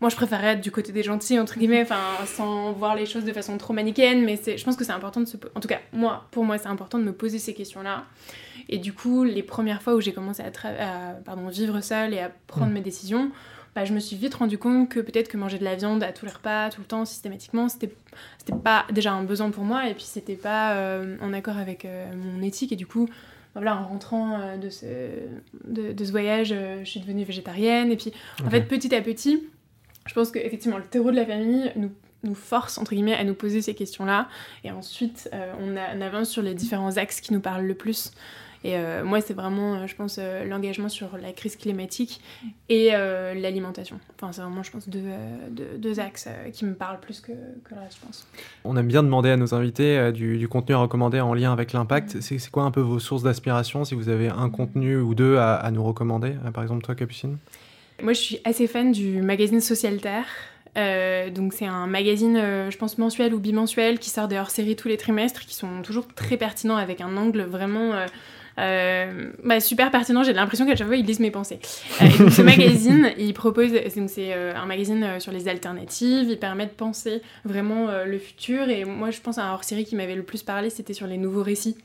Moi, 0.04 0.10
je 0.10 0.16
préférerais 0.16 0.48
être 0.48 0.60
du 0.60 0.70
côté 0.70 0.92
des 0.92 1.02
gentils, 1.02 1.38
entre 1.40 1.58
guillemets, 1.58 1.80
enfin, 1.80 1.96
sans 2.26 2.72
voir 2.72 2.94
les 2.94 3.06
choses 3.06 3.24
de 3.24 3.32
façon 3.32 3.56
trop 3.56 3.72
manichéenne, 3.72 4.22
mais 4.22 4.36
je 4.36 4.62
pense 4.62 4.76
que 4.76 4.84
c'est 4.84 4.92
important 4.92 5.22
de 5.22 5.24
se... 5.24 5.38
En 5.54 5.60
tout 5.60 5.66
cas, 5.66 5.78
moi, 5.94 6.26
pour 6.30 6.44
moi, 6.44 6.58
c'est 6.58 6.68
important 6.68 6.98
de 6.98 7.04
me 7.04 7.14
poser 7.14 7.38
ces 7.38 7.54
questions-là. 7.54 8.04
Et 8.68 8.76
du 8.76 8.92
coup, 8.92 9.24
les 9.24 9.42
premières 9.42 9.80
fois 9.80 9.94
où 9.94 10.02
j'ai 10.02 10.12
commencé 10.12 10.42
à, 10.42 10.50
pardon, 11.24 11.48
vivre 11.48 11.80
seule 11.80 12.12
et 12.12 12.18
à 12.18 12.30
prendre 12.48 12.70
mm. 12.70 12.74
mes 12.74 12.82
décisions, 12.82 13.30
bah, 13.74 13.86
je 13.86 13.94
me 13.94 13.98
suis 13.98 14.14
vite 14.14 14.34
rendu 14.34 14.58
compte 14.58 14.90
que 14.90 15.00
peut-être 15.00 15.28
que 15.28 15.38
manger 15.38 15.58
de 15.58 15.64
la 15.64 15.74
viande 15.74 16.02
à 16.02 16.12
tous 16.12 16.26
les 16.26 16.32
repas, 16.32 16.68
tout 16.68 16.82
le 16.82 16.86
temps, 16.86 17.06
systématiquement, 17.06 17.70
c'était 17.70 17.90
pas 18.62 18.84
déjà 18.92 19.14
un 19.14 19.22
besoin 19.22 19.50
pour 19.50 19.64
moi, 19.64 19.88
et 19.88 19.94
puis 19.94 20.04
c'était 20.04 20.36
pas 20.36 20.74
euh, 20.74 21.16
en 21.22 21.32
accord 21.32 21.56
avec 21.56 21.86
euh, 21.86 22.12
mon 22.14 22.42
éthique, 22.42 22.72
et 22.72 22.76
du 22.76 22.86
coup, 22.86 23.08
voilà, 23.54 23.74
en 23.78 23.84
rentrant 23.84 24.38
euh, 24.38 24.58
de, 24.58 24.68
ce, 24.68 24.84
de, 25.66 26.04
ce 26.04 26.10
voyage, 26.10 26.54
je 26.82 26.84
suis 26.84 27.00
devenue 27.00 27.24
végétarienne. 27.24 27.90
Et 27.90 27.96
puis, 27.96 28.12
en 28.44 28.50
fait, 28.50 28.68
petit 28.68 28.94
à 28.94 29.00
petit, 29.00 29.48
je 30.06 30.14
pense 30.14 30.30
qu'effectivement, 30.30 30.78
le 30.78 30.84
terreau 30.84 31.10
de 31.10 31.16
la 31.16 31.26
famille 31.26 31.72
nous, 31.76 31.90
nous 32.22 32.34
force, 32.34 32.78
entre 32.78 32.92
guillemets, 32.94 33.14
à 33.14 33.24
nous 33.24 33.34
poser 33.34 33.62
ces 33.62 33.74
questions-là. 33.74 34.28
Et 34.64 34.70
ensuite, 34.70 35.28
euh, 35.32 35.52
on, 35.60 35.76
on, 35.76 36.00
avance 36.00 36.30
sur 36.30 36.42
les 36.42 36.54
différents 36.54 36.96
axes 36.96 37.20
qui 37.20 37.32
nous 37.32 37.40
parlent 37.40 37.66
le 37.66 37.74
plus. 37.74 38.12
Et 38.64 38.78
euh, 38.78 39.04
moi, 39.04 39.20
c'est 39.20 39.34
vraiment, 39.34 39.74
euh, 39.74 39.86
je 39.86 39.94
pense, 39.94 40.16
euh, 40.18 40.44
l'engagement 40.46 40.88
sur 40.88 41.18
la 41.18 41.32
crise 41.32 41.54
climatique 41.56 42.22
et 42.70 42.92
l'alimentation. 43.36 44.00
Enfin, 44.16 44.32
c'est 44.32 44.40
vraiment, 44.40 44.62
je 44.62 44.70
pense, 44.70 44.88
deux, 44.88 45.02
deux, 45.76 46.00
axes 46.00 46.28
qui 46.52 46.64
me 46.64 46.74
parlent 46.74 46.98
plus 46.98 47.20
que, 47.20 47.32
que, 47.32 47.74
le 47.74 47.80
reste, 47.80 47.98
je 48.00 48.06
pense. 48.06 48.26
On 48.64 48.76
aime 48.76 48.88
bien 48.88 49.02
demander 49.02 49.30
à 49.30 49.36
nos 49.36 49.54
invités 49.54 50.12
du, 50.12 50.48
contenu 50.48 50.74
à 50.74 50.78
recommander 50.78 51.20
en 51.20 51.34
lien 51.34 51.52
avec 51.52 51.72
l'impact. 51.72 52.16
Mm. 52.16 52.20
C'est 52.22 52.50
quoi 52.50 52.64
un 52.64 52.70
peu 52.70 52.80
vos 52.80 52.98
sources 52.98 53.22
d'aspiration 53.22 53.84
si 53.84 53.94
vous 53.94 54.08
avez 54.08 54.28
un 54.28 54.48
contenu 54.48 54.96
ou 54.96 55.14
deux 55.14 55.36
à, 55.36 55.70
nous 55.70 55.84
recommander 55.84 56.32
Par 56.54 56.62
exemple, 56.62 56.82
toi, 56.82 56.94
Capucine? 56.94 57.36
Moi, 58.02 58.12
je 58.12 58.20
suis 58.20 58.40
assez 58.44 58.66
fan 58.66 58.92
du 58.92 59.22
magazine 59.22 59.60
Social 59.60 59.98
Terre. 59.98 60.26
donc 61.32 61.52
c'est 61.52 61.66
un 61.66 61.86
magazine, 61.86 62.36
je 62.36 62.76
pense, 62.76 62.98
mensuel 62.98 63.34
ou 63.34 63.38
bimensuel 63.38 63.98
qui 63.98 64.10
sort 64.10 64.28
des 64.28 64.38
hors-séries 64.38 64.76
tous 64.76 64.88
les 64.88 64.96
trimestres 64.96 65.46
qui 65.46 65.54
sont 65.54 65.82
toujours 65.82 66.06
très 66.08 66.36
pertinents 66.36 66.76
avec 66.76 67.00
un 67.00 67.16
angle 67.16 67.42
vraiment 67.42 67.92
euh, 68.58 69.30
bah, 69.42 69.60
super 69.60 69.90
pertinent, 69.90 70.22
j'ai 70.22 70.32
l'impression 70.32 70.66
qu'à 70.66 70.76
chaque 70.76 70.86
fois 70.86 70.96
ils 70.96 71.04
lisent 71.04 71.20
mes 71.20 71.30
pensées. 71.30 71.58
Euh, 72.00 72.06
et 72.06 72.18
donc 72.18 72.30
ce 72.30 72.42
magazine, 72.42 73.12
il 73.18 73.34
propose, 73.34 73.70
c'est 74.06 74.32
euh, 74.32 74.54
un 74.54 74.66
magazine 74.66 75.18
sur 75.18 75.32
les 75.32 75.48
alternatives, 75.48 76.28
il 76.28 76.38
permet 76.38 76.66
de 76.66 76.72
penser 76.72 77.22
vraiment 77.44 77.88
le 78.04 78.18
futur. 78.18 78.68
Et 78.68 78.84
moi 78.84 79.10
je 79.10 79.20
pense 79.20 79.38
à 79.38 79.44
un 79.44 79.52
hors-série 79.52 79.84
qui 79.84 79.96
m'avait 79.96 80.14
le 80.14 80.22
plus 80.22 80.42
parlé, 80.42 80.70
c'était 80.70 80.94
sur 80.94 81.06
les 81.06 81.18
nouveaux 81.18 81.42
récits. 81.42 81.76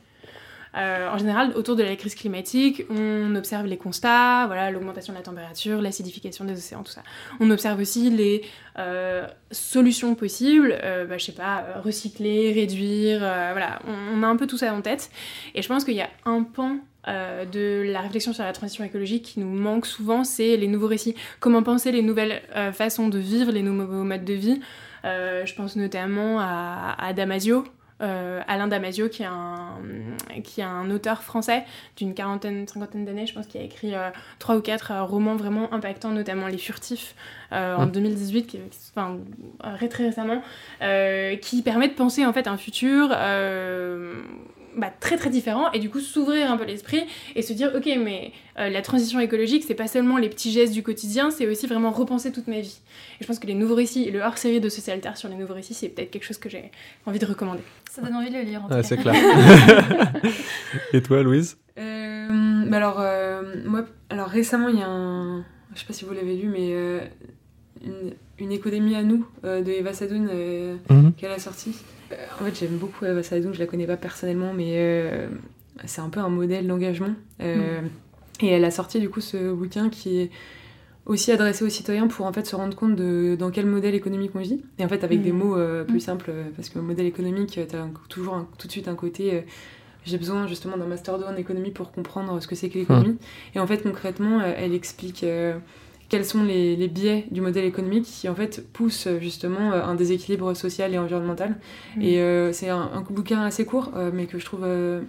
Euh, 0.78 1.10
en 1.10 1.18
général, 1.18 1.54
autour 1.56 1.76
de 1.76 1.84
la 1.84 1.96
crise 1.96 2.16
climatique, 2.16 2.84
on 2.90 3.36
observe 3.36 3.66
les 3.66 3.78
constats, 3.78 4.46
voilà, 4.48 4.70
l'augmentation 4.72 5.14
de 5.14 5.18
la 5.18 5.24
température, 5.24 5.82
l'acidification 5.82 6.46
des 6.46 6.54
océans, 6.54 6.84
tout 6.84 6.92
ça. 6.92 7.04
On 7.40 7.50
observe 7.50 7.80
aussi 7.80 8.10
les 8.10 8.44
euh, 8.78 9.26
solutions 9.52 10.16
possibles, 10.16 10.78
euh, 10.84 11.06
bah, 11.06 11.18
je 11.18 11.26
sais 11.26 11.32
pas, 11.32 11.66
recycler, 11.84 12.54
réduire, 12.54 13.20
voilà, 13.20 13.80
on, 13.88 14.22
a 14.24 14.28
un 14.28 14.36
peu 14.36 14.48
tout 14.48 14.58
ça 14.58 14.74
en 14.74 14.82
tête. 14.82 15.10
Et 15.56 15.62
je 15.62 15.68
pense 15.68 15.84
qu'il 15.84 15.96
y 15.96 16.02
a 16.02 16.10
un 16.26 16.44
pan 16.44 16.78
de 17.08 17.84
la 17.88 18.02
réflexion 18.02 18.34
sur 18.34 18.44
la 18.44 18.54
transition 18.54 18.84
écologique 18.84 19.24
qui 19.24 19.40
nous 19.40 19.50
manque 19.50 19.88
souvent, 19.88 20.24
c'est 20.24 20.58
les 20.58 20.68
nouveaux 20.68 20.88
récits. 20.88 21.16
Comment 21.40 21.64
penser 21.64 21.92
les 21.92 22.04
nouvelles 22.04 22.42
façons 22.74 23.08
de 23.08 23.18
vivre, 23.18 23.52
les 23.52 23.64
nouveaux 23.64 24.04
modes 24.04 24.26
de 24.26 24.34
vie. 24.34 24.62
je 25.04 25.56
pense 25.56 25.76
notamment 25.76 26.40
à, 26.40 26.96
à 27.00 27.14
Damasio, 27.14 27.66
euh, 28.02 28.42
Alain 28.48 28.68
Damasio, 28.68 29.10
qui 29.10 29.24
est 29.24 29.28
un, 29.28 29.78
qui 30.44 30.62
est 30.62 30.66
un 30.66 30.90
auteur 30.90 31.22
français 31.24 31.64
d'une 31.98 32.14
quarantaine, 32.14 32.68
cinquantaine 32.68 33.06
d'années, 33.06 33.28
je 33.28 33.34
pense, 33.34 33.48
qui 33.48 33.58
a 33.58 33.62
écrit 33.62 33.94
euh, 33.94 34.10
trois 34.40 34.56
ou 34.56 34.62
quatre 34.62 34.92
euh, 34.92 35.04
romans 35.04 35.36
vraiment 35.36 35.74
impactants, 35.74 36.12
notamment 36.12 36.48
Les 36.48 36.58
Furtifs 36.58 37.16
en 37.52 37.88
2018, 37.88 38.44
qui, 38.46 38.60
enfin, 38.96 39.18
très 39.90 40.06
récemment, 40.06 40.42
qui 41.42 41.62
permet 41.64 41.88
de 41.88 41.94
penser 41.94 42.26
en 42.26 42.32
fait 42.32 42.48
un 42.48 42.58
futur 42.58 43.10
bah, 44.80 44.92
très 45.00 45.18
très 45.18 45.30
différent 45.30 45.72
et 45.72 45.80
du 45.80 45.90
coup 45.90 46.00
s'ouvrir 46.00 46.52
un 46.52 46.58
peu 46.58 46.66
l'esprit 46.66 47.04
et 47.36 47.42
se 47.42 47.54
dire 47.54 47.72
ok 47.76 47.86
mais 48.04 48.32
euh, 48.58 48.70
la 48.70 48.82
transition 48.82 49.20
écologique 49.20 49.64
c'est 49.68 49.76
pas 49.76 49.88
seulement 49.88 50.18
les 50.18 50.30
petits 50.30 50.52
gestes 50.52 50.74
du 50.74 50.84
quotidien 50.84 51.32
c'est 51.32 51.48
aussi 51.48 51.68
vraiment 51.68 51.92
repenser 51.92 52.32
toute 52.32 52.48
ma 52.48 52.60
vie. 52.60 52.80
Et 53.20 53.24
je 53.24 53.28
pense 53.28 53.40
que 53.40 53.48
les 53.48 53.54
nouveaux 53.54 53.76
récits 53.76 54.10
le 54.10 54.22
hors-série 54.22 54.60
de 54.60 54.70
Social 54.70 54.96
Alter 54.96 55.18
sur 55.18 55.30
les 55.30 55.36
nouveaux 55.36 55.54
récits 55.54 55.74
c'est 55.74 55.90
peut-être 55.90 56.12
quelque 56.12 56.26
chose 56.26 56.38
que 56.38 56.50
j'ai 56.50 56.72
envie 57.06 57.20
de 57.20 57.26
recommander. 57.26 57.62
Ça 57.90 58.02
donne 58.02 58.16
envie 58.16 58.30
de 58.30 58.36
le 58.36 58.42
lire 58.42 58.64
en 58.64 58.84
c'est 58.84 58.98
clair. 58.98 59.14
Et 60.94 61.02
toi 61.02 61.22
Louise? 61.22 61.58
Euh, 61.78 62.66
bah 62.68 62.78
alors 62.78 63.00
euh, 63.00 63.56
moi 63.66 63.86
alors 64.10 64.28
récemment 64.28 64.70
il 64.70 64.80
y 64.80 64.84
a 64.84 64.88
un 64.88 65.46
je 65.74 65.80
sais 65.82 65.86
pas 65.86 65.94
si 65.94 66.06
vous 66.06 66.14
l'avez 66.14 66.36
lu 66.36 66.50
mais 66.50 67.10
une, 67.84 68.14
une, 68.40 68.52
économie 68.52 68.96
à 68.96 69.04
nous 69.04 69.26
de 69.44 69.70
Eva 69.70 69.94
Sadoun 69.94 70.30
mhm. 70.90 71.14
qu'elle 71.14 71.32
a 71.32 71.40
sorti 71.40 71.74
en 72.40 72.46
fait, 72.46 72.60
j'aime 72.60 72.78
beaucoup 72.78 73.06
Eva 73.06 73.24
Sadoun, 73.24 73.54
je 73.54 73.60
la 73.60 73.66
connais 73.66 73.88
pas 73.88 73.98
personnellement, 73.98 74.54
mais 74.54 74.74
euh, 74.78 75.30
c'est 75.86 76.02
un 76.02 76.10
peu 76.10 76.20
un 76.20 76.30
modèle 76.30 76.68
d'engagement. 76.68 77.14
Euh, 77.42 77.82
mm. 77.82 77.90
Et 78.42 78.48
elle 78.48 78.66
a 78.66 78.72
sorti 78.72 79.00
du 79.00 79.10
coup 79.10 79.22
ce 79.22 79.52
bouquin 79.52 79.90
qui 79.90 80.20
est 80.20 80.32
aussi 81.06 81.32
adressé 81.32 81.66
aux 81.66 81.70
citoyens 81.70 82.08
pour 82.08 82.26
en 82.26 82.34
fait 82.34 82.46
se 82.46 82.56
rendre 82.56 82.76
compte 82.76 82.96
de 82.96 83.36
dans 83.38 83.52
quel 83.52 83.66
modèle 83.66 83.96
économique 83.96 84.32
on 84.36 84.40
vit. 84.40 84.62
Et 84.78 84.86
en 84.86 84.88
fait, 84.88 85.04
avec 85.04 85.22
des 85.22 85.32
mm. 85.32 85.38
mots 85.38 85.58
euh, 85.58 85.84
plus 85.84 86.00
simples, 86.00 86.32
parce 86.56 86.70
que 86.70 86.80
le 86.80 86.86
modèle 86.86 87.06
économique, 87.06 87.52
tu 87.52 87.60
as 87.60 87.88
toujours 88.08 88.46
tout 88.58 88.68
de 88.68 88.72
suite 88.72 88.88
un 88.88 88.96
côté 88.96 89.44
j'ai 90.06 90.18
besoin 90.18 90.48
justement 90.48 90.78
d'un 90.78 90.88
master 90.88 91.20
2 91.20 91.26
en 91.26 91.36
économie 91.36 91.72
pour 91.72 91.92
comprendre 91.92 92.42
ce 92.42 92.48
que 92.48 92.56
c'est 92.56 92.70
que 92.70 92.80
l'économie. 92.80 93.18
Et 93.54 93.60
en 93.60 93.68
fait, 93.68 93.84
concrètement, 93.84 94.42
elle 94.42 94.74
explique 94.74 95.24
quels 96.10 96.26
sont 96.26 96.44
les, 96.44 96.88
biais 96.88 97.26
du 97.32 97.40
modèle 97.40 97.66
économique 97.66 98.06
qui 98.06 98.28
en 98.28 98.36
fait 98.36 98.66
poussent 98.74 99.08
justement 99.22 99.72
un 99.72 99.96
déséquilibre 99.96 100.56
social 100.56 100.94
et 100.94 100.98
environnemental. 100.98 101.56
Mm. 101.96 102.02
Et 102.02 102.20
euh, 102.20 102.52
c'est 102.52 102.70
un, 102.70 102.90
un, 102.94 103.02
bouquin 103.02 103.42
assez 103.42 103.64
court, 103.64 103.92
euh, 103.96 104.10
mais 104.14 104.26
que 104.26 104.40
je 104.40 104.46
trouve 104.46 104.64
euh, 104.64 105.02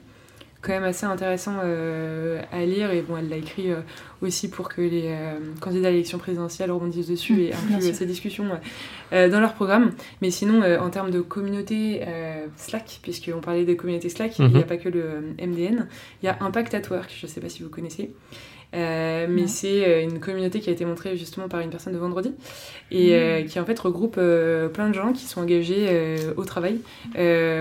quand 0.60 0.72
même 0.72 0.84
assez 0.84 1.06
intéressant 1.06 1.54
à 1.58 2.64
lire. 2.66 2.90
Et 2.90 3.00
bon, 3.00 3.16
elle 3.16 3.30
l'a 3.30 3.38
écrit 3.38 3.70
aussi 4.20 4.50
pour 4.50 4.68
que 4.68 4.82
les 4.82 5.16
candidats 5.58 5.88
à 5.88 5.90
l'élection 5.90 6.18
présidentielle 6.18 6.70
rebondissent 6.70 7.08
dessus 7.08 7.44
et 7.44 7.54
incluent 7.54 7.94
ces 7.94 8.04
discussions 8.04 8.44
dans 9.10 9.40
leur 9.40 9.54
programme. 9.54 9.92
Mais 10.20 10.30
sinon, 10.30 10.62
en 10.78 10.90
termes 10.90 11.10
de 11.10 11.22
communauté 11.22 12.02
Slack, 12.56 13.00
puisqu'on 13.00 13.40
parlait 13.40 13.64
des 13.64 13.76
communautés 13.76 14.10
Slack, 14.10 14.38
il 14.38 14.48
n'y 14.48 14.56
a 14.56 14.60
mm-hmm. 14.60 14.66
pas 14.66 14.76
que 14.76 14.90
le 14.90 15.34
MDN, 15.40 15.88
il 16.22 16.26
y 16.26 16.28
a 16.28 16.36
Impact 16.42 16.74
at 16.74 16.82
Work, 16.90 17.10
je 17.18 17.24
ne 17.24 17.30
sais 17.30 17.40
pas 17.40 17.48
si 17.48 17.62
vous 17.62 17.70
connaissez. 17.70 18.10
Euh, 18.72 19.26
mais 19.28 19.48
c'est 19.48 19.84
euh, 19.84 20.02
une 20.02 20.20
communauté 20.20 20.60
qui 20.60 20.70
a 20.70 20.72
été 20.72 20.84
montrée 20.84 21.16
justement 21.16 21.48
par 21.48 21.58
une 21.60 21.70
personne 21.70 21.92
de 21.92 21.98
vendredi 21.98 22.32
et 22.92 23.16
euh, 23.16 23.42
qui 23.42 23.58
en 23.58 23.64
fait 23.64 23.78
regroupe 23.78 24.14
plein 24.14 24.88
de 24.88 24.94
gens 24.94 25.12
qui 25.12 25.24
sont 25.24 25.40
engagés 25.40 26.16
au 26.36 26.44
travail 26.44 26.80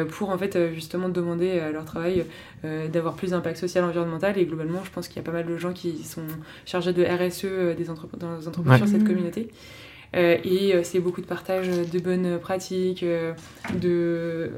pour 0.10 0.30
en 0.30 0.38
fait 0.38 0.74
justement 0.74 1.10
demander 1.10 1.60
à 1.60 1.72
leur 1.72 1.86
travail 1.86 2.26
d'avoir 2.64 3.16
plus 3.16 3.32
d'impact 3.32 3.58
social 3.58 3.84
environnemental. 3.84 4.38
Et 4.38 4.46
globalement 4.46 4.84
je 4.84 4.92
pense 4.92 5.08
qu'il 5.08 5.18
y 5.18 5.20
a 5.20 5.24
pas 5.24 5.32
mal 5.32 5.46
de 5.46 5.58
gens 5.58 5.74
qui 5.74 6.04
sont 6.04 6.28
chargés 6.66 6.94
de 6.94 7.04
RSE 7.04 7.76
des 7.78 7.90
entreprises 7.90 8.20
dans 8.20 8.38
les 8.38 8.48
entreprises 8.48 8.78
sur 8.78 8.88
cette 8.88 9.04
communauté. 9.04 9.50
Et 10.14 10.74
c'est 10.84 11.00
beaucoup 11.00 11.22
de 11.22 11.28
partage 11.28 11.68
de 11.68 12.00
bonnes 12.00 12.40
pratiques 12.40 13.06
de, 13.76 14.52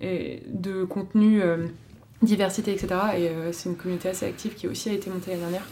de 0.00 0.84
contenu 0.84 1.42
diversité, 2.22 2.72
etc. 2.72 2.88
Et 3.16 3.28
euh, 3.28 3.52
c'est 3.52 3.68
une 3.68 3.76
communauté 3.76 4.08
assez 4.08 4.26
active 4.26 4.54
qui 4.54 4.68
aussi 4.68 4.90
a 4.90 4.92
été 4.92 5.10
montée 5.10 5.30
l'année 5.30 5.42
dernière. 5.42 5.66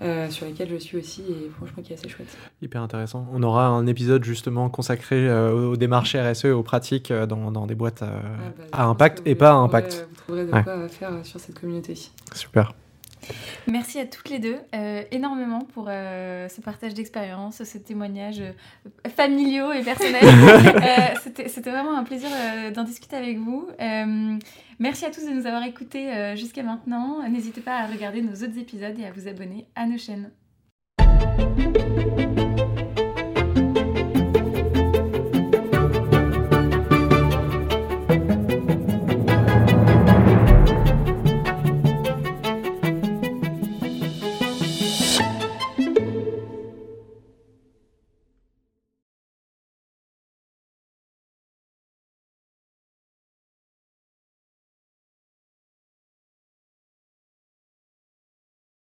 Euh, 0.00 0.30
sur 0.30 0.46
laquelle 0.46 0.70
je 0.70 0.76
suis 0.76 0.96
aussi 0.96 1.22
et 1.22 1.50
franchement 1.56 1.82
qui 1.82 1.92
est 1.92 1.96
assez 1.96 2.08
chouette. 2.08 2.28
Hyper 2.62 2.80
intéressant. 2.82 3.26
On 3.32 3.42
aura 3.42 3.66
un 3.66 3.84
épisode 3.88 4.22
justement 4.22 4.70
consacré 4.70 5.28
euh, 5.28 5.70
aux 5.70 5.76
démarches 5.76 6.14
RSE 6.14 6.44
et 6.44 6.50
aux 6.52 6.62
pratiques 6.62 7.12
dans, 7.12 7.50
dans 7.50 7.66
des 7.66 7.74
boîtes 7.74 8.04
ah, 8.04 8.12
bah, 8.56 8.64
à 8.70 8.84
impact 8.84 9.22
et 9.26 9.34
pas 9.34 9.50
à 9.50 9.54
impact. 9.54 10.06
Vous 10.08 10.16
trouverez 10.22 10.46
de 10.46 10.50
quoi 10.52 10.88
faire 10.88 11.10
sur 11.24 11.40
cette 11.40 11.58
communauté. 11.58 11.94
Super. 12.32 12.74
Merci 13.66 13.98
à 13.98 14.06
toutes 14.06 14.30
les 14.30 14.38
deux 14.38 14.56
euh, 14.74 15.02
énormément 15.10 15.60
pour 15.60 15.86
euh, 15.88 16.48
ce 16.48 16.60
partage 16.60 16.94
d'expérience, 16.94 17.62
ce 17.62 17.78
témoignage 17.78 18.40
euh, 18.40 18.52
familiaux 19.14 19.72
et 19.72 19.82
personnel. 19.82 20.22
Euh, 20.78 21.30
c'était 21.48 21.70
vraiment 21.70 21.96
un 21.96 22.04
plaisir 22.04 22.28
d'en 22.74 22.84
discuter 22.84 23.16
avec 23.16 23.38
vous. 23.38 23.68
merci 24.78 25.04
à 25.04 25.10
tous 25.10 25.24
de 25.24 25.30
nous 25.30 25.46
avoir 25.46 25.64
écoutés 25.64 26.34
jusqu'à 26.36 26.62
maintenant. 26.62 27.28
N'hésitez 27.28 27.60
pas 27.60 27.78
à 27.78 27.86
regarder 27.86 28.22
nos 28.22 28.34
autres 28.34 28.58
épisodes 28.58 28.98
et 28.98 29.04
à 29.04 29.12
vous 29.12 29.28
abonner 29.28 29.66
à 29.74 29.86
nos 29.86 29.98
chaînes. 29.98 30.30